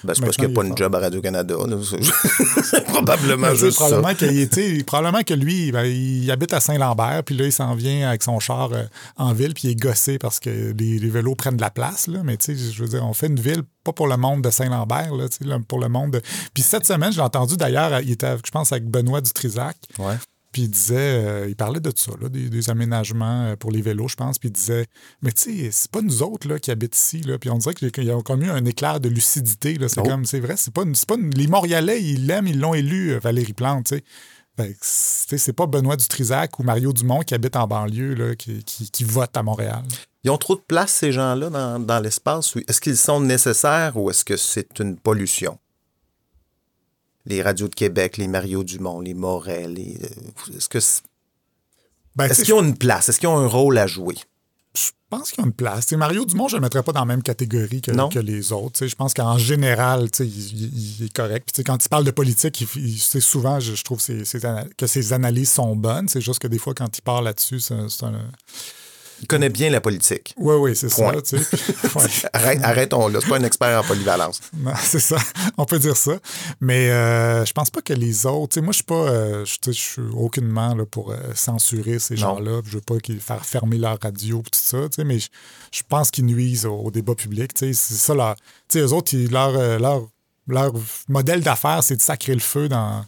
Ben, 0.04 0.14
c'est 0.14 0.22
parce 0.22 0.36
qu'il 0.36 0.46
n'y 0.46 0.52
a 0.52 0.54
pas 0.54 0.64
est 0.64 0.68
une 0.68 0.76
job 0.76 0.94
à 0.94 0.98
Radio-Canada. 1.00 1.54
probablement 2.88 3.54
juste 3.54 3.78
ça. 3.78 3.84
probablement 3.86 4.14
qu'il- 4.14 4.48
tu 4.48 4.78
sais, 4.78 4.84
probablement 4.84 5.22
que 5.22 5.34
lui, 5.34 5.72
ben, 5.72 5.84
il 5.84 6.30
habite 6.30 6.52
à 6.52 6.60
Saint-Lambert, 6.60 7.22
puis 7.24 7.36
là, 7.36 7.46
il 7.46 7.52
s'en 7.52 7.74
vient 7.74 8.08
avec 8.08 8.22
son 8.22 8.38
char 8.40 8.72
euh, 8.72 8.84
en 9.16 9.32
ville, 9.32 9.54
puis 9.54 9.68
il 9.68 9.70
est 9.72 9.76
gossé 9.80 10.18
parce 10.18 10.40
que 10.40 10.72
les, 10.78 10.98
les 10.98 11.08
vélos 11.10 11.34
prennent 11.34 11.56
de 11.56 11.62
la 11.62 11.70
place. 11.70 12.06
Là. 12.06 12.20
Mais 12.24 12.36
tu 12.36 12.56
sais, 12.56 12.72
je 12.72 12.82
veux 12.82 12.88
dire, 12.88 13.04
on 13.04 13.12
fait 13.14 13.26
une 13.28 13.40
ville 13.40 13.62
pas 13.84 13.92
pour 13.92 14.06
le 14.08 14.16
monde 14.16 14.42
de 14.42 14.50
Saint-Lambert, 14.50 15.14
là, 15.14 15.28
tu 15.28 15.38
sais, 15.38 15.44
là, 15.44 15.58
pour 15.66 15.78
le 15.80 15.88
monde 15.88 16.12
de... 16.12 16.20
Puis 16.52 16.62
cette 16.62 16.86
semaine, 16.86 17.12
j'ai 17.12 17.22
entendu 17.22 17.56
d'ailleurs, 17.56 18.00
il 18.02 18.10
était, 18.10 18.36
je 18.44 18.50
pense, 18.50 18.72
avec 18.72 18.86
Benoît 18.88 19.20
Dutrisac. 19.22 19.76
Ouais. 19.98 20.14
Puis 20.52 20.62
il 20.62 20.68
disait, 20.70 20.96
euh, 21.24 21.46
il 21.48 21.54
parlait 21.54 21.78
de 21.80 21.92
ça, 21.94 22.12
là, 22.20 22.28
des, 22.28 22.48
des 22.50 22.70
aménagements 22.70 23.44
euh, 23.46 23.56
pour 23.56 23.70
les 23.70 23.82
vélos, 23.82 24.08
je 24.08 24.16
pense. 24.16 24.38
Puis 24.38 24.48
il 24.48 24.52
disait, 24.52 24.86
mais 25.22 25.30
tu 25.30 25.42
sais, 25.42 25.70
c'est 25.70 25.90
pas 25.90 26.02
nous 26.02 26.22
autres 26.22 26.48
là, 26.48 26.58
qui 26.58 26.70
habitent 26.70 26.96
ici. 26.96 27.20
Là. 27.20 27.38
Puis 27.38 27.50
on 27.50 27.58
dirait 27.58 27.74
qu'il 27.74 28.04
y 28.04 28.10
a 28.10 28.20
comme 28.22 28.42
eu 28.42 28.50
un 28.50 28.64
éclair 28.64 28.98
de 29.00 29.08
lucidité. 29.08 29.74
là. 29.74 29.88
C'est 29.88 30.00
Oh. 30.00 30.04
comme, 30.04 30.24
c'est 30.24 30.40
vrai, 30.40 30.56
c'est 30.56 30.72
pas, 30.74 30.82
pas 31.06 31.16
les 31.36 31.46
Montréalais, 31.46 32.02
ils 32.02 32.26
l'aiment, 32.26 32.48
ils 32.48 32.58
l'ont 32.58 32.74
élu, 32.74 33.12
euh, 33.12 33.18
Valérie 33.20 33.52
Plante. 33.52 33.86
tu 33.86 33.96
sais. 33.96 34.04
C'est 34.58 34.74
tu 34.76 34.76
sais, 34.82 35.38
c'est 35.38 35.52
pas 35.54 35.66
Benoît 35.66 35.96
Dutrisac 35.96 36.58
ou 36.58 36.62
Mario 36.64 36.92
Dumont 36.92 37.20
qui 37.20 37.34
habitent 37.34 37.56
en 37.56 37.66
banlieue, 37.66 38.14
là, 38.14 38.34
qui, 38.34 38.62
qui, 38.64 39.06
à 39.32 39.42
Montréal. 39.42 39.82
Ils 40.22 40.30
ont 40.30 40.36
trop 40.36 40.56
de 40.56 40.60
place, 40.60 40.92
ces 40.92 41.12
gens-là, 41.12 41.48
dans, 41.48 41.78
dans 41.78 42.00
l'espace? 42.00 42.54
Est-ce 42.68 42.80
qu'ils 42.80 42.96
sont 42.98 43.20
nécessaires 43.20 43.96
ou 43.96 44.10
est-ce 44.10 44.24
que 44.24 44.36
c'est 44.36 44.78
une 44.80 44.98
pollution? 44.98 45.58
Les 47.30 47.42
radios 47.42 47.68
de 47.68 47.74
Québec, 47.74 48.16
les 48.18 48.28
Mario 48.28 48.64
Dumont, 48.64 49.00
les 49.00 49.14
Moret, 49.14 49.68
les... 49.68 49.96
euh, 50.02 50.56
Est-ce 50.56 50.68
que 50.68 50.78
Ben, 52.16 52.26
est-ce 52.26 52.42
qu'ils 52.42 52.54
ont 52.54 52.62
une 52.62 52.76
place? 52.76 53.08
Est-ce 53.08 53.20
qu'ils 53.20 53.28
ont 53.28 53.38
un 53.38 53.46
rôle 53.46 53.78
à 53.78 53.86
jouer? 53.86 54.16
Je 54.76 54.90
pense 55.08 55.30
qu'il 55.30 55.40
y 55.42 55.44
a 55.44 55.46
une 55.46 55.52
place. 55.52 55.86
Tu 55.86 55.90
sais, 55.90 55.96
Mario 55.96 56.24
Dumont, 56.24 56.48
je 56.48 56.54
ne 56.56 56.60
le 56.60 56.64
mettrais 56.64 56.82
pas 56.82 56.92
dans 56.92 57.00
la 57.00 57.06
même 57.06 57.22
catégorie 57.22 57.80
que, 57.80 57.90
que 58.08 58.18
les 58.20 58.52
autres. 58.52 58.86
Je 58.86 58.94
pense 58.94 59.14
qu'en 59.14 59.38
général, 59.38 60.08
il, 60.20 60.26
il- 60.26 60.98
il 61.00 61.06
est 61.06 61.12
correct. 61.12 61.48
Puis, 61.52 61.64
quand 61.64 61.84
il 61.84 61.88
parle 61.88 62.04
de 62.04 62.10
politique, 62.12 62.60
il, 62.76 62.98
c'est 63.00 63.20
souvent, 63.20 63.58
je, 63.60 63.74
je 63.74 63.82
trouve 63.84 64.00
ses- 64.00 64.22
que 64.76 64.86
ses 64.86 65.12
analyses 65.12 65.50
sont 65.50 65.74
bonnes. 65.76 66.08
C'est 66.08 66.20
juste 66.20 66.38
que 66.40 66.46
des 66.48 66.58
fois, 66.58 66.74
quand 66.74 66.96
il 66.98 67.02
parle 67.02 67.24
là-dessus, 67.24 67.60
c'est 67.60 67.74
un- 67.74 67.88
connaît 69.26 69.48
bien 69.48 69.70
la 69.70 69.80
politique. 69.80 70.34
Oui, 70.36 70.54
oui, 70.56 70.76
c'est 70.76 70.88
ça. 70.88 71.12
Tu 71.22 71.38
sais. 71.38 71.56
Ouais. 71.94 72.02
Arrête- 72.32 72.60
Arrêtons 72.62 73.08
là. 73.08 73.18
C'est 73.22 73.28
pas 73.28 73.36
un 73.38 73.42
expert 73.44 73.80
en 73.80 73.84
polyvalence. 73.86 74.40
Non, 74.56 74.72
c'est 74.82 75.00
ça. 75.00 75.16
On 75.58 75.64
peut 75.64 75.78
dire 75.78 75.96
ça. 75.96 76.12
Mais 76.60 76.90
euh, 76.90 77.44
je 77.44 77.52
pense 77.52 77.70
pas 77.70 77.82
que 77.82 77.92
les 77.92 78.26
autres. 78.26 78.54
tu 78.54 78.54
sais, 78.54 78.60
moi, 78.60 78.72
je 78.72 78.76
suis 78.76 78.84
pas. 78.84 78.94
euh, 78.94 79.44
je 79.44 79.70
suis 79.72 80.02
aucunement 80.14 80.74
là, 80.74 80.84
pour 80.86 81.10
euh, 81.12 81.16
censurer 81.34 81.98
ces 81.98 82.16
gens-là. 82.16 82.60
Je 82.64 82.72
veux 82.76 82.80
pas 82.80 82.98
qu'ils 82.98 83.20
faire 83.20 83.44
fermer 83.44 83.78
leur 83.78 83.98
radio 84.00 84.40
et 84.40 84.42
tout 84.42 84.50
ça. 84.52 84.78
tu 84.88 84.96
sais, 84.96 85.04
Mais 85.04 85.18
je, 85.18 85.28
je 85.72 85.82
pense 85.88 86.10
qu'ils 86.10 86.26
nuisent 86.26 86.66
au, 86.66 86.74
au 86.76 86.90
débat 86.90 87.14
public. 87.14 87.52
tu 87.54 87.66
sais, 87.66 87.72
C'est 87.72 87.94
ça 87.94 88.14
leur. 88.14 88.36
Tu 88.36 88.78
sais, 88.78 88.80
eux 88.80 88.92
autres, 88.92 89.14
ils- 89.14 89.30
leur, 89.30 89.56
euh, 89.56 89.78
leur, 89.78 90.02
leur 90.46 90.72
modèle 91.08 91.40
d'affaires, 91.42 91.82
c'est 91.82 91.96
de 91.96 92.02
sacrer 92.02 92.34
le 92.34 92.40
feu 92.40 92.68
dans. 92.68 93.04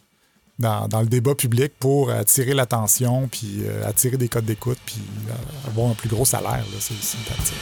Dans, 0.63 1.01
le 1.01 1.09
débat 1.09 1.35
public 1.35 1.73
pour 1.81 2.11
attirer 2.13 2.55
l'attention, 2.55 3.27
puis 3.27 3.65
euh, 3.65 3.85
attirer 3.85 4.17
des 4.17 4.29
codes 4.29 4.45
d'écoute, 4.45 4.79
puis 4.87 5.03
euh, 5.29 5.69
avoir 5.69 5.91
un 5.91 5.95
plus 5.95 6.09
gros 6.09 6.25
salaire. 6.25 6.65
c'est 6.79 6.95
une 6.95 7.25
tactique. 7.25 7.57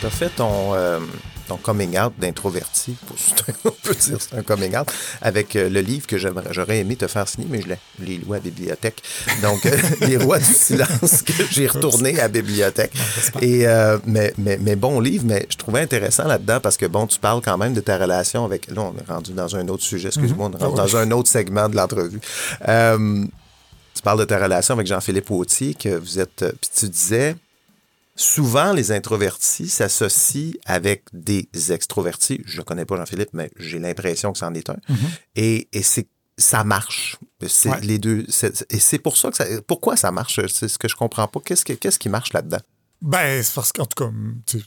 Tu 0.00 0.06
as 0.06 0.10
fait 0.10 0.28
ton, 0.36 0.74
euh, 0.74 1.00
ton 1.50 1.56
coming 1.56 1.98
out 1.98 2.12
d'introverti, 2.16 2.96
on 3.64 3.70
peut 3.82 3.94
dire 3.94 4.18
c'est 4.20 4.36
un 4.36 4.42
coming 4.44 4.76
out, 4.76 4.86
avec 5.20 5.56
euh, 5.56 5.68
le 5.68 5.80
livre 5.80 6.06
que 6.06 6.16
j'aimerais- 6.16 6.52
j'aurais 6.52 6.78
aimé 6.78 6.94
te 6.94 7.08
faire 7.08 7.26
signer, 7.28 7.48
mais 7.50 7.60
je 7.60 8.04
l'ai 8.04 8.18
loué 8.18 8.36
à 8.36 8.40
la 8.40 8.44
bibliothèque. 8.44 9.02
Donc, 9.42 9.66
euh, 9.66 9.76
Les 10.02 10.16
Rois 10.16 10.38
du 10.38 10.44
silence, 10.44 11.22
que 11.22 11.32
j'ai 11.50 11.66
retourné 11.66 12.10
à 12.20 12.22
la 12.22 12.28
bibliothèque. 12.28 12.92
Et, 13.40 13.66
euh, 13.66 13.98
mais, 14.06 14.32
mais, 14.38 14.58
mais 14.60 14.76
bon 14.76 15.00
livre, 15.00 15.24
mais 15.26 15.44
je 15.50 15.56
trouvais 15.56 15.80
intéressant 15.80 16.28
là-dedans 16.28 16.60
parce 16.60 16.76
que, 16.76 16.86
bon, 16.86 17.08
tu 17.08 17.18
parles 17.18 17.40
quand 17.44 17.58
même 17.58 17.74
de 17.74 17.80
ta 17.80 17.98
relation 17.98 18.44
avec... 18.44 18.70
Là, 18.70 18.82
on 18.82 18.94
est 18.96 19.10
rendu 19.12 19.32
dans 19.32 19.56
un 19.56 19.66
autre 19.66 19.82
sujet, 19.82 20.08
excuse-moi, 20.08 20.50
on 20.54 20.56
est 20.56 20.62
rendu 20.62 20.76
dans 20.76 20.96
un 20.96 21.10
autre 21.10 21.28
segment 21.28 21.68
de 21.68 21.74
l'entrevue. 21.74 22.20
Euh, 22.68 23.24
tu 23.94 24.02
parles 24.02 24.20
de 24.20 24.24
ta 24.24 24.38
relation 24.38 24.74
avec 24.74 24.86
Jean-Philippe 24.86 25.30
Autier, 25.32 25.74
que 25.74 25.96
vous 25.98 26.20
êtes... 26.20 26.44
Puis 26.60 26.70
tu 26.78 26.88
disais 26.88 27.34
souvent, 28.20 28.72
les 28.72 28.92
introvertis 28.92 29.68
s'associent 29.68 30.52
avec 30.66 31.04
des 31.12 31.48
extrovertis. 31.72 32.42
Je 32.46 32.58
ne 32.58 32.62
connais 32.64 32.84
pas 32.84 32.96
Jean-Philippe, 32.96 33.30
mais 33.32 33.50
j'ai 33.58 33.78
l'impression 33.78 34.32
que 34.32 34.38
c'en 34.38 34.52
est 34.54 34.68
un. 34.70 34.76
Et, 35.36 35.68
et 35.72 35.82
c'est 35.82 36.08
ça 36.38 36.64
marche. 36.64 37.16
C'est 37.46 37.68
Ouais. 37.68 37.80
les 37.82 37.98
deux. 37.98 38.24
c'est- 38.28 38.64
et 38.70 38.78
c'est 38.78 38.98
pour 38.98 39.16
ça 39.16 39.30
que 39.30 39.36
ça. 39.36 39.44
Pourquoi 39.66 39.96
ça 39.96 40.10
marche? 40.10 40.40
C'est 40.50 40.68
ce 40.68 40.78
que 40.78 40.88
je 40.88 40.96
comprends 40.96 41.28
pas. 41.28 41.40
Qu'est-ce, 41.44 41.64
que- 41.66 41.74
qu'est-ce 41.74 41.98
qui 41.98 42.08
marche 42.08 42.32
là-dedans? 42.32 42.60
Ben, 43.02 43.42
c'est 43.42 43.54
parce 43.54 43.72
qu'en 43.72 43.86
tout 43.86 44.04
cas, 44.04 44.10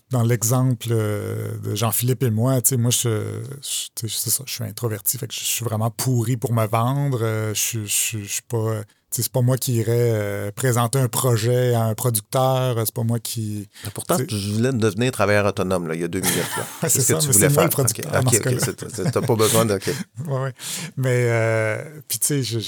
dans 0.10 0.24
l'exemple 0.24 0.88
euh, 0.92 1.56
de 1.60 1.76
Jean-Philippe 1.76 2.24
et 2.24 2.32
moi, 2.32 2.62
tu 2.64 2.70
sais, 2.70 2.78
moi, 2.78 2.90
je, 2.92 3.42
je- 3.62 3.88
tu 3.96 4.10
sais, 4.10 4.16
c'est 4.24 4.30
ça, 4.32 4.44
je 4.48 4.54
suis 4.54 4.64
introverti, 4.64 5.18
fait 5.20 5.28
que 5.28 5.34
je 5.36 5.40
suis 5.44 5.64
vraiment 5.66 5.92
pourri 5.92 6.36
pour 6.38 6.52
me 6.54 6.66
vendre. 6.68 7.20
euh, 7.22 7.54
je, 7.54 7.86
je, 7.86 8.20
je 8.24 8.26
suis 8.34 8.42
pas. 8.48 8.82
Tu 9.14 9.22
C'est 9.22 9.32
pas 9.32 9.42
moi 9.42 9.58
qui 9.58 9.74
irais 9.76 9.92
euh, 10.14 10.52
présenter 10.52 10.98
un 11.00 11.08
projet 11.08 11.74
à 11.76 11.84
un 11.84 11.94
producteur. 11.96 12.76
C'est 12.84 12.94
pas 12.94 13.04
moi 13.04 13.20
qui. 13.20 13.68
Pourtant, 13.94 14.18
C'est- 14.18 14.26
tu 14.28 14.36
voulais 14.54 14.72
devenir 14.74 15.12
travailleur 15.12 15.46
autonome 15.46 15.88
là, 15.88 15.96
il 15.96 16.02
y 16.02 16.04
a 16.04 16.08
deux 16.08 16.22
minutes. 16.22 16.36
C'est 16.82 16.90
ce 16.90 16.98
que 16.98 17.02
ça, 17.04 17.14
tu 17.20 17.28
mais 17.28 17.34
voulais 17.34 17.48
c'est 17.50 17.54
moi 17.54 17.70
faire. 17.70 17.78
le 17.78 17.84
OK, 17.84 18.12
dans 18.24 18.32
ce 18.32 18.38
OK, 18.38 18.44
cas-là. 18.44 18.60
c'est- 18.60 18.96
c'est- 18.96 19.12
T'as 19.12 19.22
pas 19.22 19.36
besoin 19.36 19.66
de. 19.66 19.76
OK. 19.76 19.90
Ouais, 20.28 20.40
ouais. 20.40 20.54
Mais, 20.98 21.26
euh, 21.30 21.84
puis 22.08 22.20
tu 22.20 22.44
sais, 22.44 22.60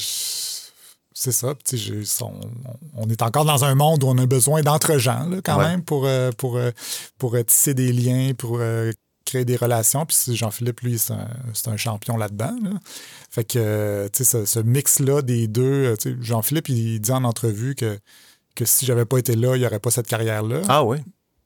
c'est 1.13 1.31
ça. 1.31 1.53
Tu 1.65 1.77
on, 2.21 2.39
on 2.97 3.09
est 3.09 3.21
encore 3.21 3.45
dans 3.45 3.63
un 3.63 3.73
monde 3.73 4.03
où 4.03 4.07
on 4.07 4.17
a 4.17 4.25
besoin 4.25 4.61
d'entre-gens, 4.61 5.29
quand 5.43 5.57
Ouais. 5.57 5.65
même, 5.69 5.81
pour, 5.83 6.05
euh, 6.05 6.31
pour, 6.37 6.57
euh, 6.57 6.71
pour 7.17 7.35
tisser 7.45 7.73
des 7.73 7.91
liens, 7.93 8.33
pour 8.37 8.57
créer 9.25 9.45
des 9.45 9.55
relations. 9.55 10.05
Puis 10.05 10.35
Jean-Philippe, 10.35 10.81
lui, 10.81 10.99
c'est 10.99 11.67
un, 11.67 11.77
champion 11.77 12.15
là-dedans. 12.17 12.55
là. 12.63 12.71
Fait 13.29 13.43
que, 13.43 13.59
euh, 13.59 14.07
tu 14.11 14.23
sais, 14.23 14.45
ce, 14.45 14.45
ce 14.45 14.59
mix-là 14.59 15.21
des 15.21 15.47
deux, 15.47 15.95
euh, 16.05 16.15
Jean-Philippe, 16.21 16.69
il 16.69 16.99
dit 16.99 17.11
en 17.11 17.23
entrevue 17.23 17.75
que, 17.75 17.99
que 18.55 18.65
si 18.65 18.85
j'avais 18.85 19.05
pas 19.05 19.17
été 19.17 19.35
là, 19.35 19.55
il 19.55 19.59
n'y 19.59 19.65
aurait 19.65 19.79
pas 19.79 19.91
cette 19.91 20.07
carrière-là. 20.07 20.61
Ah 20.69 20.83
oui. 20.83 20.99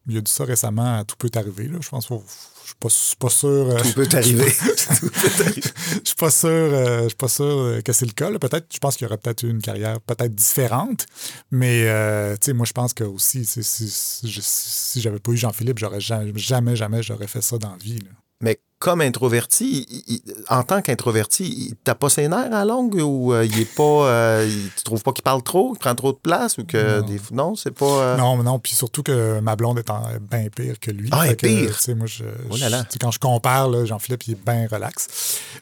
Il 0.07 0.17
a 0.17 0.21
dit 0.21 0.31
ça 0.31 0.43
récemment 0.43 1.03
Tout 1.05 1.15
peut 1.17 1.31
arriver. 1.35 1.67
Là. 1.67 1.79
Je 1.81 1.89
pense 1.89 2.05
faut- 2.07 2.23
suis 2.69 2.75
pas, 2.79 2.89
je 2.89 2.93
suis 2.93 3.15
pas 3.15 3.29
sûr. 3.29 3.49
euh, 3.49 3.77
Tout 3.83 3.93
peut 3.93 4.07
arriver. 4.13 4.45
je 4.49 5.99
suis 6.03 6.15
pas 6.17 6.29
sûr, 6.31 6.49
euh, 6.49 7.03
je 7.03 7.07
suis 7.09 7.15
pas 7.17 7.27
sûr 7.27 7.45
euh, 7.45 7.81
que 7.81 7.93
c'est 7.93 8.05
le 8.05 8.11
cas. 8.11 8.29
Peut-être, 8.37 8.67
je 8.73 8.79
pense 8.79 8.95
qu'il 8.95 9.05
y 9.05 9.07
aurait 9.07 9.17
peut-être 9.17 9.43
eu 9.43 9.49
une 9.49 9.61
carrière 9.61 9.99
peut-être 10.01 10.33
différente. 10.33 11.05
Mais 11.51 11.83
euh, 11.87 12.33
tu 12.33 12.45
sais, 12.47 12.53
moi, 12.53 12.65
je 12.65 12.73
pense 12.73 12.93
que 12.93 13.03
aussi, 13.03 13.45
si, 13.45 13.63
si, 13.63 13.89
si 13.89 15.01
j'avais 15.01 15.19
pas 15.19 15.31
eu 15.31 15.37
Jean-Philippe, 15.37 15.79
j'aurais 15.79 16.01
jamais, 16.01 16.31
jamais, 16.35 16.75
jamais, 16.75 17.03
j'aurais 17.03 17.27
fait 17.27 17.41
ça 17.41 17.57
dans 17.57 17.71
la 17.71 17.77
vie. 17.77 17.99
là. 17.99 18.11
Mais 18.41 18.59
comme 18.79 19.01
introverti, 19.01 19.85
il- 20.07 20.21
en 20.49 20.63
tant 20.63 20.81
qu'introverti, 20.81 21.43
il 21.69 21.75
t'a 21.75 21.95
pas 21.95 22.07
ses 22.09 22.29
nerfs 22.29 22.53
à 22.53 22.63
longue 22.63 22.95
ou 22.95 23.33
euh, 23.33 23.43
il 23.45 23.59
est 23.59 23.75
pas. 23.75 23.83
euh, 23.83 24.47
il- 24.49 24.69
tu 24.75 24.83
trouves 24.85 25.03
pas 25.03 25.11
qu'il 25.11 25.21
parle 25.23 25.43
trop, 25.43 25.73
il 25.75 25.79
prend 25.79 25.93
trop 25.95 26.13
de 26.13 26.17
place 26.17 26.57
ou 26.57 26.63
que. 26.63 27.01
Non. 27.01 27.05
des- 27.05 27.21
non 27.33 27.55
c'est 27.55 27.71
pas. 27.71 27.85
euh, 27.85 28.17
Non, 28.17 28.37
mais 28.37 28.43
non, 28.43 28.57
puis 28.57 28.73
surtout 28.73 29.03
que 29.03 29.39
ma 29.41 29.57
blonde 29.57 29.79
est 29.79 29.91
bien 30.31 30.47
pire 30.55 30.79
que 30.79 30.91
lui. 30.91 31.09
Ah, 31.11 31.23
elle 31.25 31.31
est 31.33 31.35
pire? 31.35 31.75
tu 31.77 31.83
sais, 31.83 31.93
moi, 31.93 32.07
je, 32.07 32.23
Oh 32.49 32.55
là 32.55 32.69
là. 32.69 32.79
je- 32.79 32.83
tu 32.85 32.89
sais, 32.93 32.99
quand 32.99 33.11
je 33.11 33.19
compare, 33.19 33.69
là, 33.69 33.83
Jean-Philippe, 33.83 34.23
il 34.27 34.31
est 34.33 34.45
bien 34.45 34.65
relax. 34.71 35.07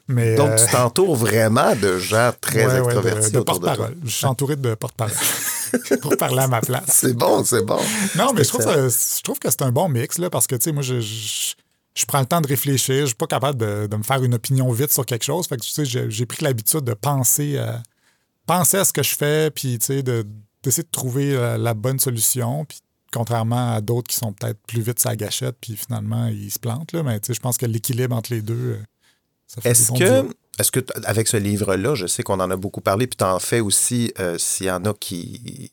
Mais, 0.06 0.36
Donc, 0.36 0.50
euh, 0.50 0.56
tu 0.64 0.70
t'entoures 0.72 1.16
vraiment 1.16 1.74
de 1.74 1.98
gens 1.98 2.30
très 2.40 2.66
ouais, 2.66 2.78
extrovertis 2.78 3.32
de, 3.32 3.40
porte-parole. 3.40 3.96
Je 4.04 4.10
suis 4.10 4.26
entouré 4.26 4.54
de 4.54 4.74
porte-parole 4.76 5.12
pour 6.02 6.16
parler 6.16 6.38
à 6.42 6.46
ma 6.48 6.60
place. 6.60 6.84
C'est 6.88 7.14
bon, 7.16 7.42
c'est 7.44 7.64
bon. 7.64 7.78
Non, 8.16 8.32
mais 8.32 8.44
je 8.44 8.48
trouve, 8.48 8.62
ça- 8.62 8.74
je 8.88 9.22
trouve 9.22 9.38
que 9.40 9.50
c'est 9.50 9.62
un 9.62 9.72
bon 9.72 9.88
mix, 9.88 10.18
là, 10.18 10.30
parce 10.30 10.46
que, 10.46 10.54
tu 10.54 10.62
sais, 10.64 10.72
moi, 10.72 10.82
je, 10.82 11.00
je, 11.00 11.54
je 11.98 12.06
prends 12.06 12.20
le 12.20 12.26
temps 12.26 12.40
de 12.40 12.46
réfléchir. 12.46 13.00
Je 13.00 13.06
suis 13.06 13.14
pas 13.14 13.26
capable 13.26 13.58
de, 13.58 13.86
de 13.86 13.96
me 13.96 14.02
faire 14.02 14.22
une 14.22 14.34
opinion 14.34 14.70
vite 14.70 14.92
sur 14.92 15.04
quelque 15.04 15.24
chose. 15.24 15.46
Fait 15.48 15.56
que, 15.56 15.62
tu 15.62 15.70
sais, 15.70 15.84
j'ai 15.84 16.10
j'ai 16.10 16.26
pris 16.26 16.44
l'habitude 16.44 16.82
de 16.82 16.94
penser 16.94 17.58
à, 17.58 17.82
penser 18.46 18.76
à 18.76 18.84
ce 18.84 18.92
que 18.92 19.02
je 19.02 19.14
fais, 19.16 19.50
puis, 19.50 19.78
tu 19.78 19.86
sais, 19.86 20.02
de- 20.02 20.24
d'essayer 20.62 20.82
de 20.84 20.90
trouver 20.90 21.34
la, 21.34 21.58
la 21.58 21.74
bonne 21.74 21.98
solution. 21.98 22.64
Puis, 22.64 22.78
contrairement 23.12 23.72
à 23.72 23.80
d'autres 23.80 24.08
qui 24.08 24.16
sont 24.16 24.32
peut-être 24.32 24.58
plus 24.66 24.82
vite 24.82 24.98
sa 24.98 25.16
gâchette, 25.16 25.56
puis 25.60 25.76
finalement, 25.76 26.26
ils 26.28 26.50
se 26.50 26.58
plantent. 26.58 26.92
Là. 26.92 27.02
Mais 27.02 27.20
je 27.26 27.40
pense 27.40 27.56
que 27.56 27.66
l'équilibre 27.66 28.14
entre 28.14 28.32
les 28.32 28.42
deux, 28.42 28.54
euh, 28.54 28.82
ça 29.46 29.60
fait 29.60 29.70
Est-ce 29.70 29.92
que, 29.92 30.28
est-ce 30.58 30.70
que 30.70 30.80
avec 31.04 31.26
ce 31.26 31.36
livre-là, 31.38 31.94
je 31.94 32.06
sais 32.06 32.22
qu'on 32.22 32.38
en 32.40 32.50
a 32.50 32.56
beaucoup 32.56 32.80
parlé, 32.82 33.06
puis 33.06 33.16
tu 33.16 33.24
en 33.24 33.38
fais 33.38 33.60
aussi 33.60 34.12
euh, 34.18 34.36
s'il 34.38 34.66
y 34.66 34.70
en 34.70 34.84
a 34.84 34.92
qui, 34.94 35.72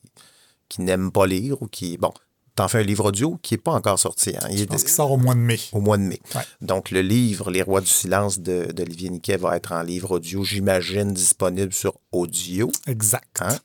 qui 0.68 0.80
n'aiment 0.80 1.12
pas 1.12 1.26
lire 1.26 1.60
ou 1.62 1.66
qui. 1.66 1.98
Bon, 1.98 2.12
tu 2.56 2.62
en 2.62 2.68
fais 2.68 2.78
un 2.78 2.82
livre 2.82 3.06
audio 3.06 3.38
qui 3.42 3.54
n'est 3.54 3.58
pas 3.58 3.72
encore 3.72 3.98
sorti. 3.98 4.34
Hein. 4.36 4.48
Il 4.50 4.58
je 4.58 4.64
pense 4.64 4.82
qu'il 4.82 4.92
sort 4.92 5.12
au 5.12 5.16
mois 5.16 5.34
de 5.34 5.40
mai. 5.40 5.60
Au 5.72 5.80
mois 5.80 5.98
de 5.98 6.02
mai. 6.02 6.20
Donc, 6.60 6.90
le 6.90 7.02
livre 7.02 7.50
Les 7.50 7.62
Rois 7.62 7.80
du 7.80 7.86
silence 7.86 8.40
d'Olivier 8.40 9.10
Niquet 9.10 9.36
va 9.36 9.56
être 9.56 9.72
en 9.72 9.82
livre 9.82 10.12
audio, 10.12 10.42
j'imagine, 10.42 11.12
disponible 11.12 11.72
sur 11.72 11.98
audio. 12.12 12.72
Exact. 12.86 13.40
Hein? 13.40 13.58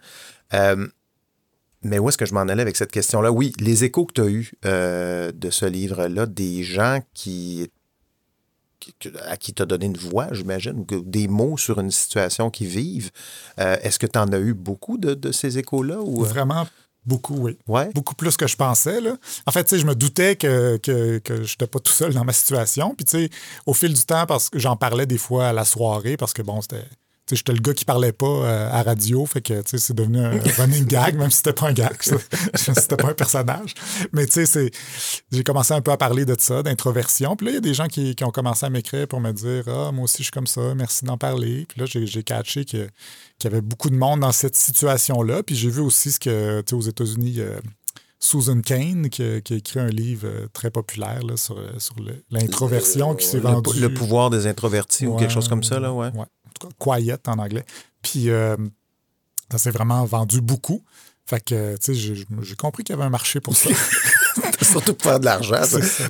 Euh, 0.54 0.88
mais 1.84 2.00
où 2.00 2.10
est-ce 2.10 2.18
que 2.18 2.26
je 2.26 2.34
m'en 2.34 2.42
allais 2.42 2.62
avec 2.62 2.76
cette 2.76 2.92
question-là? 2.92 3.32
Oui, 3.32 3.54
les 3.60 3.84
échos 3.84 4.06
que 4.06 4.14
tu 4.14 4.22
as 4.22 4.28
eus 4.28 4.52
euh, 4.66 5.32
de 5.34 5.50
ce 5.50 5.66
livre-là, 5.66 6.26
des 6.26 6.64
gens 6.64 7.00
qui, 7.14 7.72
à 9.26 9.38
qui 9.38 9.54
tu 9.54 9.62
as 9.62 9.66
donné 9.66 9.88
une 9.88 9.98
voix, 9.98 10.28
j'imagine, 10.32 10.80
ou 10.80 10.86
des 11.02 11.28
mots 11.28 11.58
sur 11.58 11.80
une 11.80 11.92
situation 11.92 12.50
qu'ils 12.50 12.68
vivent. 12.68 13.12
Euh, 13.60 13.78
est-ce 13.82 14.00
que 14.00 14.08
tu 14.08 14.20
en 14.20 14.32
as 14.32 14.40
eu 14.40 14.54
beaucoup 14.54 14.98
de, 14.98 15.32
ces 15.32 15.58
échos-là? 15.58 16.00
Ou... 16.02 16.24
Vraiment 16.24 16.68
Beaucoup, 17.06 17.36
oui. 17.36 17.58
Ouais. 17.68 17.90
Beaucoup 17.94 18.14
plus 18.14 18.38
que 18.38 18.48
je 18.48 18.56
pensais. 18.56 19.02
Là. 19.02 19.18
En 19.48 19.52
fait, 19.52 19.76
je 19.76 19.86
me 19.86 19.96
doutais 19.96 20.36
que, 20.36 20.78
que, 20.78 21.18
que 21.18 21.44
je 21.44 21.54
n'étais 21.54 21.68
pas 21.68 21.80
tout 21.80 21.92
seul 21.92 22.14
dans 22.14 22.24
ma 22.24 22.34
situation. 22.34 22.96
Puis, 22.96 23.30
au 23.66 23.74
fil 23.74 23.94
du 23.94 24.06
temps, 24.06 24.26
parce 24.28 24.50
que 24.50 24.60
j'en 24.60 24.76
parlais 24.76 25.08
des 25.08 25.18
fois 25.18 25.48
à 25.48 25.54
la 25.54 25.66
soirée, 25.66 26.16
parce 26.16 26.34
que, 26.34 26.44
bon, 26.44 26.62
c'était 26.62 26.86
J'étais 27.36 27.54
le 27.54 27.60
gars 27.60 27.74
qui 27.74 27.86
parlait 27.86 28.12
pas 28.12 28.26
euh, 28.26 28.70
à 28.72 28.84
radio, 28.84 29.26
fait 29.26 29.42
que 29.42 29.62
c'est 29.66 29.94
devenu 29.94 30.20
un 30.20 30.40
running 30.58 30.86
gag, 30.86 31.18
même 31.18 31.32
si 31.32 31.38
c'était 31.38 31.54
pas 31.54 31.68
un 31.68 31.74
gag, 31.74 31.96
c'était 32.56 32.98
pas 32.98 33.10
un 33.10 33.14
personnage. 33.14 33.74
Mais 34.12 34.26
tu 34.26 34.46
sais, 34.46 34.72
j'ai 35.32 35.44
commencé 35.44 35.74
un 35.74 35.82
peu 35.82 35.92
à 35.92 35.98
parler 35.98 36.26
de 36.26 36.36
ça, 36.38 36.64
d'introversion. 36.64 37.36
Puis 37.36 37.46
là, 37.46 37.52
il 37.52 37.56
y 37.56 37.58
a 37.58 37.62
des 37.62 37.74
gens 37.74 37.88
qui, 37.88 38.16
ont 38.24 38.32
commencé 38.32 38.66
à 38.66 38.70
m'écrire 38.70 39.08
pour 39.08 39.20
me 39.20 39.32
dire 39.32 39.64
Ah, 39.68 39.92
moi 39.92 40.04
aussi, 40.04 40.18
je 40.20 40.24
suis 40.24 40.32
comme 40.32 40.48
ça, 40.48 40.76
merci 40.76 41.06
d'en 41.06 41.18
parler. 41.18 41.66
Puis 41.68 41.80
là, 41.80 41.86
j'ai 41.88 42.24
catché 42.24 42.66
qu'il 42.66 42.90
y 43.44 43.48
avait 43.48 43.62
beaucoup 43.62 43.90
de 43.90 43.96
monde 43.96 44.22
dans 44.22 44.32
cette 44.32 44.56
situation-là. 44.56 45.44
Puis 45.44 45.56
j'ai 45.56 45.70
vu 45.70 45.82
aussi 45.82 46.12
ce 46.12 46.20
que, 46.20 46.62
tu 46.62 46.70
sais, 46.70 46.76
aux 46.76 46.82
États-Unis, 46.82 47.40
Susan 48.22 48.62
Kane, 48.62 49.10
qui, 49.10 49.24
a 49.24 49.38
écrit 49.38 49.80
un 49.80 49.88
livre 49.88 50.28
euh, 50.28 50.48
très 50.54 50.70
populaire 50.70 51.22
sur, 51.36 51.58
sur 51.80 51.96
l'introversion 52.30 53.16
qui 53.16 53.26
s'est 53.26 53.40
vendu. 53.40 53.80
Le 53.80 53.94
pouvoir 53.94 54.30
des 54.30 54.46
introvertis 54.46 55.08
ou 55.08 55.16
quelque 55.16 55.34
chose 55.34 55.50
comme 55.50 55.64
ça, 55.64 55.80
là, 55.80 55.92
ouais. 55.92 56.12
ouais. 56.14 56.26
Quiet 56.80 57.28
en 57.28 57.40
anglais. 57.40 57.66
Puis 58.02 58.30
euh, 58.30 58.56
ça 59.52 59.58
s'est 59.58 59.72
vraiment 59.72 60.06
vendu 60.06 60.42
beaucoup. 60.42 60.84
Fait 61.26 61.44
que, 61.44 61.78
tu 61.78 61.96
sais, 61.96 62.16
j'ai 62.42 62.56
compris 62.56 62.84
qu'il 62.84 62.94
y 62.94 62.98
avait 62.98 63.06
un 63.06 63.12
marché 63.12 63.40
pour 63.40 63.56
ça. 63.56 63.70
Surtout 64.62 64.94
pour 64.94 65.12
faire 65.12 65.20
de 65.20 65.26
l'argent. 65.26 65.62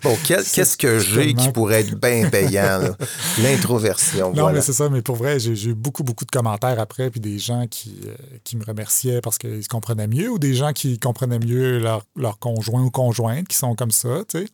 Bon, 0.03 0.17
qu'est-ce 0.25 0.77
que 0.77 0.99
j'ai 0.99 1.33
qui 1.33 1.49
pourrait 1.49 1.81
être 1.81 1.99
bien 1.99 2.29
payant? 2.29 2.81
L'introversion. 3.41 4.33
Non, 4.33 4.51
mais 4.51 4.61
c'est 4.61 4.73
ça. 4.73 4.89
Mais 4.89 5.01
pour 5.01 5.15
vrai, 5.15 5.39
j'ai 5.39 5.69
eu 5.69 5.73
beaucoup, 5.73 6.03
beaucoup 6.03 6.25
de 6.25 6.31
commentaires 6.31 6.79
après, 6.79 7.09
puis 7.09 7.19
des 7.19 7.39
gens 7.39 7.65
qui, 7.67 7.99
euh, 8.05 8.15
qui 8.43 8.57
me 8.57 8.65
remerciaient 8.65 9.21
parce 9.21 9.37
qu'ils 9.37 9.63
se 9.63 9.69
comprenaient 9.69 10.07
mieux, 10.07 10.29
ou 10.29 10.39
des 10.39 10.53
gens 10.53 10.73
qui 10.73 10.99
comprenaient 10.99 11.39
mieux 11.39 11.79
leur, 11.79 12.03
leur 12.15 12.39
conjoint 12.39 12.81
ou 12.83 12.91
conjointe 12.91 13.47
qui 13.47 13.57
sont 13.57 13.75
comme 13.75 13.91
ça, 13.91 14.23
tu 14.27 14.39
sais. 14.39 14.47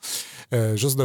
Euh, 0.53 0.77
juste 0.77 0.97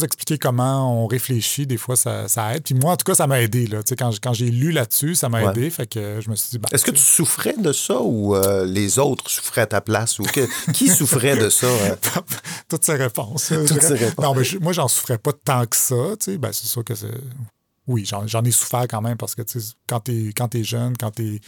d'expliquer 0.00 0.38
comment 0.38 1.04
on 1.04 1.06
réfléchit, 1.06 1.66
des 1.66 1.76
fois, 1.76 1.94
ça, 1.94 2.26
ça, 2.26 2.54
aide. 2.54 2.64
Puis 2.64 2.74
moi, 2.74 2.92
en 2.92 2.96
tout 2.96 3.04
cas, 3.04 3.14
ça 3.14 3.26
m'a 3.26 3.40
aidé. 3.40 3.66
Là. 3.66 3.80
Quand, 3.96 4.10
quand 4.20 4.32
j'ai 4.32 4.50
lu 4.50 4.72
là-dessus, 4.72 5.14
ça 5.14 5.28
m'a 5.28 5.44
aidé. 5.44 5.70
Fait 5.70 5.86
que 5.86 6.20
je 6.20 6.30
me 6.30 6.34
suis 6.34 6.58
dit. 6.58 6.64
Est-ce 6.72 6.84
que 6.84 6.90
tu 6.90 7.02
souffrais 7.02 7.54
de 7.56 7.72
ça 7.72 8.00
ou 8.00 8.34
euh, 8.34 8.64
les 8.64 8.98
autres 8.98 9.30
souffraient 9.30 9.60
à 9.60 9.66
ta 9.66 9.80
place? 9.80 10.18
ou 10.18 10.24
Qui 10.72 10.88
souffrait 10.88 11.36
de 11.36 11.48
ça? 11.48 11.68
Toutes 12.68 12.84
ces 12.84 12.94
réponses. 12.94 13.48
Toutes 13.48 13.82
ces 13.82 13.94
réponses. 13.94 14.24
Non, 14.24 14.34
mais 14.34 14.44
moi, 14.60 14.72
j'en 14.72 14.88
souffrais 14.88 15.18
pas 15.18 15.32
tant 15.32 15.66
que 15.66 15.76
ça. 15.76 16.14
Ben, 16.38 16.52
c'est 16.52 16.66
sûr 16.66 16.84
que 16.84 16.94
c'est. 16.94 17.14
Oui, 17.86 18.04
j'en 18.04 18.44
ai 18.44 18.50
souffert 18.50 18.86
quand 18.86 19.00
même 19.00 19.16
parce 19.16 19.34
que 19.34 19.42
quand 19.86 20.00
tu 20.00 20.34
es, 20.54 20.64
jeune, 20.64 20.94
quand 20.98 21.10
tu 21.10 21.40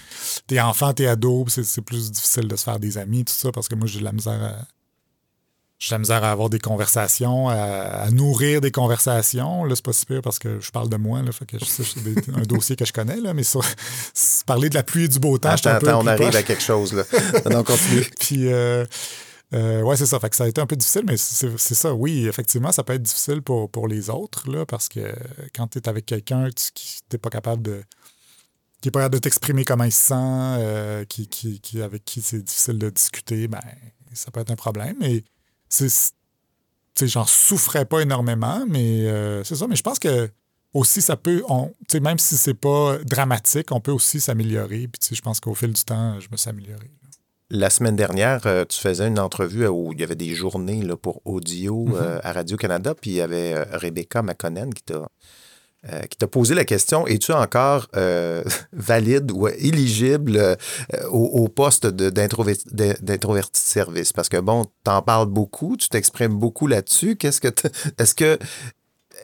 es, 0.51 0.61
enfant, 0.61 0.95
tu 0.95 1.03
es 1.03 1.07
ado, 1.07 1.45
c'est 1.49 1.83
plus 1.83 2.11
difficile 2.11 2.49
de 2.49 2.57
se 2.57 2.65
faire 2.65 2.79
des 2.79 2.97
amis, 2.97 3.27
tout 3.27 3.35
ça, 3.35 3.53
parce 3.53 3.69
que 3.69 3.75
moi, 3.75 3.87
j'ai 3.87 3.99
de 3.99 4.05
la 4.05 4.13
misère 4.13 4.43
à, 4.43 4.65
j'ai 5.81 5.95
la 5.95 5.99
misère 5.99 6.23
à 6.23 6.31
avoir 6.31 6.51
des 6.51 6.59
conversations, 6.59 7.49
à, 7.49 8.11
nourrir 8.11 8.61
des 8.61 8.71
conversations. 8.71 9.65
Là, 9.65 9.75
c'est 9.75 9.85
pas 9.85 9.95
si 9.95 10.05
pire 10.05 10.21
parce 10.21 10.39
que 10.39 10.61
je 10.61 10.71
parle 10.71 10.91
de 10.91 10.97
moi. 10.97 11.23
Là, 11.23 11.33
fait 11.33 11.47
que 11.47 11.57
c'est 11.65 11.85
un 12.37 12.43
dossier 12.43 12.77
que 12.77 12.85
je 12.85 12.93
connais, 12.93 13.17
là, 13.17 13.33
mais 13.33 13.43
sur, 13.43 13.65
parler 14.47 14.69
de 14.69 14.75
la 14.75 14.83
pluie 14.83 15.05
et 15.05 15.09
du 15.09 15.19
beau 15.19 15.39
temps, 15.39 15.49
attends, 15.49 15.71
attends, 15.71 16.03
on 16.03 16.07
arrive 16.07 16.37
à 16.37 16.43
quelque 16.43 16.63
chose. 16.63 16.93
Là. 16.93 17.05
on 17.47 17.65
continue. 17.65 18.07
Puis, 18.19 18.53
euh, 18.53 18.85
euh, 19.53 19.83
ouais, 19.83 19.97
c'est 19.97 20.07
ça. 20.07 20.21
Fait 20.21 20.31
que 20.31 20.37
ça 20.37 20.45
a 20.45 20.49
été 20.49 20.61
un 20.61 20.67
peu 20.67 20.77
difficile, 20.77 21.03
mais 21.07 21.17
c'est 21.17 21.75
ça. 21.75 21.93
Oui, 21.95 22.27
effectivement, 22.27 22.73
ça 22.73 22.85
peut 22.85 22.93
être 22.93 23.03
difficile 23.03 23.43
pour, 23.43 23.71
pour 23.71 23.89
les 23.89 24.11
autres, 24.11 24.51
là, 24.51 24.65
parce 24.65 24.89
que 24.89 25.15
quand 25.55 25.69
tu 25.69 25.79
es 25.79 25.89
avec 25.89 26.07
quelqu'un 26.07 26.49
qui 26.75 27.01
n'est 27.13 27.19
pas 27.19 27.31
capable 27.31 27.63
de 27.63 27.83
qui 28.81 28.89
n'est 28.89 28.93
pas 28.93 29.01
capable 29.01 29.17
de 29.17 29.21
t'exprimer 29.21 29.65
comment 29.65 29.85
il 29.85 29.93
se 29.93 30.07
sent, 30.07 30.15
euh, 30.15 31.05
qui, 31.05 31.29
qui, 31.29 31.61
qui, 31.61 31.83
avec 31.83 32.05
qui 32.05 32.23
c'est 32.23 32.43
difficile 32.43 32.79
de 32.79 32.89
discuter, 32.89 33.47
ben 33.47 33.61
ça 34.15 34.31
peut 34.31 34.41
être 34.41 34.51
un 34.51 34.57
problème. 34.57 34.97
Mais 35.01 35.23
j'en 37.03 37.27
souffrais 37.27 37.85
pas 37.85 38.01
énormément, 38.01 38.65
mais 38.69 39.07
euh, 39.07 39.45
c'est 39.45 39.57
ça. 39.57 39.67
Mais 39.67 39.77
je 39.77 39.83
pense 39.83 39.99
que 39.99 40.31
aussi, 40.73 41.03
ça 41.03 41.17
peut, 41.17 41.43
on, 41.49 41.73
même 42.01 42.19
si 42.19 42.37
c'est 42.37 42.55
pas 42.55 42.99
dramatique, 43.05 43.73
on 43.73 43.81
peut 43.81 43.93
aussi 43.93 44.21
s'améliorer. 44.21 44.89
Puis 44.89 45.15
je 45.15 45.21
pense 45.21 45.41
qu'au 45.41 45.55
fil 45.55 45.73
du 45.73 45.85
temps, 45.85 46.19
je 46.21 46.29
me 46.31 46.37
suis 46.37 46.49
amélioré. 46.49 46.91
La 47.51 47.69
semaine 47.69 47.97
dernière, 47.97 48.47
euh, 48.47 48.65
tu 48.65 48.79
faisais 48.79 49.09
une 49.09 49.19
entrevue 49.19 49.67
où 49.67 49.93
il 49.93 50.01
y 50.01 50.05
avait 50.05 50.15
des 50.15 50.35
journées 50.35 50.83
là, 50.83 50.97
pour 50.97 51.21
audio 51.25 51.87
mm-hmm. 51.87 51.95
euh, 51.97 52.21
à 52.23 52.33
Radio-Canada, 52.33 52.95
puis 52.95 53.11
il 53.11 53.17
y 53.17 53.21
avait 53.21 53.61
Rebecca 53.73 54.23
McConnell 54.23 54.73
qui 54.73 54.83
t'a 54.85 55.09
euh, 55.89 56.03
qui 56.03 56.19
t'a 56.19 56.27
posé 56.27 56.55
la 56.55 56.67
question 56.67 57.07
es-tu 57.07 57.33
encore 57.33 57.87
euh, 57.97 58.45
valide 58.75 59.31
ou 59.31 59.49
éligible 59.49 60.37
euh, 60.37 60.55
au, 61.09 61.49
poste 61.49 61.87
d'introverti 61.87 62.69
de 62.71 63.49
service? 63.55 64.13
Parce 64.13 64.29
que 64.29 64.37
bon, 64.37 64.67
t'en 64.85 65.01
parles 65.01 65.29
beaucoup, 65.29 65.79
tu 65.79 65.89
t'exprimes 65.89 66.35
beaucoup 66.35 66.67
là-dessus. 66.67 67.17
Qu'est-ce 67.17 67.41
que 67.41 67.49
est-ce 67.99 68.15
que 68.15 68.39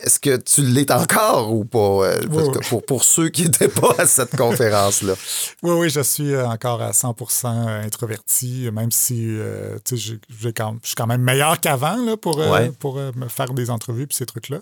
est-ce 0.01 0.19
que 0.19 0.37
tu 0.37 0.61
l'es 0.61 0.91
encore 0.91 1.53
ou 1.53 1.65
pas? 1.65 2.17
Pour, 2.69 2.83
pour, 2.83 3.03
ceux 3.03 3.29
qui 3.29 3.43
n'étaient 3.43 3.67
pas 3.67 3.95
à 3.97 4.05
cette 4.05 4.35
conférence-là? 4.37 5.13
Oui, 5.63 5.71
oui, 5.71 5.89
je 5.89 6.01
suis 6.01 6.35
encore 6.35 6.81
à 6.81 6.91
100% 6.91 7.47
introverti, 7.85 8.69
même 8.71 8.91
si 8.91 9.35
je, 9.35 9.77
suis 9.91 10.95
quand 10.95 11.07
même 11.07 11.21
meilleur 11.21 11.59
qu'avant 11.59 12.17
pour, 12.17 12.43
pour 12.79 12.95
me 12.95 13.27
faire 13.27 13.53
des 13.53 13.69
entrevues 13.69 14.03
et 14.03 14.13
ces 14.13 14.25
trucs-là. 14.25 14.59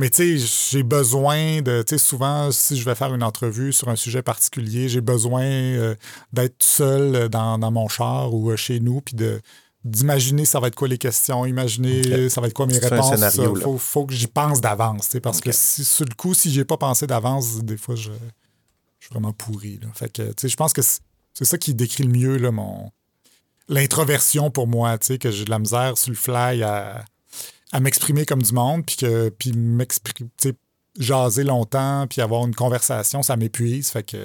Mais 0.00 0.08
tu 0.08 0.38
sais, 0.38 0.70
j'ai 0.70 0.82
besoin 0.82 1.60
de, 1.60 1.82
tu 1.82 1.90
sais, 1.90 1.98
souvent, 1.98 2.50
si 2.52 2.78
je 2.78 2.86
vais 2.86 2.94
faire 2.94 3.14
une 3.14 3.22
entrevue 3.22 3.70
sur 3.70 3.88
un 3.88 3.96
sujet 3.96 4.22
particulier, 4.22 4.88
j'ai 4.88 5.02
besoin 5.02 5.42
euh, 5.42 5.94
d'être 6.32 6.62
seul 6.62 7.28
dans, 7.28 7.58
mon 7.70 7.86
char 7.86 8.32
ou 8.32 8.50
euh, 8.50 8.56
chez 8.56 8.80
nous, 8.80 9.02
puis 9.02 9.14
de 9.14 9.42
d'imaginer 9.84 10.44
ça 10.44 10.60
va 10.60 10.68
être 10.68 10.74
quoi 10.74 10.88
les 10.88 10.98
questions, 10.98 11.46
imaginer 11.46 12.28
ça 12.28 12.40
va 12.40 12.48
être 12.48 12.54
quoi 12.54 12.66
mes 12.66 12.78
réponses. 12.78 13.12
Il 13.36 13.60
faut, 13.60 13.78
faut, 13.78 14.06
que 14.06 14.14
j'y 14.14 14.26
pense 14.26 14.60
d'avance, 14.60 15.16
parce 15.22 15.40
que 15.40 15.52
si, 15.52 15.84
sur 15.84 16.04
le 16.04 16.14
coup, 16.14 16.34
si 16.34 16.52
j'ai 16.52 16.64
pas 16.64 16.76
pensé 16.76 17.06
d'avance, 17.06 17.58
des 17.58 17.76
fois, 17.76 17.94
je, 17.94 18.10
je, 18.10 19.06
suis 19.06 19.12
vraiment 19.12 19.32
pourri. 19.32 19.78
Là. 19.82 19.88
Fait 19.94 20.12
que, 20.12 20.48
je 20.48 20.56
pense 20.56 20.72
que 20.72 20.82
c'est 20.82 21.44
ça 21.44 21.58
qui 21.58 21.74
décrit 21.74 22.04
le 22.04 22.10
mieux 22.10 22.36
là, 22.36 22.50
mon 22.50 22.90
l'introversion 23.68 24.50
pour 24.50 24.66
moi, 24.66 24.98
tu 24.98 25.06
sais, 25.06 25.18
que 25.18 25.30
j'ai 25.30 25.44
de 25.44 25.50
la 25.50 25.60
misère 25.60 25.96
sur 25.96 26.10
le 26.10 26.16
fly 26.16 26.62
à 26.64 27.04
à 27.72 27.80
m'exprimer 27.80 28.26
comme 28.26 28.42
du 28.42 28.52
monde, 28.52 28.84
puis 28.84 28.96
que 28.96 29.28
puis 29.28 29.52
m'exprimer, 29.52 30.30
jaser 30.98 31.44
longtemps, 31.44 32.06
puis 32.08 32.20
avoir 32.20 32.44
une 32.46 32.54
conversation, 32.54 33.22
ça 33.22 33.36
m'épuise. 33.36 33.90
Fait 33.90 34.02
que. 34.02 34.16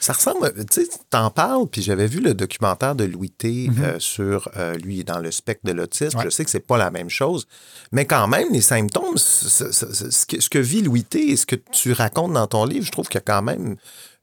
Ça 0.00 0.12
ressemble, 0.12 0.52
tu 0.70 0.84
sais, 0.84 0.88
t'en 1.10 1.30
parles, 1.30 1.66
puis 1.68 1.82
j'avais 1.82 2.06
vu 2.06 2.20
le 2.20 2.34
documentaire 2.34 2.94
de 2.94 3.04
Louis 3.04 3.30
T 3.30 3.70
euh, 3.78 3.98
sur 3.98 4.48
euh, 4.56 4.74
lui 4.74 5.04
dans 5.04 5.18
le 5.18 5.30
spectre 5.30 5.66
de 5.66 5.72
l'autisme. 5.72 6.20
Je 6.22 6.30
sais 6.30 6.44
que 6.44 6.50
c'est 6.50 6.60
pas 6.60 6.76
la 6.76 6.90
même 6.90 7.10
chose, 7.10 7.46
mais 7.92 8.04
quand 8.04 8.28
même, 8.28 8.52
les 8.52 8.60
symptômes, 8.60 9.16
ce, 9.16 10.48
que, 10.48 10.58
vit 10.58 10.82
Louis 10.82 11.04
T 11.04 11.30
et 11.30 11.36
ce 11.36 11.46
que 11.46 11.56
tu 11.56 11.92
racontes 11.92 12.32
dans 12.32 12.46
ton 12.46 12.64
livre, 12.64 12.84
je 12.86 12.92
trouve 12.92 13.08
qu'il 13.08 13.16
y 13.16 13.18
a 13.18 13.20
quand 13.22 13.42
même 13.42 13.76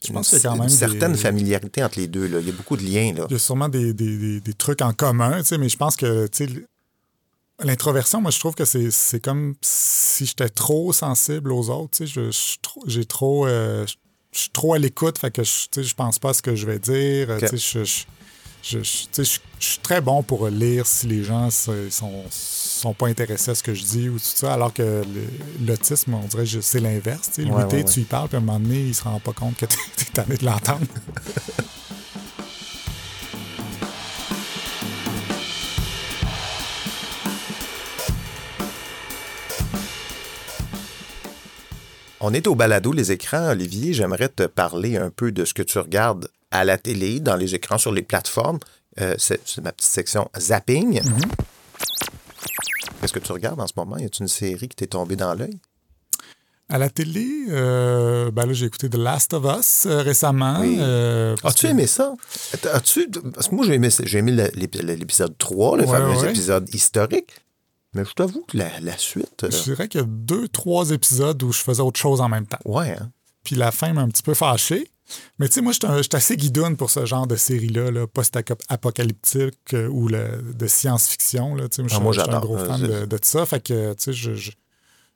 je 0.06 0.12
pense 0.12 0.30
qu'il 0.30 0.38
y 0.38 0.42
a 0.42 0.50
quand 0.50 0.56
même 0.56 0.64
une 0.64 0.70
certaine 0.70 1.16
familiarité 1.16 1.82
entre 1.82 1.98
les 1.98 2.08
deux. 2.08 2.28
Là. 2.28 2.40
Il 2.42 2.48
y 2.48 2.50
a 2.50 2.54
beaucoup 2.54 2.76
de 2.76 2.84
liens. 2.84 3.14
Là. 3.14 3.26
Il 3.30 3.34
y 3.34 3.36
a 3.36 3.40
sûrement 3.40 3.70
des, 3.70 3.94
des, 3.94 4.42
des 4.42 4.54
trucs 4.54 4.82
en 4.82 4.92
commun, 4.92 5.42
mais 5.58 5.70
je 5.70 5.78
pense 5.78 5.96
que 5.96 6.28
L'introversion, 7.60 8.20
moi, 8.20 8.32
je 8.32 8.40
trouve 8.40 8.56
que 8.56 8.66
c'est 8.66 9.20
comme 9.20 9.54
si 9.62 10.26
j'étais 10.26 10.50
trop 10.50 10.92
sensible 10.92 11.52
aux 11.52 11.70
autres. 11.70 11.98
Tu 11.98 12.08
sais, 12.08 12.30
j'ai 12.88 13.06
trop. 13.06 13.48
Euh, 13.48 13.86
je 14.34 14.40
suis 14.40 14.50
trop 14.50 14.74
à 14.74 14.80
l'écoute, 14.80 15.18
fait 15.18 15.32
que 15.32 15.44
je, 15.44 15.82
je 15.82 15.94
pense 15.94 16.20
pas 16.20 16.30
à 16.30 16.34
ce 16.34 16.42
que 16.42 16.56
je 16.56 16.66
vais 16.66 16.80
dire. 16.80 17.38
Sais, 17.40 17.58
je, 17.58 17.84
je, 18.80 19.40
suis 19.60 19.80
très 19.80 20.02
bon 20.02 20.24
pour 20.24 20.48
lire 20.48 20.86
si 20.86 21.08
les 21.08 21.24
gens 21.24 21.46
ne 21.48 21.90
sont, 21.90 22.24
sont 22.30 22.94
pas 22.94 23.08
intéressés 23.08 23.52
à 23.52 23.56
ce 23.56 23.64
que 23.64 23.74
je 23.74 23.84
dis 23.84 24.10
ou 24.10 24.14
tout 24.14 24.24
ça, 24.24 24.54
alors 24.54 24.74
que 24.74 25.04
l'autisme, 25.66 26.14
on 26.14 26.26
dirait 26.28 26.46
que 26.46 26.62
c'est 26.62 26.80
l'inverse. 26.80 27.30
Tu 27.34 27.46
sais, 27.46 27.84
tu 27.84 28.00
y 28.02 28.04
parles, 28.04 28.30
puis 28.30 28.38
à 28.38 28.40
un 28.40 28.44
moment 28.44 28.60
donné, 28.60 28.80
il 28.80 28.96
se 28.96 29.04
rend 29.04 29.20
pas 29.20 29.34
compte 29.34 29.58
que 29.58 29.66
tu 29.66 29.78
es 29.78 30.06
tanné 30.14 30.38
de 30.38 30.46
l'entendre. 30.46 30.86
On 42.26 42.34
est 42.34 42.48
au 42.48 42.56
balado 42.56 42.94
Les 42.94 43.12
écrans, 43.12 43.50
Olivier. 43.52 43.92
J'aimerais 43.94 44.30
te 44.30 44.44
parler 44.44 44.96
un 44.98 45.10
peu 45.10 45.32
de 45.34 45.44
ce 45.46 45.54
que 45.54 45.62
tu 45.62 45.78
regardes 45.78 46.30
à 46.52 46.64
la 46.64 46.78
télé, 46.78 47.20
dans 47.20 47.36
les 47.36 47.54
écrans, 47.56 47.78
sur 47.78 47.92
les 47.92 48.02
plateformes. 48.02 48.60
Euh, 49.02 49.16
c'est 49.18 49.42
ma 49.62 49.72
petite 49.74 49.90
section 49.90 50.30
zapping. 50.40 51.02
Qu'est-ce 53.02 53.12
que 53.14 53.20
tu 53.20 53.32
regardes 53.34 53.60
en 53.60 53.68
ce 53.68 53.74
moment? 53.76 53.98
Y 53.98 54.06
a 54.06 54.10
une 54.20 54.28
série 54.30 54.70
qui 54.70 54.76
t'est 54.78 54.88
tombée 54.88 55.16
dans 55.18 55.34
l'œil? 55.34 55.58
À 56.70 56.78
la 56.78 56.90
télé, 56.90 57.28
euh, 57.50 58.32
ben 58.32 58.46
là, 58.46 58.54
j'ai 58.54 58.68
écouté 58.68 58.90
The 58.90 58.96
Last 58.96 59.34
of 59.34 59.44
Us 59.60 59.86
euh, 59.86 60.02
récemment. 60.02 60.62
euh, 60.64 61.36
As-tu 61.44 61.66
que- 61.68 61.72
aimé 61.72 61.88
ça? 61.88 62.14
As-tu... 62.72 63.10
Parce 63.34 63.50
que 63.50 63.56
moi, 63.56 63.66
j'ai 63.66 63.74
aimé, 63.74 63.90
j'ai 64.04 64.20
aimé 64.20 64.32
l'épisode 64.32 65.38
3, 65.38 65.78
le 65.78 65.84
Ouais, 65.84 65.92
fameux 65.92 66.16
ouais. 66.22 66.30
épisode 66.30 66.74
historique. 66.74 67.32
Mais 67.94 68.06
je 68.06 68.12
t'avoue 68.14 68.44
que 68.48 68.58
la, 68.58 68.80
la 68.80 68.98
suite. 68.98 69.44
euh, 69.44 69.52
Je 69.52 69.64
dirais 69.64 69.88
qu'il 69.88 70.02
y 70.02 70.04
a 70.04 70.08
deux, 70.08 70.48
trois 70.48 70.90
épisodes 70.92 71.42
où 71.44 71.52
je 71.52 71.60
faisais 71.60 71.82
autre 71.82 72.00
chose 72.00 72.22
en 72.22 72.30
même 72.30 72.48
temps. 72.48 72.58
Ouais, 72.66 72.92
hein? 73.00 73.12
Puis 73.44 73.56
la 73.56 73.72
fin 73.72 73.94
m'a 73.94 74.02
un 74.02 74.08
petit 74.10 74.24
peu 74.24 74.34
fâché. 74.34 74.90
Mais 75.38 75.48
tu 75.50 75.56
sais, 75.56 75.62
moi, 75.62 75.74
je 75.74 75.80
suis 76.02 76.10
assez 76.14 76.38
guidoune 76.38 76.78
pour 76.78 76.90
ce 76.90 77.06
genre 77.06 77.28
de 77.28 77.36
série-là, 77.36 77.92
là, 77.92 78.08
post-apocalyptique 78.08 79.74
euh, 79.74 79.88
ou 79.90 80.08
le- 80.08 80.42
de 80.54 80.68
science-fiction. 80.68 81.56
là. 81.56 81.68
Tu 81.70 81.76
sais, 81.76 81.82
Ah, 81.84 81.88
je 81.88 81.94
suis- 81.96 82.04
moi, 82.04 82.14
je 82.14 82.20
suis 82.22 82.30
un 82.30 82.34
j'adore. 82.34 82.46
gros 82.46 82.58
Euh, 82.58 82.66
fan 82.66 82.80
c'est- 82.82 82.88
de, 82.88 83.06
de 83.06 83.20
ça. 83.22 83.46
Fait 83.46 83.62
que, 83.62 83.94
tu 83.94 84.04
sais, 84.04 84.14
je- 84.14 84.34
je- 84.34 84.52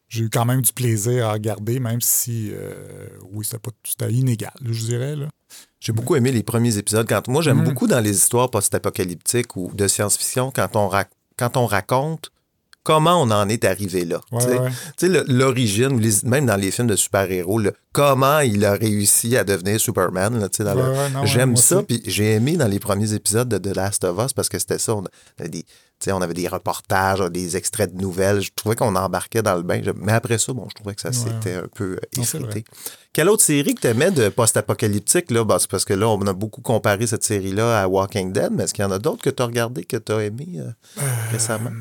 j'ai 0.10 0.24
eu 0.24 0.30
quand 0.30 0.46
même 0.46 0.62
du 0.62 0.74
plaisir 0.74 1.28
à 1.30 1.34
regarder, 1.34 1.80
même 1.80 2.02
si, 2.02 2.50
euh, 2.52 3.08
oui, 3.32 3.46
c'était 3.46 3.60
pas- 3.60 3.72
c'était 3.86 4.12
inégal, 4.12 4.54
je 4.64 4.86
dirais. 4.86 5.16
Là. 5.16 5.28
J'ai 5.80 5.94
beaucoup 5.94 6.16
aimé 6.16 6.32
les 6.32 6.44
premiers 6.44 6.78
épisodes. 6.78 7.08
Quand, 7.08 7.28
moi, 7.30 7.42
j'aime 7.42 7.62
Mm. 7.62 7.66
beaucoup 7.66 7.88
dans 7.88 8.00
les 8.02 8.16
histoires 8.16 8.50
post-apocalyptiques 8.52 9.56
ou 9.56 9.72
de 9.74 9.88
science-fiction 9.88 10.52
quand 10.52 10.76
on, 10.76 10.88
rac- 10.90 11.12
quand 11.38 11.56
on 11.58 11.66
raconte 11.66 12.30
comment 12.88 13.22
on 13.22 13.32
en 13.32 13.50
est 13.50 13.66
arrivé 13.66 14.06
là. 14.06 14.22
Ouais, 14.32 14.46
tu 14.96 15.12
sais. 15.12 15.24
l'origine, 15.28 16.00
même 16.24 16.46
dans 16.46 16.56
les 16.56 16.72
films 16.72 16.88
de 16.88 16.96
super-héros, 16.96 17.60
comment 17.92 18.40
il 18.40 18.64
a 18.64 18.76
réussi 18.76 19.36
à 19.36 19.44
devenir 19.44 19.78
Superman. 19.78 20.38
Ouais, 20.38 20.64
ouais, 20.64 21.26
J'aime 21.26 21.58
ça. 21.58 21.84
Puis 21.84 22.02
j'ai 22.06 22.36
aimé 22.36 22.56
dans 22.56 22.70
les 22.70 22.80
premiers 22.80 23.12
épisodes 23.12 23.50
de 23.50 23.58
The 23.58 23.76
Last 23.76 24.06
of 24.06 24.18
Us 24.24 24.32
parce 24.32 24.48
que 24.48 24.58
c'était 24.58 24.78
ça. 24.78 24.96
On 24.96 25.04
avait 25.38 25.50
des, 25.50 25.66
on 26.08 26.22
avait 26.22 26.34
des 26.34 26.48
reportages, 26.48 27.20
des 27.30 27.58
extraits 27.58 27.94
de 27.94 28.02
nouvelles. 28.02 28.40
Je 28.40 28.52
trouvais 28.56 28.78
qu'on 28.78 28.96
embarquait 28.96 29.42
dans 29.42 29.56
le 29.56 29.64
bain. 29.64 29.82
Mais 29.98 30.14
après 30.14 30.38
ça, 30.38 30.54
bon, 30.54 30.68
je 30.70 30.76
trouvais 30.76 30.96
que 30.96 31.02
ça 31.02 31.12
s'était 31.12 31.56
un 31.56 31.68
peu 31.68 31.98
euh, 31.98 32.22
effrité. 32.22 32.64
Quelle 33.12 33.28
autre 33.28 33.44
série 33.44 33.76
que 33.76 33.82
tu 33.82 33.88
aimais 33.88 34.12
de 34.12 34.30
post-apocalyptique? 34.30 35.30
Là? 35.30 35.44
Ben, 35.44 35.60
c'est 35.60 35.70
parce 35.70 35.84
que 35.84 35.94
là, 35.94 36.08
on 36.08 36.26
a 36.26 36.32
beaucoup 36.32 36.62
comparé 36.62 37.06
cette 37.06 37.26
série-là 37.26 37.82
à 37.82 37.88
Walking 37.90 38.32
Dead, 38.32 38.52
mais 38.54 38.64
est-ce 38.64 38.74
qu'il 38.74 38.86
y 38.86 38.88
en 38.88 38.92
a 38.92 39.00
d'autres 39.00 39.24
que 39.24 39.30
tu 39.30 39.44
as 39.44 39.46
regardé, 39.46 39.84
que 39.84 39.98
tu 39.98 40.14
as 40.14 40.24
aimé 40.24 40.48
euh, 40.56 41.02
récemment? 41.34 41.72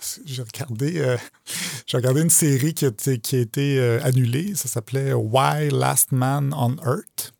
J'ai 0.26 0.42
regardé, 0.42 0.98
euh, 0.98 1.16
regardé 1.92 2.22
une 2.22 2.30
série 2.30 2.74
qui 2.74 2.84
a 2.84 2.88
été, 2.88 3.18
qui 3.18 3.36
a 3.36 3.40
été 3.40 3.78
euh, 3.78 4.00
annulée. 4.02 4.54
Ça 4.54 4.68
s'appelait 4.68 5.12
Why 5.12 5.70
Last 5.70 6.12
Man 6.12 6.54
on 6.56 6.76
Earth. 6.84 7.32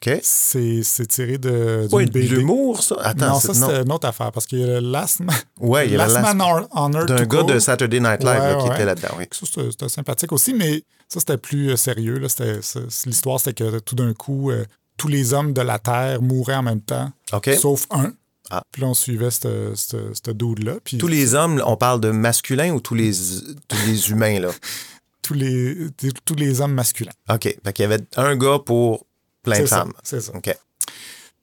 OK. 0.00 0.20
C'est, 0.22 0.82
c'est 0.84 1.06
tiré 1.06 1.38
de, 1.38 1.88
l'humour, 2.20 2.82
ça? 2.84 2.96
Attends, 3.02 3.30
non, 3.30 3.40
c'est- 3.40 3.48
ça, 3.48 3.54
c'était 3.54 3.82
une 3.82 3.90
autre 3.90 4.06
affaire 4.06 4.30
parce 4.30 4.46
qu'il 4.46 4.60
y 4.60 4.64
a 4.64 4.80
le 4.80 4.90
Last 4.90 5.20
Man, 5.20 5.36
Ouais, 5.58 5.86
il 5.86 5.92
y 5.92 5.94
a 5.96 5.98
Last 6.06 6.20
Man 6.20 6.40
on, 6.40 6.92
Earth. 6.92 7.08
D'un 7.08 7.24
gars 7.24 7.42
de 7.42 7.58
Saturday 7.58 7.98
Night 7.98 8.22
Live 8.22 8.38
là, 8.38 8.54
qui 8.56 8.68
ouais. 8.68 8.74
était 8.76 8.84
là-dedans, 8.84 9.08
oui. 9.18 9.24
C'était, 9.32 9.88
sympathique 9.88 10.30
aussi, 10.30 10.54
mais 10.54 10.84
ça, 11.08 11.18
c'était 11.18 11.36
plus 11.36 11.70
euh, 11.70 11.76
sérieux. 11.76 12.22
C'est- 12.28 13.06
l'histoire, 13.06 13.40
c'était 13.40 13.64
que 13.64 13.78
tout 13.80 13.96
d'un 13.96 14.14
coup, 14.14 14.52
euh, 14.52 14.64
tous 14.96 15.08
les 15.08 15.32
hommes 15.32 15.52
de 15.52 15.62
la 15.62 15.80
Terre 15.80 16.22
mouraient 16.22 16.54
en 16.56 16.62
même 16.62 16.80
temps, 16.80 17.10
OK. 17.32 17.50
sauf 17.60 17.86
un. 17.90 18.12
Ah. 18.50 18.62
Puis 18.72 18.82
là, 18.82 18.88
on 18.88 18.94
suivait 18.94 19.30
ce 19.30 20.30
dude-là. 20.30 20.76
Puis 20.84 20.98
Tous 20.98 21.08
les 21.08 21.34
hommes, 21.34 21.62
on 21.66 21.76
parle 21.76 22.00
de 22.00 22.10
masculin 22.10 22.72
ou 22.72 22.80
tous 22.80 22.94
les, 22.94 23.12
tous 23.68 23.86
les 23.86 24.10
humains, 24.10 24.40
là? 24.40 24.50
tous 25.28 25.34
les, 25.34 25.76
tous 26.24 26.34
les 26.36 26.62
hommes 26.62 26.72
masculins. 26.72 27.12
OK. 27.28 27.42
Fait 27.42 27.72
qu'il 27.74 27.82
y 27.82 27.86
avait 27.86 28.02
un 28.16 28.34
gars 28.34 28.58
pour 28.64 29.06
plein 29.42 29.60
de 29.60 29.66
femmes. 29.66 29.92
c'est 30.02 30.22
ça. 30.22 30.32
OK. 30.34 30.56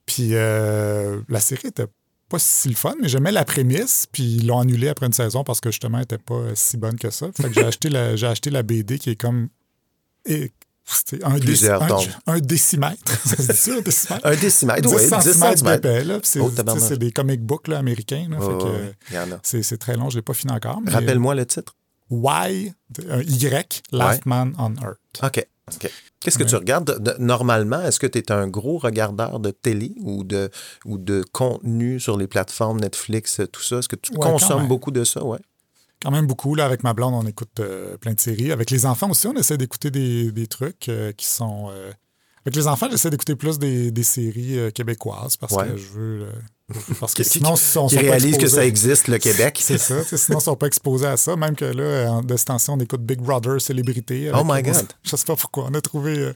Puis 0.07 0.29
euh, 0.31 1.21
la 1.29 1.39
série 1.39 1.67
était 1.67 1.85
pas 2.27 2.39
si 2.39 2.69
le 2.69 2.75
fun, 2.75 2.95
mais 2.99 3.09
j'aimais 3.09 3.31
la 3.31 3.45
prémisse. 3.45 4.07
Puis 4.11 4.23
ils 4.23 4.47
l'ont 4.47 4.59
annulée 4.59 4.87
après 4.87 5.05
une 5.05 5.13
saison 5.13 5.43
parce 5.43 5.61
que 5.61 5.69
justement, 5.69 5.99
elle 5.99 6.05
était 6.05 6.17
pas 6.17 6.33
euh, 6.33 6.51
si 6.55 6.77
bonne 6.77 6.97
que 6.97 7.11
ça. 7.11 7.27
Fait 7.39 7.47
que 7.47 7.53
j'ai 7.53 7.63
acheté, 7.65 7.89
la, 7.89 8.13
acheté 8.29 8.49
la 8.49 8.63
BD 8.63 8.97
qui 8.97 9.11
est 9.11 9.15
comme. 9.15 9.49
C'était 10.86 11.23
un, 11.25 11.31
un- 11.36 12.33
un 12.33 12.39
décimètre. 12.39 13.17
Ça 13.27 13.36
se 13.38 13.51
dit 13.51 13.57
ça, 13.57 13.71
un 13.75 13.81
décimètre? 13.81 14.25
Un 14.27 14.36
décimètre, 14.36 14.81
10 14.81 14.88
oui, 14.89 15.01
10 15.01 15.07
centimètres 15.09 15.39
centimètres. 15.39 15.81
d'épais, 15.81 16.03
là. 16.03 16.19
Puis 16.19 16.29
C'est, 16.29 16.39
Oh, 16.39 16.49
des 16.97 17.11
comic 17.11 17.41
books 17.41 17.67
là, 17.67 17.79
américains. 17.79 18.27
là. 18.29 19.39
C'est, 19.43 19.77
très 19.77 19.95
long, 19.95 20.09
je 20.09 20.17
l'ai 20.17 20.21
pas 20.21 20.33
fini 20.33 20.53
encore. 20.53 20.79
Rappelle-moi 20.88 21.36
le 21.36 21.45
titre. 21.45 21.75
Why, 22.09 22.73
un 23.09 23.21
Y, 23.21 23.81
Last 23.91 24.25
Man 24.27 24.53
on 24.59 24.73
Earth. 24.75 24.99
OK. 25.23 25.45
OK. 25.73 25.91
Qu'est-ce 26.19 26.38
que 26.38 26.43
Ouais. 26.43 26.49
tu 26.49 26.55
regardes 26.55 26.99
de- 27.01 27.15
normalement? 27.19 27.81
Est-ce 27.81 27.99
que 27.99 28.05
tu 28.07 28.19
es 28.19 28.31
un 28.31 28.47
gros 28.47 28.77
regardeur 28.77 29.39
de 29.39 29.49
télé 29.49 29.93
ou 30.01 30.23
de, 30.23 30.51
ou 30.86 30.97
de 30.99 31.23
contenu 31.31 31.99
sur 31.99 32.17
les 32.17 32.27
plateformes 32.27 32.79
Netflix, 32.79 33.41
tout 33.51 33.61
ça? 33.63 33.77
Est-ce 33.79 33.88
que 33.89 33.95
tu 33.95 34.11
Ouais, 34.13 34.19
consommes 34.19 34.67
beaucoup 34.67 34.91
de 34.91 35.03
ça? 35.03 35.23
Ouais. 35.23 35.39
Quand 36.05 36.11
même 36.11 36.27
beaucoup. 36.27 36.53
Là, 36.53 36.65
avec 36.65 36.83
ma 36.83 36.93
blonde, 36.93 37.15
on 37.15 37.25
écoute 37.27 37.59
euh, 37.59 37.97
plein 37.97 38.13
de 38.13 38.19
séries. 38.19 38.51
Avec 38.51 38.69
les 38.69 38.85
enfants 38.85 39.09
aussi, 39.09 39.25
on 39.27 39.33
essaie 39.33 39.57
d'écouter 39.57 39.89
des, 39.89 40.31
des 40.31 40.45
trucs 40.45 40.87
euh, 40.87 41.11
qui 41.13 41.25
sont. 41.25 41.69
euh, 41.71 41.91
Avec 42.45 42.55
les 42.55 42.67
enfants, 42.67 42.87
j'essaie 42.91 43.09
d'écouter 43.09 43.35
plus 43.35 43.57
des, 43.57 43.89
des 43.89 44.03
séries 44.03 44.71
québécoises 44.71 45.35
parce 45.35 45.53
Ouais. 45.53 45.67
que 45.67 45.77
je 45.77 45.87
veux. 45.87 46.27
parce 46.99 47.13
que 47.15 47.23
sinon, 47.23 47.55
qui- 47.55 47.77
on 47.77 47.87
qui 47.87 47.95
sont 47.95 48.01
pas 48.01 48.01
réalise 48.11 48.37
que 48.37 48.45
ça 48.47 48.63
existe, 48.65 49.07
le 49.07 49.17
Québec? 49.17 49.57
C'est 49.59 49.79
ça. 49.79 50.03
Sinon, 50.03 50.37
ils 50.37 50.43
sont 50.43 50.55
pas 50.55 50.67
exposés 50.67 51.07
à 51.07 51.17
ça. 51.17 51.35
Même 51.35 51.55
que 51.55 51.65
là, 51.65 52.21
de 52.21 52.37
ce 52.37 52.45
temps-ci, 52.45 52.69
on 52.69 52.79
écoute 52.79 53.01
Big 53.01 53.19
Brother 53.19 53.59
Célébrité. 53.59 54.31
Oh 54.31 54.43
my 54.45 54.61
God. 54.61 54.85
Je 55.01 55.15
sais 55.15 55.25
pas 55.25 55.35
pourquoi. 55.35 55.65
On 55.71 55.73
a 55.73 55.81
trouvé. 55.81 56.33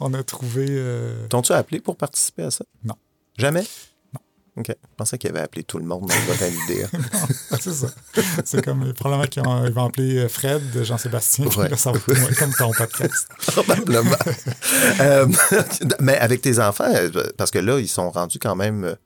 on 0.00 0.12
a 0.12 0.22
trouvé. 0.22 0.66
T'ont-tu 1.30 1.52
appelé 1.52 1.80
pour 1.80 1.96
participer 1.96 2.42
à 2.42 2.50
ça? 2.50 2.64
Non. 2.84 2.94
Jamais? 3.38 3.64
OK. 4.58 4.66
Je 4.68 4.74
pensais 4.96 5.18
qu'il 5.18 5.30
avait 5.30 5.40
appelé 5.40 5.62
tout 5.62 5.78
le 5.78 5.84
monde 5.84 6.08
dans 6.08 6.14
le 6.14 6.50
l'idée. 6.50 6.86
c'est 7.60 7.72
ça. 7.72 7.86
C'est 8.44 8.64
comme 8.64 8.92
probablement 8.92 9.28
qu'ils 9.28 9.46
ont- 9.46 9.64
ils 9.66 9.72
vont 9.72 9.84
appeler 9.86 10.18
euh, 10.18 10.28
Fred, 10.28 10.62
Jean-Sébastien. 10.82 11.46
puis 11.46 11.58
Ouais. 11.60 11.68
là, 11.68 11.76
ça 11.76 11.92
va 11.92 11.98
être 11.98 12.18
moins 12.20 12.32
comme 12.32 12.52
ton 12.54 12.72
podcast. 12.72 13.28
Probablement. 13.46 14.10
Euh, 15.00 15.26
mais 16.00 16.16
avec 16.18 16.42
tes 16.42 16.58
enfants, 16.58 16.90
euh, 16.92 17.10
parce 17.36 17.50
que 17.50 17.58
là, 17.58 17.78
ils 17.78 17.88
sont 17.88 18.10
rendus 18.10 18.38
quand 18.38 18.56
même. 18.56 18.96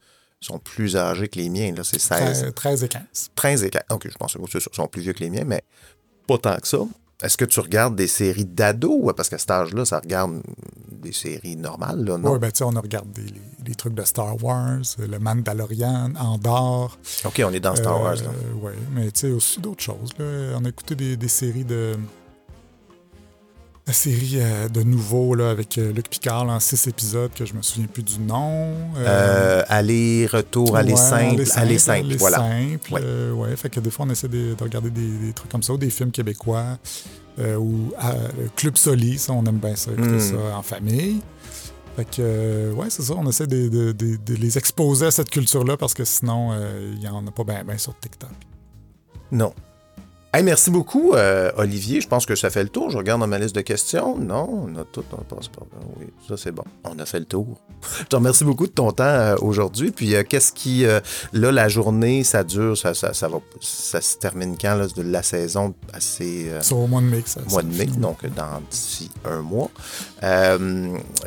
Ils 0.40 0.46
sont 0.46 0.58
plus 0.58 0.96
âgés 0.96 1.28
que 1.28 1.38
les 1.38 1.48
miens. 1.50 1.72
Là, 1.74 1.84
c'est 1.84 2.00
16. 2.00 2.52
13 2.54 2.84
et 2.84 2.88
15. 2.88 3.02
13 3.34 3.64
et 3.64 3.70
15. 3.70 3.82
OK, 3.90 4.08
je 4.10 4.16
pense 4.16 4.34
que 4.34 4.40
c'est 4.60 4.74
sont 4.74 4.86
plus 4.88 5.02
vieux 5.02 5.12
que 5.12 5.20
les 5.20 5.30
miens, 5.30 5.44
mais 5.46 5.62
pas 6.26 6.38
tant 6.38 6.56
que 6.56 6.66
ça. 6.66 6.78
Est-ce 7.22 7.36
que 7.36 7.44
tu 7.44 7.60
regardes 7.60 7.94
des 7.94 8.08
séries 8.08 8.44
d'ados? 8.44 9.12
Parce 9.16 9.28
qu'à 9.28 9.38
cet 9.38 9.50
âge-là, 9.50 9.84
ça 9.84 10.00
regarde 10.00 10.42
des 10.90 11.12
séries 11.12 11.56
normales, 11.56 12.04
là, 12.04 12.18
non? 12.18 12.32
Oui, 12.32 12.38
ben, 12.38 12.50
tu 12.50 12.58
sais, 12.58 12.64
on 12.64 12.74
a 12.76 12.80
regardé 12.80 13.22
les, 13.22 13.40
les 13.68 13.74
trucs 13.74 13.94
de 13.94 14.02
Star 14.02 14.42
Wars, 14.42 14.80
le 14.98 15.18
Mandalorian, 15.18 16.12
Andorre. 16.18 16.98
OK, 17.24 17.42
on 17.44 17.52
est 17.52 17.60
dans 17.60 17.76
Star 17.76 18.00
Wars, 18.00 18.16
là. 18.16 18.30
Oui, 18.60 18.72
mais 18.92 19.10
tu 19.10 19.20
sais, 19.20 19.30
aussi 19.30 19.60
d'autres 19.60 19.82
choses. 19.82 20.10
Là. 20.18 20.56
On 20.58 20.64
a 20.64 20.68
écouté 20.68 20.94
des, 20.94 21.16
des 21.16 21.28
séries 21.28 21.64
de. 21.64 21.96
La 23.84 23.92
série 23.92 24.34
euh, 24.36 24.68
de 24.68 24.84
nouveau 24.84 25.34
là, 25.34 25.50
avec 25.50 25.76
euh, 25.76 25.92
Luc 25.92 26.08
Picard 26.08 26.44
là, 26.44 26.52
en 26.52 26.60
six 26.60 26.86
épisodes 26.86 27.32
que 27.34 27.44
je 27.44 27.52
me 27.52 27.62
souviens 27.62 27.88
plus 27.88 28.04
du 28.04 28.20
nom. 28.20 28.72
Euh, 28.96 29.64
aller, 29.68 30.26
retour, 30.32 30.76
aller 30.76 30.92
Ouais, 30.92 30.96
simple, 30.96 31.42
aller 31.56 31.78
simple, 31.78 31.98
aller 32.06 32.16
voilà. 32.16 32.36
simple, 32.38 32.92
Ouais. 32.94 33.30
ouais, 33.34 33.56
fait 33.56 33.70
que 33.70 33.80
des 33.80 33.90
fois, 33.90 34.06
on 34.06 34.10
essaie 34.10 34.28
de, 34.28 34.54
de 34.54 34.62
regarder 34.62 34.90
des, 34.90 35.08
des 35.26 35.32
trucs 35.32 35.50
comme 35.50 35.64
ça, 35.64 35.72
ou 35.72 35.78
des 35.78 35.90
films 35.90 36.12
québécois, 36.12 36.78
ou 37.38 37.92
euh, 38.04 38.28
Club 38.54 38.76
Soli, 38.76 39.18
ça, 39.18 39.32
on 39.32 39.44
aime 39.46 39.58
bien 39.58 39.74
ça, 39.74 39.90
écouter 39.90 40.10
Mm. 40.10 40.20
ça 40.20 40.56
en 40.56 40.62
famille. 40.62 41.20
Fait 41.96 42.08
que, 42.08 42.72
ouais, 42.74 42.86
c'est 42.88 43.02
ça, 43.02 43.14
on 43.16 43.28
essaie 43.28 43.48
de, 43.48 43.68
de- 43.68 43.92
de- 43.92 44.16
de 44.16 44.34
les 44.36 44.56
exposer 44.58 45.06
à 45.06 45.10
cette 45.10 45.28
culture-là 45.28 45.76
parce 45.76 45.92
que 45.92 46.04
sinon, 46.04 46.52
il 46.92 47.00
n'y 47.00 47.08
en 47.08 47.26
a 47.26 47.30
pas 47.32 47.42
bien 47.42 47.78
sur 47.78 47.98
TikTok. 47.98 48.30
Non. 49.32 49.52
Hey, 50.34 50.42
merci 50.42 50.70
beaucoup, 50.70 51.12
euh, 51.12 51.52
Olivier. 51.58 52.00
Je 52.00 52.08
pense 52.08 52.24
que 52.24 52.34
ça 52.36 52.48
fait 52.48 52.62
le 52.62 52.70
tour. 52.70 52.88
Je 52.88 52.96
regarde 52.96 53.20
dans 53.20 53.26
ma 53.26 53.38
liste 53.38 53.54
de 53.54 53.60
questions. 53.60 54.16
Non, 54.18 54.48
on 54.66 54.80
a 54.80 54.84
tout. 54.90 55.04
On 55.12 55.22
passe 55.34 55.48
par 55.48 55.64
là. 55.70 55.78
Oui, 56.00 56.06
ça, 56.26 56.38
c'est 56.38 56.52
bon. 56.52 56.64
On 56.84 56.98
a 56.98 57.04
fait 57.04 57.18
le 57.18 57.26
tour. 57.26 57.60
Je 57.98 58.04
te 58.04 58.16
remercie 58.16 58.42
beaucoup 58.44 58.66
de 58.66 58.72
ton 58.72 58.92
temps 58.92 59.04
euh, 59.04 59.36
aujourd'hui. 59.42 59.90
Puis, 59.90 60.14
euh, 60.14 60.22
qu'est-ce 60.26 60.52
qui. 60.52 60.86
euh, 60.86 61.00
là, 61.34 61.52
la 61.52 61.68
journée, 61.68 62.24
ça 62.24 62.44
dure. 62.44 62.78
Ça, 62.78 62.94
ça, 62.94 63.12
ça 63.12 63.28
va, 63.28 63.40
ça 63.60 64.00
se 64.00 64.16
termine 64.16 64.56
quand, 64.58 64.74
là, 64.74 64.86
de 64.86 65.02
la 65.02 65.22
saison 65.22 65.74
assez. 65.92 66.50
C'est 66.62 66.72
au 66.72 66.86
mois 66.86 67.02
de 67.02 67.08
mai 67.08 67.22
ça 67.26 67.40
mois 67.50 67.62
de 67.62 67.68
mai, 67.76 67.84
donc 67.84 68.24
dans 68.34 68.62
d'ici 68.70 69.10
un 69.26 69.42
mois. 69.42 69.68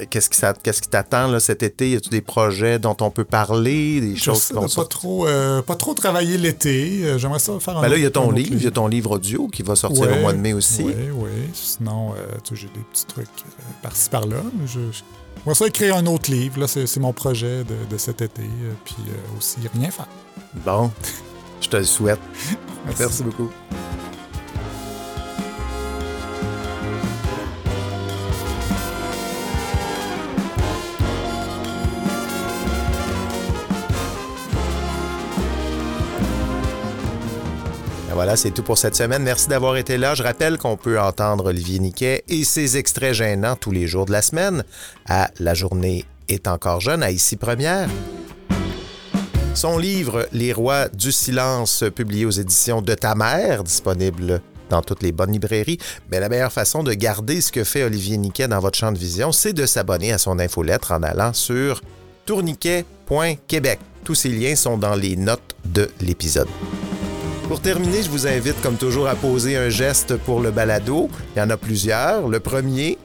Qu'est-ce 0.10 0.32
qui, 0.32 0.38
ça- 0.39 0.53
qu'est-ce 0.53 0.82
qui 0.82 0.89
t'attend 0.89 1.28
là, 1.28 1.39
cet 1.39 1.62
été? 1.62 1.91
Y 1.91 1.95
a-tu 1.97 2.10
des 2.10 2.22
projets 2.22 2.80
dont 2.80 2.97
on 3.01 3.12
peut 3.12 3.24
parler? 3.24 4.01
Des 4.01 4.16
choses 4.16 4.38
J'essaie 4.38 4.47
qui 4.47 4.53
vont 4.53 4.62
pas 4.64 4.68
sortir? 4.68 4.97
trop, 4.99 5.28
pas 5.68 5.76
trop 5.76 5.93
travailler 5.93 6.39
l'été. 6.39 7.20
J'aimerais 7.20 7.38
ça 7.38 7.53
faire 7.60 7.78
un 7.78 7.82
Ben 7.84 7.89
là, 7.89 7.97
il 7.97 8.01
y 8.03 8.08
a 8.08 8.10
ton 8.10 8.32
livre, 8.32 8.49
il 8.53 8.64
y 8.64 8.68
a 8.68 8.72
ton 8.72 8.88
livre 8.88 8.95
audio 9.04 9.48
qui 9.48 9.64
va 9.64 9.76
sortir 9.76 10.02
Ouais, 10.04 10.18
au 10.18 10.22
mois 10.22 10.34
de 10.34 10.38
mai 10.39 10.54
aussi. 10.54 10.84
Oui, 10.84 10.93
oui. 11.14 11.30
Sinon, 11.54 12.14
euh, 12.14 12.16
j'ai 12.54 12.68
des 12.68 12.80
petits 12.91 13.06
trucs 13.06 13.28
euh, 13.28 13.62
par-ci 13.82 14.10
par-là. 14.10 14.38
Je. 14.66 14.80
Moi, 15.46 15.54
ça, 15.54 15.68
écrire 15.68 15.96
un 15.98 16.06
autre 16.06 16.32
livre, 16.32 16.60
là, 16.62 16.68
c'est 16.68 16.98
mon 17.00 17.14
projet 17.14 17.64
de, 17.64 17.76
de 17.89 17.98
cet 17.98 18.22
été. 18.22 18.41
euh, 18.43 18.74
puis 18.84 18.96
aussi, 19.38 19.58
rien 19.74 19.91
faire. 19.91 20.08
Bon, 20.66 20.91
je 21.62 21.68
te 21.70 21.78
le 21.78 21.84
souhaite. 21.84 22.20
Merci. 22.86 23.00
Merci 23.02 23.24
beaucoup. 23.24 23.50
Voilà, 38.16 38.38
c'est 38.38 38.51
tout 38.51 38.63
pour 38.63 38.78
cette 38.78 38.95
semaine. 38.95 39.24
Merci 39.24 39.49
d'avoir 39.49 39.76
été 39.76 39.97
là. 39.97 40.16
Je 40.16 40.24
rappelle 40.24 40.57
qu'on 40.57 40.78
peut 40.78 40.97
entendre 40.97 41.47
Olivier 41.47 41.80
Niquet 41.80 42.24
et 42.30 42.45
ses 42.45 42.78
extraits 42.78 43.13
gênants 43.13 43.57
tous 43.57 43.72
les 43.72 43.88
jours 43.88 44.05
de 44.05 44.13
la 44.13 44.22
semaine 44.22 44.63
à 45.05 45.32
La 45.38 45.53
journée 45.53 46.05
est 46.30 46.47
encore 46.47 46.80
jeune 46.80 47.03
à 47.03 47.11
Ici 47.11 47.36
Première. 47.36 47.89
Son 49.53 49.78
livre 49.78 50.30
Les 50.32 50.53
rois 50.53 50.88
du 50.88 51.11
silence, 51.11 51.84
publié 51.93 52.26
aux 52.26 52.32
éditions 52.32 52.82
de 52.82 52.93
ta 52.93 53.16
mère, 53.16 53.66
disponible 53.66 54.39
dans 54.70 54.82
toutes 54.82 55.03
les 55.03 55.11
bonnes 55.11 55.34
librairies. 55.34 55.80
Mais 56.09 56.22
la 56.22 56.30
meilleure 56.30 56.53
façon 56.53 56.84
de 56.84 56.93
garder 56.93 57.41
ce 57.41 57.51
que 57.51 57.66
fait 57.66 57.84
Olivier 57.84 58.16
Niquet 58.16 58.47
dans 58.47 58.61
votre 58.61 58.78
champ 58.78 58.93
de 58.93 58.97
vision, 58.97 59.34
c'est 59.34 59.51
de 59.51 59.66
s'abonner 59.66 60.13
à 60.13 60.20
son 60.20 60.39
infolettre 60.39 60.93
en 60.93 61.03
allant 61.03 61.34
sur 61.34 61.82
tourniquet.québec. 62.26 63.80
Tous 64.05 64.16
ces 64.16 64.30
liens 64.30 64.55
sont 64.55 64.78
dans 64.78 64.95
les 64.95 65.18
notes 65.18 65.57
de 65.66 65.89
l'épisode. 65.99 66.47
Pour 67.48 67.62
terminer, 67.62 68.02
je 68.02 68.10
vous 68.10 68.26
invite 68.26 68.60
comme 68.62 68.76
toujours 68.76 69.08
à 69.08 69.16
poser 69.16 69.56
un 69.56 69.70
geste 69.70 70.18
pour 70.18 70.39
le 70.39 70.50
balado. 70.50 71.10
Il 71.36 71.39
y 71.39 71.41
en 71.41 71.50
a 71.52 71.58
plusieurs. 71.58 72.28
Le 72.28 72.39
premier, 72.39 72.98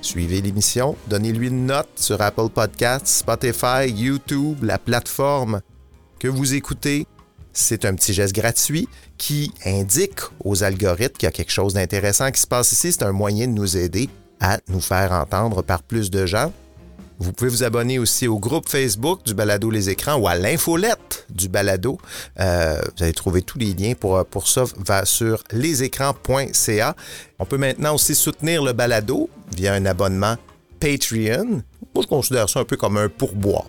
suivez 0.00 0.40
l'émission, 0.40 0.96
donnez-lui 1.08 1.48
une 1.48 1.66
note 1.66 1.90
sur 1.96 2.22
Apple 2.22 2.48
Podcasts, 2.48 3.06
Spotify, 3.06 3.86
YouTube, 3.88 4.64
la 4.64 4.78
plateforme 4.78 5.60
que 6.18 6.28
vous 6.28 6.54
écoutez. 6.54 7.06
C'est 7.52 7.84
un 7.84 7.94
petit 7.94 8.14
geste 8.14 8.34
gratuit 8.34 8.88
qui 9.18 9.52
indique 9.66 10.20
aux 10.42 10.64
algorithmes 10.64 11.16
qu'il 11.18 11.26
y 11.26 11.28
a 11.28 11.32
quelque 11.32 11.52
chose 11.52 11.74
d'intéressant 11.74 12.30
qui 12.30 12.40
se 12.40 12.46
passe 12.46 12.72
ici. 12.72 12.90
C'est 12.90 13.04
un 13.04 13.12
moyen 13.12 13.48
de 13.48 13.52
nous 13.52 13.76
aider 13.76 14.08
à 14.40 14.58
nous 14.68 14.80
faire 14.80 15.12
entendre 15.12 15.62
par 15.62 15.82
plus 15.82 16.10
de 16.10 16.24
gens. 16.24 16.52
Vous 17.18 17.32
pouvez 17.32 17.50
vous 17.50 17.62
abonner 17.62 17.98
aussi 17.98 18.26
au 18.26 18.38
groupe 18.38 18.68
Facebook 18.68 19.24
du 19.24 19.34
Balado 19.34 19.70
Les 19.70 19.88
Écrans 19.88 20.16
ou 20.16 20.26
à 20.26 20.34
l'infolette 20.34 21.26
du 21.30 21.48
Balado. 21.48 21.98
Euh, 22.40 22.80
vous 22.96 23.04
allez 23.04 23.12
trouver 23.12 23.42
tous 23.42 23.58
les 23.58 23.72
liens 23.72 23.94
pour, 23.94 24.24
pour 24.26 24.48
ça 24.48 24.64
va 24.84 25.04
sur 25.04 25.42
lesécrans.ca. 25.52 26.96
On 27.38 27.44
peut 27.44 27.58
maintenant 27.58 27.94
aussi 27.94 28.14
soutenir 28.14 28.64
le 28.64 28.72
Balado 28.72 29.30
via 29.54 29.74
un 29.74 29.86
abonnement 29.86 30.36
Patreon. 30.80 31.62
Moi, 31.94 32.02
je 32.02 32.08
considère 32.08 32.48
ça 32.48 32.60
un 32.60 32.64
peu 32.64 32.76
comme 32.76 32.96
un 32.96 33.08
pourboire. 33.08 33.66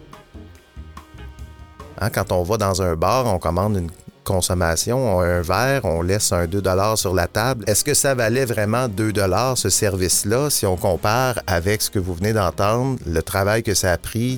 Hein, 2.00 2.10
quand 2.10 2.32
on 2.32 2.44
va 2.44 2.58
dans 2.58 2.82
un 2.82 2.96
bar, 2.96 3.26
on 3.28 3.40
commande 3.40 3.78
une 3.78 3.92
consommation, 4.26 5.22
un 5.22 5.42
verre, 5.42 5.86
on 5.86 6.02
laisse 6.02 6.34
un 6.34 6.48
2 6.48 6.62
sur 6.98 7.14
la 7.14 7.28
table. 7.28 7.64
Est-ce 7.68 7.86
que 7.86 7.94
ça 7.94 8.14
valait 8.14 8.44
vraiment 8.44 8.90
2 8.90 9.14
ce 9.56 9.70
service-là, 9.70 10.50
si 10.50 10.66
on 10.66 10.76
compare 10.76 11.40
avec 11.48 11.82
ce 11.82 11.90
que 11.90 12.00
vous 12.00 12.14
venez 12.14 12.34
d'entendre, 12.34 13.00
le 13.06 13.24
travail 13.24 13.64
que 13.64 13.74
ça 13.74 13.94
a 13.94 13.98
pris, 13.98 14.38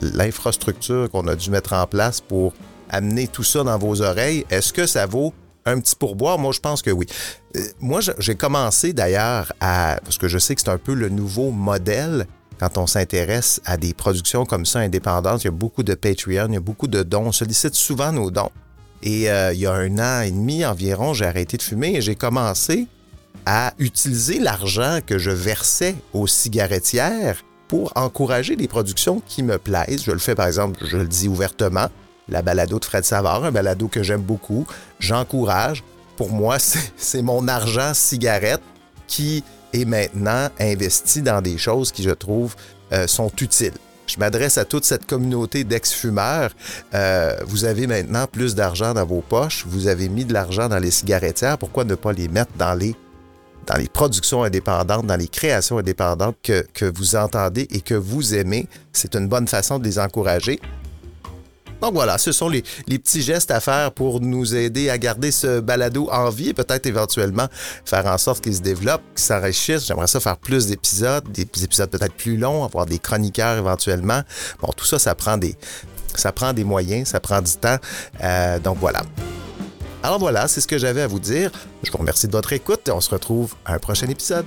l'infrastructure 0.00 1.08
qu'on 1.10 1.28
a 1.28 1.36
dû 1.36 1.50
mettre 1.50 1.74
en 1.74 1.86
place 1.86 2.20
pour 2.20 2.52
amener 2.88 3.28
tout 3.28 3.44
ça 3.44 3.62
dans 3.62 3.78
vos 3.78 4.02
oreilles? 4.02 4.44
Est-ce 4.50 4.72
que 4.72 4.86
ça 4.86 5.06
vaut 5.06 5.32
un 5.64 5.78
petit 5.78 5.94
pourboire? 5.94 6.38
Moi, 6.38 6.52
je 6.52 6.60
pense 6.60 6.82
que 6.82 6.90
oui. 6.90 7.06
Euh, 7.56 7.60
moi, 7.78 8.00
j'ai 8.18 8.34
commencé 8.34 8.92
d'ailleurs 8.92 9.52
à, 9.60 10.00
parce 10.02 10.18
que 10.18 10.26
je 10.26 10.38
sais 10.38 10.54
que 10.54 10.62
c'est 10.62 10.70
un 10.70 10.78
peu 10.78 10.94
le 10.94 11.08
nouveau 11.08 11.50
modèle, 11.50 12.26
quand 12.60 12.76
on 12.76 12.86
s'intéresse 12.86 13.60
à 13.64 13.78
des 13.78 13.94
productions 13.94 14.44
comme 14.44 14.66
ça 14.66 14.80
indépendantes, 14.80 15.42
il 15.44 15.46
y 15.46 15.48
a 15.48 15.52
beaucoup 15.52 15.82
de 15.82 15.94
Patreon, 15.94 16.48
il 16.48 16.54
y 16.54 16.56
a 16.58 16.60
beaucoup 16.60 16.88
de 16.88 17.02
dons. 17.02 17.28
On 17.28 17.32
sollicite 17.32 17.74
souvent 17.74 18.12
nos 18.12 18.30
dons. 18.30 18.50
Et 19.02 19.30
euh, 19.30 19.52
il 19.52 19.60
y 19.60 19.66
a 19.66 19.72
un 19.72 19.98
an 19.98 20.22
et 20.22 20.30
demi 20.30 20.64
environ, 20.64 21.14
j'ai 21.14 21.24
arrêté 21.24 21.56
de 21.56 21.62
fumer 21.62 21.96
et 21.96 22.00
j'ai 22.00 22.14
commencé 22.14 22.86
à 23.46 23.72
utiliser 23.78 24.38
l'argent 24.38 25.00
que 25.04 25.18
je 25.18 25.30
versais 25.30 25.94
aux 26.12 26.26
cigarettières 26.26 27.42
pour 27.68 27.92
encourager 27.94 28.56
des 28.56 28.68
productions 28.68 29.22
qui 29.26 29.42
me 29.42 29.56
plaisent. 29.56 30.02
Je 30.04 30.12
le 30.12 30.18
fais 30.18 30.34
par 30.34 30.46
exemple, 30.46 30.84
je 30.86 30.98
le 30.98 31.06
dis 31.06 31.28
ouvertement, 31.28 31.86
la 32.28 32.42
balado 32.42 32.78
de 32.78 32.84
Fred 32.84 33.04
Savard, 33.04 33.44
un 33.44 33.52
balado 33.52 33.88
que 33.88 34.02
j'aime 34.02 34.22
beaucoup. 34.22 34.66
J'encourage. 34.98 35.82
Pour 36.16 36.30
moi, 36.30 36.58
c'est 36.96 37.22
mon 37.22 37.48
argent 37.48 37.94
cigarette 37.94 38.62
qui 39.06 39.42
est 39.72 39.84
maintenant 39.84 40.48
investi 40.58 41.22
dans 41.22 41.40
des 41.40 41.58
choses 41.58 41.92
qui, 41.92 42.02
je 42.02 42.10
trouve, 42.10 42.54
euh, 42.92 43.06
sont 43.06 43.32
utiles. 43.40 43.72
Je 44.10 44.18
m'adresse 44.18 44.58
à 44.58 44.64
toute 44.64 44.84
cette 44.84 45.06
communauté 45.06 45.62
d'ex-fumeurs. 45.62 46.50
Euh, 46.94 47.36
vous 47.46 47.64
avez 47.64 47.86
maintenant 47.86 48.26
plus 48.26 48.56
d'argent 48.56 48.92
dans 48.92 49.06
vos 49.06 49.20
poches. 49.20 49.64
Vous 49.68 49.86
avez 49.86 50.08
mis 50.08 50.24
de 50.24 50.32
l'argent 50.32 50.68
dans 50.68 50.80
les 50.80 50.90
cigarettières. 50.90 51.58
Pourquoi 51.58 51.84
ne 51.84 51.94
pas 51.94 52.12
les 52.12 52.26
mettre 52.26 52.50
dans 52.58 52.74
les, 52.74 52.96
productions 53.92 54.42
indépendantes, 54.42 55.06
dans 55.06 55.16
les 55.16 55.28
créations 55.28 55.78
indépendantes 55.78 56.36
que 56.42 56.92
vous 56.92 57.14
entendez 57.14 57.68
et 57.70 57.82
que 57.82 57.94
vous 57.94 58.34
aimez? 58.34 58.66
C'est 58.92 59.14
une 59.14 59.28
bonne 59.28 59.46
façon 59.46 59.78
de 59.78 59.84
les 59.84 60.00
encourager. 60.00 60.60
Donc 61.80 61.94
voilà, 61.94 62.18
ce 62.18 62.32
sont 62.32 62.48
les, 62.48 62.62
petits 62.62 63.22
gestes 63.22 63.50
à 63.50 63.60
faire 63.60 63.92
pour 63.92 64.20
nous 64.20 64.54
aider 64.54 64.90
à 64.90 64.98
garder 64.98 65.30
ce 65.30 65.60
balado 65.60 66.08
en 66.10 66.28
vie 66.28 66.50
et 66.50 66.54
peut-être 66.54 66.86
éventuellement 66.86 67.46
faire 67.84 68.06
en 68.06 68.18
sorte 68.18 68.42
qu'il 68.42 68.54
se 68.54 68.60
développe, 68.60 69.02
qu'il 69.14 69.24
s'enrichisse. 69.24 69.86
J'aimerais 69.86 70.06
ça 70.06 70.20
faire 70.20 70.36
plus 70.36 70.66
d'épisodes, 70.66 71.24
des 71.32 71.42
épisodes 71.42 71.90
peut-être 71.90 72.14
plus 72.14 72.36
longs, 72.36 72.64
avoir 72.64 72.86
des 72.86 72.98
chroniqueurs 72.98 73.56
éventuellement. 73.56 74.22
Bon, 74.60 74.68
tout 74.76 74.84
ça, 74.84 74.98
ça 74.98 75.14
prend 75.14 75.38
des, 75.38 75.56
ça 76.14 76.32
prend 76.32 76.52
des 76.52 76.64
moyens, 76.64 77.08
ça 77.08 77.20
prend 77.20 77.40
du 77.40 77.52
temps. 77.52 77.78
Euh, 78.22 78.58
donc 78.58 78.78
voilà. 78.78 79.02
Alors 80.02 80.18
voilà, 80.18 80.48
c'est 80.48 80.60
ce 80.60 80.66
que 80.66 80.78
j'avais 80.78 81.02
à 81.02 81.06
vous 81.06 81.20
dire. 81.20 81.50
Je 81.82 81.90
vous 81.90 81.98
remercie 81.98 82.26
de 82.26 82.32
votre 82.32 82.52
écoute 82.52 82.88
et 82.88 82.90
on 82.90 83.00
se 83.00 83.10
retrouve 83.10 83.54
à 83.64 83.74
un 83.74 83.78
prochain 83.78 84.08
épisode. 84.08 84.46